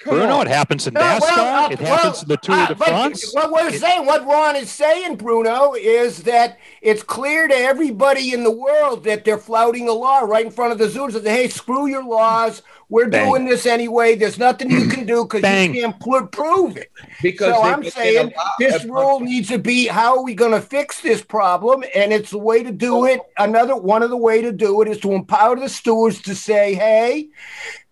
Come 0.00 0.14
Bruno, 0.14 0.36
on. 0.36 0.46
it 0.46 0.50
happens 0.50 0.86
in 0.86 0.94
No, 0.94 1.00
NASCAR. 1.02 1.20
well, 1.20 1.64
uh, 1.64 1.68
it 1.68 1.78
happens 1.78 2.14
well, 2.14 2.22
in 2.22 2.28
the 2.28 2.36
Tour 2.38 2.54
uh, 2.54 2.66
de 2.68 2.74
France. 2.76 3.34
What 3.34 3.52
we're 3.52 3.70
saying, 3.72 4.06
what 4.06 4.24
Ron 4.24 4.56
is 4.56 4.70
saying, 4.70 5.16
Bruno, 5.16 5.74
is 5.74 6.22
that 6.22 6.58
it's 6.80 7.02
clear 7.02 7.46
to 7.46 7.54
everybody 7.54 8.32
in 8.32 8.42
the 8.42 8.50
world 8.50 9.04
that 9.04 9.26
they're 9.26 9.36
flouting 9.36 9.84
the 9.84 9.92
law 9.92 10.20
right 10.20 10.46
in 10.46 10.50
front 10.50 10.72
of 10.72 10.78
the 10.78 10.88
zoos. 10.88 11.12
That 11.12 11.26
hey, 11.26 11.48
screw 11.48 11.86
your 11.86 12.02
laws. 12.02 12.62
We're 12.88 13.08
Bang. 13.08 13.28
doing 13.28 13.44
this 13.44 13.66
anyway. 13.66 14.16
There's 14.16 14.38
nothing 14.38 14.70
you 14.70 14.88
can 14.88 15.04
do 15.06 15.24
because 15.24 15.42
you 15.42 15.80
can't 15.82 16.00
pl- 16.00 16.26
prove 16.28 16.78
it. 16.78 16.90
because 17.22 17.54
so 17.54 17.62
I'm 17.62 17.84
saying 17.84 18.32
this 18.58 18.84
rule 18.84 19.20
needs 19.20 19.48
to 19.48 19.58
be 19.58 19.86
how 19.86 20.16
are 20.16 20.24
we 20.24 20.34
going 20.34 20.50
to 20.52 20.62
fix 20.62 21.00
this 21.02 21.22
problem? 21.22 21.84
And 21.94 22.10
it's 22.10 22.30
the 22.30 22.38
way 22.38 22.62
to 22.62 22.72
do 22.72 23.04
it. 23.04 23.20
Another 23.36 23.76
one 23.76 24.02
of 24.02 24.08
the 24.10 24.16
way 24.16 24.40
to 24.40 24.50
do 24.50 24.80
it 24.80 24.88
is 24.88 24.98
to 25.00 25.12
empower 25.12 25.56
the 25.56 25.68
stewards 25.68 26.20
to 26.22 26.34
say, 26.34 26.74
hey, 26.74 27.28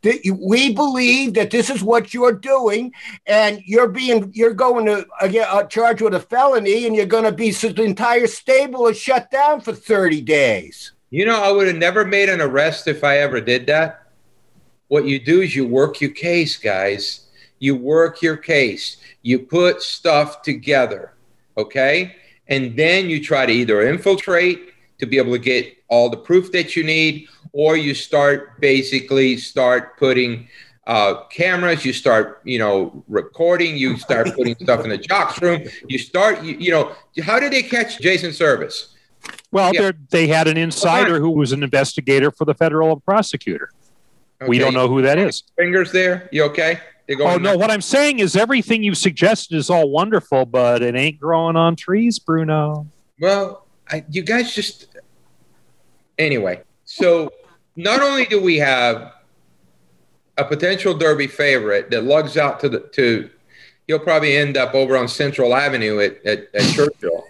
that 0.02 0.24
you, 0.24 0.34
we 0.34 0.72
believe 0.74 1.34
that 1.34 1.50
this 1.50 1.70
is 1.70 1.82
what 1.82 2.14
you're 2.14 2.32
doing, 2.32 2.92
and 3.26 3.60
you're 3.64 3.88
being 3.88 4.30
you're 4.34 4.54
going 4.54 4.86
to 4.86 5.06
uh, 5.20 5.26
get 5.26 5.48
uh, 5.48 5.64
charged 5.64 6.02
with 6.02 6.14
a 6.14 6.20
felony, 6.20 6.86
and 6.86 6.94
you're 6.94 7.06
going 7.06 7.24
to 7.24 7.32
be 7.32 7.52
so 7.52 7.68
the 7.68 7.82
entire 7.82 8.26
stable 8.26 8.86
is 8.86 8.98
shut 8.98 9.30
down 9.30 9.60
for 9.60 9.72
30 9.72 10.20
days. 10.22 10.92
You 11.10 11.24
know, 11.24 11.42
I 11.42 11.50
would 11.50 11.66
have 11.66 11.76
never 11.76 12.04
made 12.04 12.28
an 12.28 12.40
arrest 12.40 12.86
if 12.86 13.02
I 13.02 13.18
ever 13.18 13.40
did 13.40 13.66
that. 13.66 14.02
What 14.88 15.04
you 15.04 15.18
do 15.18 15.40
is 15.40 15.56
you 15.56 15.66
work 15.66 16.00
your 16.00 16.10
case, 16.10 16.56
guys. 16.56 17.26
You 17.58 17.76
work 17.76 18.22
your 18.22 18.36
case. 18.36 18.98
You 19.22 19.40
put 19.40 19.82
stuff 19.82 20.42
together, 20.42 21.14
okay? 21.56 22.16
And 22.46 22.76
then 22.76 23.10
you 23.10 23.22
try 23.22 23.46
to 23.46 23.52
either 23.52 23.88
infiltrate 23.88 24.72
to 24.98 25.06
be 25.06 25.18
able 25.18 25.32
to 25.32 25.38
get 25.38 25.76
all 25.88 26.10
the 26.10 26.16
proof 26.16 26.52
that 26.52 26.76
you 26.76 26.84
need, 26.84 27.28
or 27.52 27.76
you 27.76 27.94
start 27.94 28.60
basically 28.60 29.36
start 29.36 29.96
putting 29.98 30.48
uh, 30.86 31.24
cameras. 31.26 31.84
You 31.84 31.92
start, 31.92 32.40
you 32.44 32.58
know, 32.58 33.04
recording. 33.08 33.76
You 33.76 33.98
start 33.98 34.34
putting 34.34 34.54
stuff 34.62 34.84
in 34.84 34.90
the 34.90 34.98
jocks 34.98 35.40
room. 35.42 35.64
You 35.86 35.98
start, 35.98 36.42
you, 36.42 36.56
you 36.58 36.70
know, 36.70 36.92
how 37.22 37.38
did 37.38 37.52
they 37.52 37.62
catch 37.62 38.00
Jason 38.00 38.32
Servis? 38.32 38.94
Well, 39.50 39.72
Yeah. 39.74 39.92
they're 40.10 40.26
had 40.26 40.48
an 40.48 40.56
insider 40.56 41.20
who 41.20 41.30
was 41.30 41.52
an 41.52 41.62
investigator 41.62 42.30
for 42.30 42.44
the 42.44 42.54
federal 42.54 43.00
prosecutor. 43.00 43.70
We 44.46 44.58
don't 44.58 44.72
know 44.72 44.88
who 44.88 45.02
that 45.02 45.18
is. 45.18 45.42
fingers 45.56 45.90
there? 45.90 46.28
You 46.32 46.44
okay? 46.44 46.80
Oh 47.20 47.38
no, 47.38 47.56
what 47.56 47.70
I'm 47.70 47.80
saying 47.80 48.18
is 48.18 48.36
everything 48.36 48.82
you've 48.82 48.98
suggested 48.98 49.56
is 49.56 49.70
all 49.70 49.88
wonderful, 49.90 50.44
but 50.44 50.82
it 50.82 50.94
ain't 50.94 51.18
growing 51.18 51.56
on 51.56 51.74
trees, 51.74 52.18
Bruno. 52.18 52.86
Well, 53.18 53.66
I, 53.90 54.04
you 54.10 54.22
guys 54.22 54.54
just 54.54 54.88
anyway. 56.18 56.62
So 56.90 57.30
not 57.76 58.00
only 58.00 58.24
do 58.24 58.40
we 58.40 58.56
have 58.56 59.12
a 60.38 60.44
potential 60.44 60.94
Derby 60.94 61.26
favorite 61.26 61.90
that 61.90 62.04
lugs 62.04 62.38
out 62.38 62.60
to 62.60 62.68
the 62.70 62.80
to, 62.80 63.28
he'll 63.86 63.98
probably 63.98 64.38
end 64.38 64.56
up 64.56 64.74
over 64.74 64.96
on 64.96 65.06
Central 65.06 65.54
Avenue 65.54 66.00
at, 66.00 66.24
at, 66.24 66.48
at 66.54 66.74
Churchill, 66.74 67.24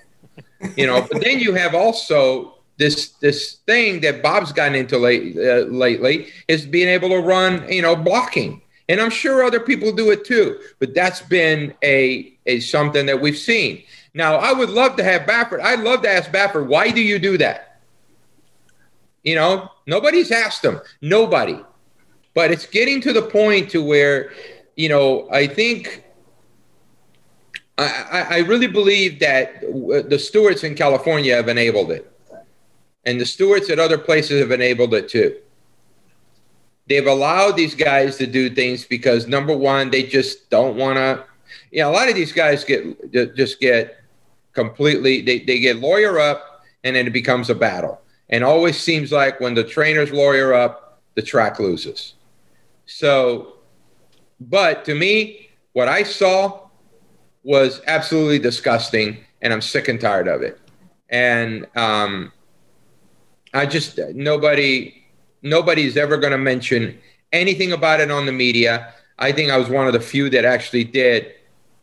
you 0.77 0.87
know. 0.87 1.05
But 1.11 1.23
then 1.25 1.41
you 1.41 1.55
have 1.55 1.75
also 1.75 2.55
this 2.77 3.11
this 3.21 3.55
thing 3.67 4.01
that 4.03 4.23
Bob's 4.23 4.53
gotten 4.53 4.77
into 4.77 4.97
late, 4.97 5.37
uh, 5.37 5.67
lately 5.67 6.29
is 6.47 6.65
being 6.65 6.89
able 6.89 7.09
to 7.09 7.19
run, 7.19 7.71
you 7.71 7.83
know, 7.83 7.97
blocking. 7.97 8.63
And 8.89 9.01
I'm 9.01 9.11
sure 9.11 9.43
other 9.43 9.61
people 9.61 9.91
do 9.91 10.13
it 10.13 10.25
too, 10.25 10.61
but 10.79 10.95
that's 10.95 11.21
been 11.21 11.75
a, 11.83 12.33
a 12.47 12.61
something 12.61 13.07
that 13.07 13.21
we've 13.21 13.37
seen. 13.37 13.83
Now, 14.15 14.37
I 14.37 14.53
would 14.53 14.71
love 14.71 14.95
to 14.97 15.05
have 15.05 15.23
Baffert. 15.23 15.61
I'd 15.61 15.81
love 15.81 16.03
to 16.03 16.09
ask 16.09 16.31
Baffert, 16.31 16.69
why 16.69 16.91
do 16.93 17.03
you 17.03 17.19
do 17.19 17.37
that? 17.39 17.68
You 19.23 19.35
know, 19.35 19.71
nobody's 19.87 20.31
asked 20.31 20.63
them. 20.63 20.81
Nobody. 21.03 21.61
But 22.35 22.51
it's 22.51 22.67
getting 22.67 23.01
to 23.03 23.13
the 23.13 23.23
point 23.23 23.71
to 23.71 23.83
where, 23.83 24.31
you 24.77 24.89
know, 24.89 25.29
I 25.31 25.47
think 25.47 26.05
I, 27.79 28.27
I 28.31 28.39
really 28.39 28.67
believe 28.67 29.21
that 29.21 29.61
the 29.61 30.19
stewards 30.19 30.65
in 30.65 30.75
California 30.75 31.37
have 31.37 31.49
enabled 31.49 31.93
it. 31.93 32.13
And 33.05 33.21
the 33.21 33.27
stewards 33.27 33.71
at 33.71 33.79
other 33.79 33.99
places 33.99 34.41
have 34.41 34.51
enabled 34.51 34.95
it 34.95 35.09
too. 35.09 35.37
They've 36.89 37.07
allowed 37.07 37.53
these 37.53 37.75
guys 37.75 38.17
to 38.17 38.27
do 38.27 38.51
things 38.51 38.85
because 38.85 39.29
number 39.29 39.57
one, 39.57 39.91
they 39.91 40.03
just 40.03 40.51
don't 40.51 40.77
want 40.77 40.97
to. 40.97 41.25
You 41.71 41.83
know, 41.83 41.91
a 41.91 41.93
lot 41.93 42.09
of 42.09 42.15
these 42.15 42.33
guys 42.33 42.65
get 42.65 43.13
just 43.37 43.61
get 43.61 43.99
completely. 44.53 45.21
They, 45.23 45.41
they 45.41 45.61
get 45.61 45.77
lawyer 45.77 46.19
up, 46.19 46.65
and 46.85 46.97
then 46.97 47.07
it 47.07 47.13
becomes 47.13 47.51
a 47.51 47.55
battle. 47.55 48.01
And 48.31 48.45
always 48.45 48.79
seems 48.79 49.11
like 49.11 49.41
when 49.41 49.55
the 49.55 49.65
trainers 49.65 50.11
lawyer 50.11 50.53
up, 50.53 51.01
the 51.15 51.23
track 51.23 51.59
loses. 51.59 52.15
So, 52.87 53.55
but 54.41 54.85
to 54.85 54.95
me, 54.95 55.49
what 55.73 55.89
I 55.89 56.03
saw 56.03 56.69
was 57.43 57.81
absolutely 57.87 58.39
disgusting, 58.39 59.19
and 59.43 59.53
I'm 59.53 59.61
sick 59.61 59.89
and 59.89 60.01
tired 60.01 60.29
of 60.29 60.43
it. 60.43 60.61
And 61.09 61.67
um, 61.77 62.33
I 63.55 63.67
just 63.67 63.99
nobody 64.15 65.03
nobody's 65.43 65.97
ever 65.97 66.17
going 66.17 66.33
to 66.33 66.39
mention 66.39 66.99
anything 67.33 67.73
about 67.73 68.01
it 68.01 68.11
on 68.11 68.27
the 68.27 68.33
media. 68.33 68.93
I 69.19 69.33
think 69.33 69.51
I 69.51 69.57
was 69.57 69.69
one 69.69 69.87
of 69.87 69.93
the 69.93 70.01
few 70.01 70.31
that 70.31 70.45
actually 70.45 70.85
did 70.85 71.35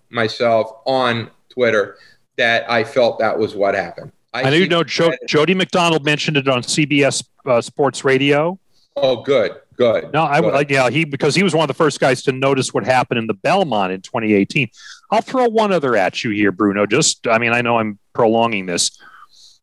myself 0.09 0.77
on 0.85 1.29
Twitter 1.49 1.97
that 2.37 2.69
I 2.69 2.83
felt 2.83 3.19
that 3.19 3.37
was 3.37 3.55
what 3.55 3.75
happened. 3.75 4.11
I, 4.35 4.41
I 4.41 4.49
know 4.49 4.55
you 4.57 4.67
know 4.67 4.83
jo- 4.83 5.15
Jody 5.27 5.53
McDonald 5.53 6.03
mentioned 6.03 6.35
it 6.35 6.47
on 6.49 6.61
CBS 6.61 7.25
uh, 7.45 7.61
Sports 7.61 8.03
Radio. 8.03 8.59
Oh, 8.97 9.23
good, 9.23 9.53
good. 9.77 10.11
No, 10.11 10.23
I 10.23 10.41
would 10.41 10.69
yeah 10.69 10.89
he 10.89 11.05
because 11.05 11.35
he 11.35 11.43
was 11.43 11.55
one 11.55 11.63
of 11.63 11.67
the 11.69 11.73
first 11.73 12.01
guys 12.01 12.21
to 12.23 12.33
notice 12.33 12.73
what 12.73 12.85
happened 12.85 13.17
in 13.19 13.27
the 13.27 13.33
Belmont 13.33 13.93
in 13.93 14.01
2018. 14.01 14.69
I'll 15.11 15.21
throw 15.21 15.47
one 15.47 15.71
other 15.71 15.95
at 15.95 16.23
you 16.23 16.31
here, 16.31 16.51
Bruno. 16.51 16.85
Just 16.85 17.27
I 17.27 17.37
mean 17.37 17.53
I 17.53 17.61
know 17.61 17.77
I'm 17.77 17.97
prolonging 18.13 18.65
this. 18.65 18.99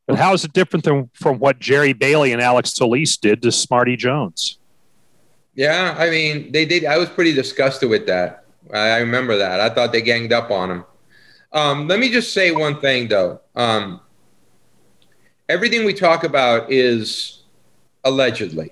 But 0.07 0.19
how 0.19 0.33
is 0.33 0.45
it 0.45 0.53
different 0.53 0.85
than 0.85 1.11
from 1.15 1.39
what 1.39 1.59
Jerry 1.59 1.93
Bailey 1.93 2.33
and 2.33 2.41
Alex 2.41 2.75
Solis 2.75 3.17
did 3.17 3.43
to 3.43 3.53
Smarty 3.53 3.97
Jones? 3.97 4.59
Yeah, 5.55 5.95
I 5.99 6.11
mean, 6.11 6.51
they 6.51 6.65
did. 6.65 6.85
I 6.85 6.99
was 6.99 7.09
pretty 7.09 7.33
disgusted 7.33 7.89
with 7.89 8.07
that. 8.07 8.45
I 8.73 8.99
remember 8.99 9.37
that. 9.37 9.61
I 9.61 9.69
thought 9.69 9.93
they 9.93 10.03
ganged 10.03 10.33
up 10.33 10.51
on 10.51 10.71
him. 10.71 10.85
Um, 11.53 11.89
let 11.89 11.99
me 11.99 12.11
just 12.11 12.33
say 12.33 12.51
one 12.51 12.81
thing, 12.81 13.09
though. 13.09 13.41
Um, 13.55 14.01
everything 15.53 15.85
we 15.85 15.93
talk 15.93 16.25
about 16.25 16.73
is 16.73 17.43
allegedly, 18.05 18.71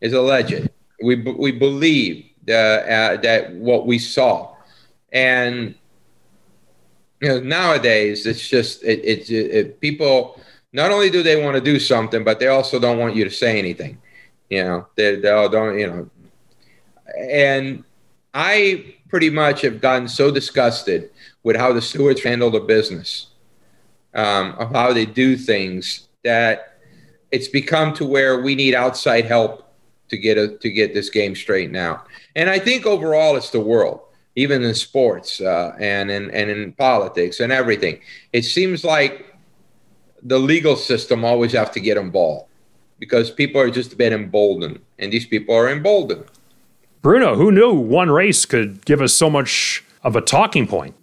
is 0.00 0.12
alleged. 0.14 0.68
We 1.02 1.16
we 1.16 1.52
believe 1.52 2.24
uh, 2.48 2.52
uh, 2.52 3.16
that 3.18 3.52
what 3.52 3.86
we 3.86 3.98
saw, 3.98 4.56
and 5.12 5.74
you 7.20 7.28
know, 7.28 7.40
nowadays 7.40 8.26
it's 8.26 8.48
just 8.48 8.82
it, 8.82 9.00
it, 9.04 9.30
it 9.30 9.80
people 9.80 10.40
not 10.72 10.90
only 10.90 11.10
do 11.10 11.22
they 11.22 11.42
want 11.42 11.54
to 11.54 11.60
do 11.60 11.78
something, 11.78 12.24
but 12.24 12.38
they 12.40 12.48
also 12.48 12.78
don't 12.78 12.98
want 12.98 13.14
you 13.14 13.24
to 13.24 13.30
say 13.30 13.58
anything. 13.58 13.98
You 14.50 14.64
know, 14.64 14.86
they, 14.96 15.16
they 15.16 15.30
all 15.30 15.48
don't, 15.48 15.78
you 15.78 15.86
know. 15.86 16.10
And 17.30 17.84
I 18.34 18.94
pretty 19.08 19.30
much 19.30 19.62
have 19.62 19.80
gotten 19.80 20.08
so 20.08 20.30
disgusted 20.30 21.10
with 21.42 21.56
how 21.56 21.72
the 21.72 21.80
stewards 21.80 22.22
handle 22.22 22.50
the 22.50 22.60
business, 22.60 23.28
um, 24.14 24.52
of 24.58 24.70
how 24.72 24.92
they 24.92 25.06
do 25.06 25.36
things, 25.36 26.05
that 26.26 26.78
it's 27.30 27.48
become 27.48 27.94
to 27.94 28.04
where 28.04 28.42
we 28.42 28.54
need 28.54 28.74
outside 28.74 29.24
help 29.24 29.72
to 30.08 30.16
get 30.16 30.36
a, 30.38 30.56
to 30.58 30.70
get 30.70 30.94
this 30.94 31.08
game 31.10 31.34
straightened 31.34 31.76
out. 31.76 32.06
And 32.34 32.50
I 32.50 32.58
think 32.58 32.86
overall, 32.86 33.36
it's 33.36 33.50
the 33.50 33.60
world, 33.60 34.00
even 34.34 34.62
in 34.62 34.74
sports 34.74 35.40
uh, 35.40 35.74
and 35.80 36.10
in 36.10 36.30
and 36.30 36.50
in 36.50 36.72
politics 36.72 37.40
and 37.40 37.52
everything. 37.52 38.00
It 38.32 38.42
seems 38.42 38.84
like 38.84 39.34
the 40.22 40.38
legal 40.38 40.76
system 40.76 41.24
always 41.24 41.52
have 41.52 41.70
to 41.72 41.80
get 41.80 41.96
involved 41.96 42.48
because 42.98 43.30
people 43.30 43.60
are 43.60 43.70
just 43.70 43.92
a 43.92 43.96
bit 43.96 44.12
emboldened, 44.12 44.80
and 44.98 45.12
these 45.12 45.26
people 45.26 45.54
are 45.54 45.68
emboldened. 45.68 46.24
Bruno, 47.02 47.36
who 47.36 47.52
knew 47.52 47.72
one 47.72 48.10
race 48.10 48.44
could 48.46 48.84
give 48.84 49.00
us 49.00 49.12
so 49.12 49.30
much 49.30 49.84
of 50.02 50.16
a 50.16 50.20
talking 50.20 50.66
point? 50.66 50.94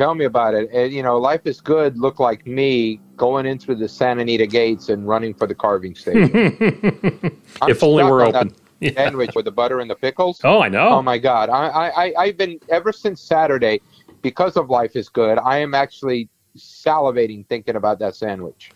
Tell 0.00 0.14
me 0.14 0.24
about 0.24 0.54
it. 0.54 0.70
And, 0.72 0.94
you 0.94 1.02
know, 1.02 1.18
life 1.18 1.42
is 1.44 1.60
good. 1.60 1.98
Look 1.98 2.18
like 2.18 2.46
me 2.46 2.98
going 3.18 3.44
in 3.44 3.58
through 3.58 3.74
the 3.74 3.86
Santa 3.86 4.22
Anita 4.22 4.46
gates 4.46 4.88
and 4.88 5.06
running 5.06 5.34
for 5.34 5.46
the 5.46 5.54
carving 5.54 5.94
station. 5.94 6.30
if 7.68 7.82
only 7.82 8.04
we're 8.04 8.24
open. 8.24 8.54
Yeah. 8.80 8.92
Sandwich 8.94 9.32
with 9.34 9.44
the 9.44 9.50
butter 9.50 9.80
and 9.80 9.90
the 9.90 9.94
pickles. 9.94 10.40
Oh, 10.42 10.62
I 10.62 10.70
know. 10.70 10.88
Oh 10.88 11.02
my 11.02 11.18
God! 11.18 11.50
I, 11.50 11.90
I, 11.90 12.14
I've 12.18 12.38
been 12.38 12.58
ever 12.70 12.92
since 12.92 13.20
Saturday, 13.20 13.82
because 14.22 14.56
of 14.56 14.70
life 14.70 14.96
is 14.96 15.10
good. 15.10 15.36
I 15.36 15.58
am 15.58 15.74
actually 15.74 16.30
salivating 16.56 17.46
thinking 17.46 17.76
about 17.76 17.98
that 17.98 18.14
sandwich. 18.14 18.72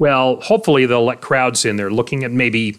Well, 0.00 0.40
hopefully 0.40 0.86
they'll 0.86 1.04
let 1.04 1.20
crowds 1.20 1.64
in. 1.64 1.76
They're 1.76 1.88
looking 1.88 2.24
at 2.24 2.32
maybe 2.32 2.78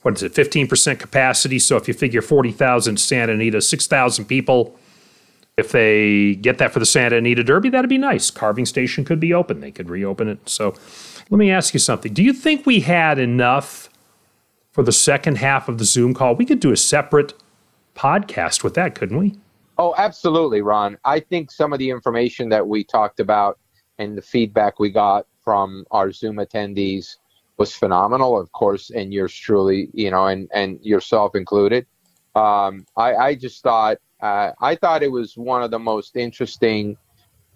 what 0.00 0.14
is 0.14 0.22
it, 0.22 0.32
15% 0.32 0.98
capacity. 0.98 1.58
So 1.58 1.76
if 1.76 1.86
you 1.86 1.92
figure 1.92 2.22
40,000 2.22 2.98
Santa 2.98 3.34
Anita, 3.34 3.60
6,000 3.60 4.24
people, 4.24 4.78
if 5.56 5.72
they 5.72 6.34
get 6.36 6.58
that 6.58 6.72
for 6.72 6.80
the 6.80 6.86
Santa 6.86 7.16
Anita 7.16 7.44
Derby, 7.44 7.70
that'd 7.70 7.88
be 7.88 7.98
nice. 7.98 8.30
Carving 8.30 8.66
station 8.66 9.04
could 9.04 9.20
be 9.20 9.32
open. 9.32 9.60
They 9.60 9.70
could 9.70 9.88
reopen 9.88 10.28
it. 10.28 10.48
So 10.48 10.74
let 11.30 11.38
me 11.38 11.50
ask 11.50 11.74
you 11.74 11.80
something. 11.80 12.12
Do 12.12 12.22
you 12.22 12.32
think 12.32 12.66
we 12.66 12.80
had 12.80 13.18
enough 13.18 13.88
for 14.72 14.82
the 14.82 14.92
second 14.92 15.38
half 15.38 15.68
of 15.68 15.78
the 15.78 15.84
Zoom 15.84 16.12
call? 16.14 16.34
We 16.34 16.44
could 16.44 16.60
do 16.60 16.72
a 16.72 16.76
separate 16.76 17.34
podcast 17.94 18.64
with 18.64 18.74
that, 18.74 18.94
couldn't 18.94 19.18
we? 19.18 19.34
Oh, 19.78 19.94
absolutely, 19.96 20.60
Ron. 20.60 20.98
I 21.04 21.20
think 21.20 21.50
some 21.50 21.72
of 21.72 21.78
the 21.78 21.90
information 21.90 22.48
that 22.48 22.66
we 22.66 22.84
talked 22.84 23.20
about 23.20 23.58
and 23.98 24.16
the 24.18 24.22
feedback 24.22 24.78
we 24.78 24.90
got 24.90 25.26
from 25.42 25.84
our 25.90 26.10
Zoom 26.10 26.36
attendees 26.36 27.16
was 27.56 27.74
phenomenal, 27.74 28.38
of 28.38 28.50
course, 28.52 28.90
and 28.90 29.12
yours 29.14 29.32
truly, 29.32 29.88
you 29.92 30.10
know, 30.10 30.26
and, 30.26 30.48
and 30.52 30.80
yourself 30.84 31.36
included. 31.36 31.86
Um, 32.34 32.84
I, 32.96 33.14
I 33.14 33.34
just 33.36 33.62
thought, 33.62 33.98
uh, 34.24 34.52
I 34.60 34.74
thought 34.74 35.02
it 35.02 35.12
was 35.12 35.36
one 35.36 35.62
of 35.62 35.70
the 35.70 35.78
most 35.78 36.16
interesting 36.16 36.96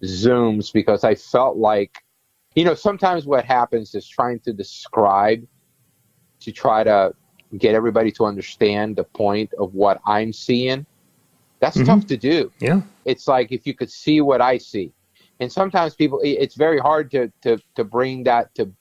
Zooms 0.05 0.73
because 0.73 1.03
I 1.05 1.14
felt 1.14 1.57
like, 1.57 2.03
you 2.55 2.64
know, 2.64 2.75
sometimes 2.75 3.27
what 3.27 3.45
happens 3.45 3.95
is 3.95 4.07
trying 4.07 4.41
to 4.41 4.53
describe 4.53 5.47
to 6.41 6.53
try 6.53 6.85
to 6.85 7.14
get 7.57 7.75
everybody 7.75 8.12
to 8.12 8.25
understand 8.25 8.97
the 8.97 9.05
point 9.05 9.53
of 9.55 9.75
what 9.75 10.01
I'm 10.07 10.33
seeing 10.33 10.87
that's 11.61 11.77
mm-hmm. 11.77 11.87
tough 11.87 12.07
to 12.07 12.16
do. 12.16 12.53
Yeah. 12.61 12.83
It's 13.05 13.27
like 13.27 13.53
if 13.53 13.66
you 13.66 13.75
could 13.75 13.91
see 13.91 14.21
what 14.21 14.41
I 14.41 14.59
see. 14.59 14.93
And 15.41 15.51
sometimes 15.51 15.95
people 15.95 16.21
it's 16.25 16.57
very 16.57 16.79
hard 16.79 17.11
to 17.12 17.33
to 17.43 17.59
to 17.77 17.85
bring 17.85 18.25
that 18.25 18.55
to 18.57 18.73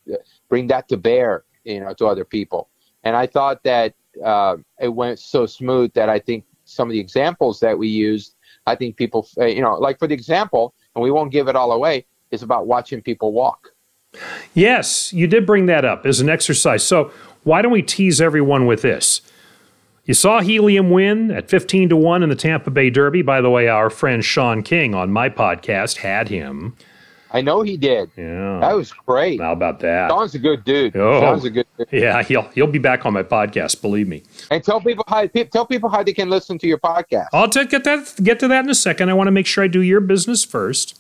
bring 0.50 0.68
that 0.68 0.88
to 0.90 0.98
bear, 0.98 1.44
you 1.64 1.80
know, 1.80 1.94
to 1.94 2.08
other 2.08 2.26
people. 2.26 2.70
And 3.04 3.16
I 3.16 3.28
thought 3.28 3.64
that 3.64 3.94
uh, 4.24 4.58
it 4.80 4.90
went 4.90 5.20
so 5.20 5.46
smooth 5.46 5.94
that 5.94 6.10
I 6.10 6.20
think 6.20 6.46
some 6.68 6.88
of 6.88 6.94
the 6.94 7.00
examples 7.00 7.60
that 7.62 7.78
we 7.78 7.88
used, 7.88 8.36
I 8.66 8.76
think 8.76 8.98
people, 8.98 9.28
uh, 9.40 9.46
you 9.46 9.62
know, 9.62 9.76
like 9.76 10.00
for 10.00 10.08
the 10.08 10.14
example, 10.14 10.74
and 10.96 11.04
we 11.04 11.12
won't 11.12 11.32
give 11.32 11.48
it 11.48 11.56
all 11.56 11.72
away, 11.72 12.06
is 12.32 12.44
about 12.44 12.68
watching 12.68 13.02
people 13.02 13.32
walk. 13.34 13.70
Yes, 14.54 15.14
you 15.14 15.28
did 15.28 15.46
bring 15.46 15.68
that 15.68 15.86
up 15.86 16.06
as 16.06 16.20
an 16.20 16.30
exercise. 16.30 16.84
So 16.84 17.12
why 17.44 17.62
don't 17.62 17.72
we 17.72 17.82
tease 17.82 18.20
everyone 18.20 18.66
with 18.66 18.82
this? 18.82 19.22
You 20.06 20.14
saw 20.14 20.40
Helium 20.40 20.90
win 20.90 21.32
at 21.32 21.50
15 21.50 21.90
to 21.90 21.98
1 21.98 22.24
in 22.24 22.30
the 22.30 22.36
Tampa 22.36 22.72
Bay 22.72 22.90
Derby. 22.90 23.22
By 23.22 23.42
the 23.42 23.50
way, 23.50 23.68
our 23.68 23.90
friend 23.90 24.24
Sean 24.24 24.64
King 24.64 24.96
on 24.96 25.12
my 25.12 25.30
podcast 25.30 25.98
had 25.98 26.30
him. 26.30 26.76
I 27.32 27.42
know 27.42 27.62
he 27.62 27.78
did. 27.78 28.10
Yeah. 28.16 28.60
That 28.62 28.74
was 28.76 28.92
great. 28.92 29.42
How 29.42 29.52
about 29.52 29.80
that? 29.82 30.10
Sean's 30.10 30.34
a 30.36 30.40
good 30.40 30.64
dude. 30.64 30.96
Oh, 30.96 31.20
Sean's 31.20 31.44
a 31.46 31.50
good 31.50 31.68
dude. 31.78 31.88
Yeah, 31.92 32.24
he'll 32.24 32.44
he'll 32.50 32.68
be 32.68 32.80
back 32.80 33.06
on 33.06 33.14
my 33.14 33.24
podcast, 33.24 33.82
believe 33.82 34.08
me. 34.08 34.24
And 34.50 34.64
tell 34.64 34.80
people 34.80 35.04
how 35.08 35.28
tell 35.28 35.66
people 35.66 35.90
how 35.90 36.04
they 36.04 36.14
can 36.14 36.30
listen 36.30 36.58
to 36.60 36.68
your 36.68 36.78
podcast. 36.80 37.28
I'll 37.34 37.50
t- 37.50 37.66
get 37.66 37.84
that 37.84 38.16
get 38.24 38.40
to 38.40 38.48
that 38.48 38.64
in 38.64 38.70
a 38.70 38.76
second. 38.76 39.10
I 39.10 39.14
want 39.14 39.28
to 39.28 39.32
make 39.32 39.46
sure 39.46 39.64
I 39.64 39.68
do 39.68 39.82
your 39.82 40.00
business 40.00 40.46
first. 40.46 41.00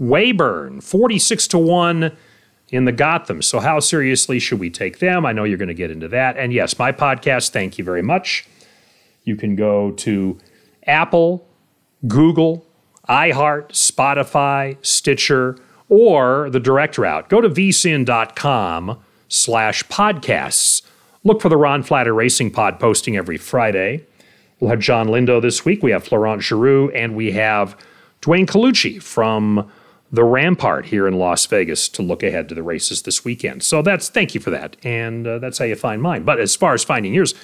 Weyburn, 0.00 0.82
46 0.82 1.46
to 1.48 1.58
1 1.58 2.16
in 2.70 2.84
the 2.84 2.92
Gotham. 2.92 3.42
So, 3.42 3.60
how 3.60 3.78
seriously 3.80 4.38
should 4.38 4.58
we 4.58 4.70
take 4.70 4.98
them? 4.98 5.24
I 5.24 5.32
know 5.32 5.44
you're 5.44 5.58
going 5.58 5.68
to 5.68 5.74
get 5.74 5.90
into 5.90 6.08
that. 6.08 6.36
And 6.36 6.52
yes, 6.52 6.78
my 6.78 6.90
podcast, 6.92 7.50
thank 7.50 7.78
you 7.78 7.84
very 7.84 8.02
much. 8.02 8.46
You 9.22 9.36
can 9.36 9.54
go 9.56 9.92
to 9.92 10.38
Apple, 10.86 11.46
Google, 12.06 12.66
iHeart, 13.08 13.68
Spotify, 13.70 14.76
Stitcher, 14.84 15.56
or 15.88 16.50
the 16.50 16.60
direct 16.60 16.98
route. 16.98 17.28
Go 17.28 17.40
to 17.40 17.48
vsin.com 17.48 18.98
slash 19.28 19.84
podcasts. 19.84 20.82
Look 21.22 21.40
for 21.40 21.48
the 21.48 21.56
Ron 21.56 21.82
Flatter 21.82 22.14
Racing 22.14 22.50
Pod 22.50 22.78
posting 22.78 23.16
every 23.16 23.36
Friday. 23.36 24.04
We'll 24.60 24.70
have 24.70 24.80
John 24.80 25.08
Lindo 25.08 25.40
this 25.40 25.64
week. 25.64 25.82
We 25.82 25.90
have 25.90 26.04
Florent 26.04 26.42
Giroux, 26.42 26.90
and 26.90 27.14
we 27.14 27.32
have 27.32 27.76
Dwayne 28.22 28.46
Colucci 28.46 29.02
from 29.02 29.70
the 30.12 30.24
Rampart 30.24 30.86
here 30.86 31.08
in 31.08 31.14
Las 31.14 31.44
Vegas 31.46 31.88
to 31.90 32.02
look 32.02 32.22
ahead 32.22 32.48
to 32.48 32.54
the 32.54 32.62
races 32.62 33.02
this 33.02 33.24
weekend. 33.24 33.62
So 33.62 33.82
that's 33.82 34.08
thank 34.08 34.34
you 34.34 34.40
for 34.40 34.50
that, 34.50 34.76
and 34.84 35.26
uh, 35.26 35.38
that's 35.38 35.58
how 35.58 35.64
you 35.64 35.74
find 35.74 36.00
mine. 36.00 36.22
But 36.22 36.38
as 36.38 36.54
far 36.54 36.72
as 36.72 36.84
finding 36.84 37.12
yours, 37.12 37.34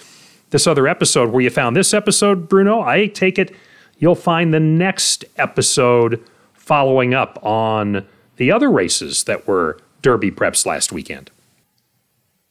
this 0.51 0.67
other 0.67 0.87
episode 0.87 1.31
where 1.31 1.43
you 1.43 1.51
found 1.51 1.75
this 1.77 1.93
episode, 1.93 2.49
Bruno, 2.49 2.81
I 2.81 3.07
take 3.07 3.39
it 3.39 3.55
you'll 4.01 4.16
find 4.16 4.53
the 4.53 4.59
next 4.61 5.24
episode 5.36 6.20
following 6.55 7.14
up 7.14 7.38
on 7.44 8.05
the 8.36 8.51
other 8.51 8.70
races 8.70 9.24
that 9.24 9.46
were 9.46 9.78
Derby 10.03 10.30
preps 10.32 10.66
last 10.66 10.90
weekend. 10.90 11.30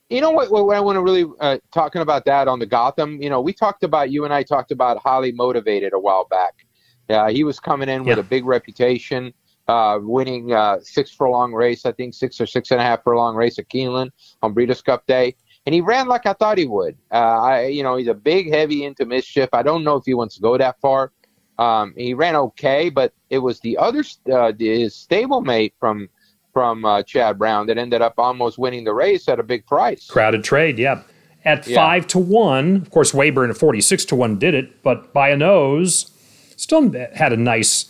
You 0.09 0.21
know 0.21 0.31
what? 0.31 0.49
What 0.51 0.75
I 0.75 0.79
want 0.79 0.95
to 0.95 1.01
really 1.01 1.25
uh, 1.39 1.57
talking 1.71 2.01
about 2.01 2.25
that 2.25 2.47
on 2.47 2.57
the 2.59 2.65
Gotham. 2.65 3.21
You 3.21 3.29
know, 3.29 3.41
we 3.41 3.53
talked 3.53 3.83
about 3.83 4.09
you 4.09 4.25
and 4.25 4.33
I 4.33 4.41
talked 4.43 4.71
about 4.71 4.97
highly 4.97 5.31
motivated 5.31 5.93
a 5.93 5.99
while 5.99 6.25
back. 6.25 6.65
Uh, 7.09 7.29
he 7.29 7.43
was 7.43 7.59
coming 7.59 7.89
in 7.89 8.05
with 8.05 8.17
Yeah. 8.17 8.21
a 8.21 8.23
big 8.23 8.45
reputation, 8.45 9.33
uh, 9.67 9.99
winning 10.01 10.51
uh, 10.53 10.79
six 10.81 11.11
furlong 11.11 11.53
race, 11.53 11.85
I 11.85 11.91
think 11.91 12.13
six 12.15 12.39
or 12.41 12.45
six 12.47 12.71
and 12.71 12.79
a 12.79 12.83
half 12.83 13.03
furlong 13.03 13.35
race 13.35 13.59
at 13.59 13.67
Keeneland 13.69 14.09
on 14.41 14.53
Breeders' 14.53 14.81
Cup 14.81 15.05
Day, 15.07 15.35
and 15.65 15.73
he 15.75 15.81
ran 15.81 16.07
like 16.07 16.25
I 16.25 16.33
thought 16.33 16.57
he 16.57 16.65
would. 16.65 16.97
Uh, 17.11 17.15
I, 17.15 17.65
you 17.67 17.83
know, 17.83 17.95
he's 17.95 18.07
a 18.07 18.13
big, 18.15 18.51
heavy 18.51 18.85
into 18.85 19.05
mischief. 19.05 19.49
I 19.53 19.61
don't 19.63 19.83
know 19.83 19.95
if 19.95 20.05
he 20.05 20.13
wants 20.15 20.35
to 20.35 20.41
go 20.41 20.57
that 20.57 20.79
far. 20.81 21.11
Um, 21.60 21.93
he 21.97 22.14
ran 22.14 22.36
okay, 22.36 22.89
but 22.89 23.14
it 23.30 23.39
was 23.39 23.60
the 23.60 23.78
other 23.78 24.03
uh, 24.32 24.53
his 24.57 24.93
stablemate 24.95 25.74
from 25.80 26.10
from 26.53 26.84
uh, 26.86 27.03
Chad 27.03 27.38
Brown 27.38 27.68
that 27.68 27.78
ended 27.78 28.01
up 28.01 28.16
almost 28.18 28.57
winning 28.57 28.84
the 28.84 28.93
race 28.93 29.28
at 29.28 29.39
a 29.39 29.43
big 29.43 29.66
price. 29.68 30.07
Crowded 30.07 30.43
trade, 30.43 30.80
yeah. 30.80 31.01
At 31.45 31.68
Yeah. 31.68 31.76
five 31.76 32.07
to 32.07 32.20
one, 32.20 32.78
of 32.78 32.89
course, 32.91 33.12
Weyburn 33.14 33.49
at 33.51 33.57
46 33.57 34.05
to 34.05 34.16
one 34.16 34.39
did 34.39 34.53
it, 34.55 34.82
but 34.82 35.14
by 35.14 35.30
a 35.30 35.38
nose, 35.38 36.12
still 36.57 36.91
had 37.14 37.32
a 37.34 37.38
nice, 37.38 37.86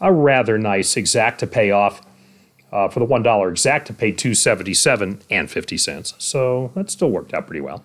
a 0.00 0.12
rather 0.12 0.58
nice 0.58 0.94
exacta 0.94 1.50
pay 1.50 1.70
off. 1.70 2.02
Uh, 2.72 2.88
for 2.88 3.00
the 3.00 3.04
one 3.04 3.22
dollar 3.22 3.52
exacta 3.52 3.96
pay 3.96 4.10
two 4.10 4.34
seventy 4.34 4.72
seven 4.72 5.20
and 5.30 5.50
fifty 5.50 5.76
cents, 5.76 6.14
so 6.16 6.70
that 6.74 6.90
still 6.90 7.10
worked 7.10 7.34
out 7.34 7.46
pretty 7.46 7.60
well. 7.60 7.84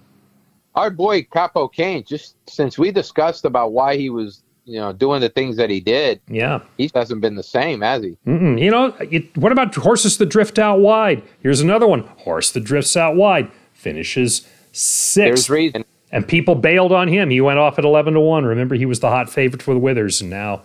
our 0.76 0.90
boy 0.90 1.24
Capo 1.24 1.68
Kane, 1.68 2.06
just 2.08 2.36
since 2.50 2.78
we 2.78 2.90
discussed 2.92 3.44
about 3.44 3.74
why 3.74 3.98
he 3.98 4.10
was, 4.10 4.44
you 4.68 4.80
know, 4.80 4.92
doing 4.92 5.22
the 5.22 5.30
things 5.30 5.56
that 5.56 5.70
he 5.70 5.80
did, 5.80 6.20
Yeah, 6.28 6.60
he 6.78 6.92
hasn't 6.94 7.22
been 7.22 7.36
the 7.36 7.44
same, 7.44 7.82
has 7.82 8.04
he? 8.04 8.18
Mm-mm. 8.28 8.62
You 8.62 8.70
know, 8.70 8.88
it, 9.00 9.36
what 9.38 9.52
about 9.52 9.74
horses 9.74 10.18
that 10.18 10.28
drift 10.28 10.60
out 10.60 10.80
wide? 10.80 11.24
Here's 11.42 11.62
another 11.62 11.88
one: 11.88 12.02
horse 12.02 12.52
that 12.52 12.64
drifts 12.66 12.98
out 12.98 13.16
wide 13.16 13.50
finishes 13.74 14.46
sixth. 14.74 15.16
There's 15.16 15.50
reason. 15.50 15.86
and 16.12 16.28
people 16.28 16.56
bailed 16.56 16.92
on 16.92 17.08
him. 17.08 17.30
He 17.30 17.40
went 17.42 17.60
off 17.60 17.80
at 17.80 17.86
eleven 17.86 18.14
to 18.16 18.20
one. 18.20 18.46
Remember, 18.46 18.76
he 18.76 18.86
was 18.86 19.00
the 19.00 19.10
hot 19.10 19.30
favorite 19.30 19.64
for 19.64 19.74
the 19.74 19.80
Withers, 19.80 20.22
and 20.22 20.30
now 20.30 20.64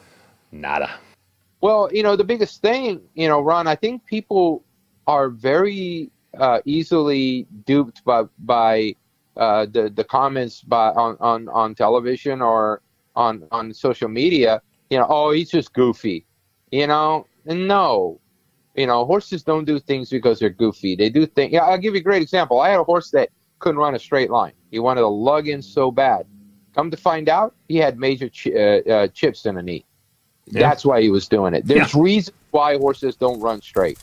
nada. 0.51 0.91
Well, 1.61 1.89
you 1.93 2.03
know, 2.03 2.17
the 2.17 2.25
biggest 2.25 2.61
thing, 2.61 3.01
you 3.15 3.29
know, 3.29 3.41
Ron, 3.41 3.69
I 3.69 3.77
think 3.77 4.05
people 4.07 4.65
are 5.07 5.29
very 5.29 6.11
uh, 6.37 6.59
easily 6.65 7.47
duped 7.67 8.05
by 8.05 8.25
by 8.41 8.97
uh, 9.37 9.67
the 9.71 9.89
the 9.95 10.03
comments 10.05 10.61
by 10.63 10.89
on, 10.89 11.17
on, 11.21 11.49
on 11.49 11.75
television 11.77 12.43
or 12.43 12.83
on 13.17 13.47
on 13.51 13.73
social 13.75 14.09
media. 14.09 14.61
You 14.91 14.99
know, 14.99 15.07
oh, 15.09 15.31
he's 15.31 15.51
just 15.51 15.73
goofy. 15.73 16.27
You 16.71 16.87
know, 16.87 17.27
no, 17.45 18.21
you 18.75 18.87
know, 18.87 19.05
horses 19.05 19.43
don't 19.43 19.65
do 19.65 19.79
things 19.79 20.11
because 20.11 20.39
they're 20.39 20.51
goofy. 20.51 20.97
They 20.97 21.11
do 21.11 21.27
things. 21.27 21.53
Yeah, 21.53 21.65
I'll 21.65 21.79
give 21.79 21.95
you 21.95 22.01
a 22.01 22.05
great 22.05 22.23
example. 22.23 22.61
I 22.61 22.71
had 22.71 22.81
a 22.81 22.85
horse 22.85 23.11
that 23.11 23.31
couldn't 23.59 23.79
run 23.79 23.95
a 23.95 23.99
straight 23.99 24.31
line. 24.31 24.53
He 24.71 24.79
wanted 24.79 25.03
to 25.03 25.09
lug 25.09 25.49
in 25.49 25.63
so 25.63 25.91
bad. 25.91 26.27
Come 26.75 26.91
to 26.91 26.97
find 26.97 27.29
out, 27.29 27.55
he 27.69 27.77
had 27.77 27.99
major 27.99 28.31
chi- 28.31 28.53
uh, 28.53 28.91
uh, 28.91 29.09
chips 29.09 29.45
in 29.45 29.57
the 29.57 29.63
knee. 29.63 29.85
Yeah. 30.47 30.61
That's 30.61 30.85
why 30.85 31.03
he 31.03 31.11
was 31.11 31.29
doing 31.29 31.55
it. 31.55 31.67
There's 31.67 31.95
reasons 31.95 32.37
why 32.51 32.79
horses 32.79 33.15
don't 33.17 33.41
run 33.41 33.61
straight. 33.61 33.99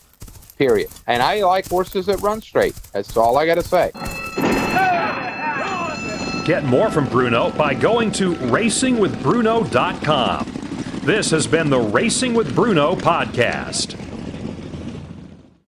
Period. 0.56 0.88
And 1.06 1.22
I 1.22 1.42
like 1.42 1.68
horses 1.68 2.06
that 2.06 2.20
run 2.20 2.40
straight. 2.40 2.74
That's 2.92 3.16
all 3.16 3.36
I 3.38 3.46
got 3.46 3.56
to 3.56 3.62
say. 3.62 3.90
Get 6.50 6.64
more 6.64 6.90
from 6.90 7.06
Bruno 7.06 7.52
by 7.52 7.74
going 7.74 8.10
to 8.10 8.34
racingwithbruno.com. 8.34 10.52
This 11.04 11.30
has 11.30 11.46
been 11.46 11.70
the 11.70 11.78
Racing 11.78 12.34
with 12.34 12.52
Bruno 12.56 12.96
podcast. 12.96 14.09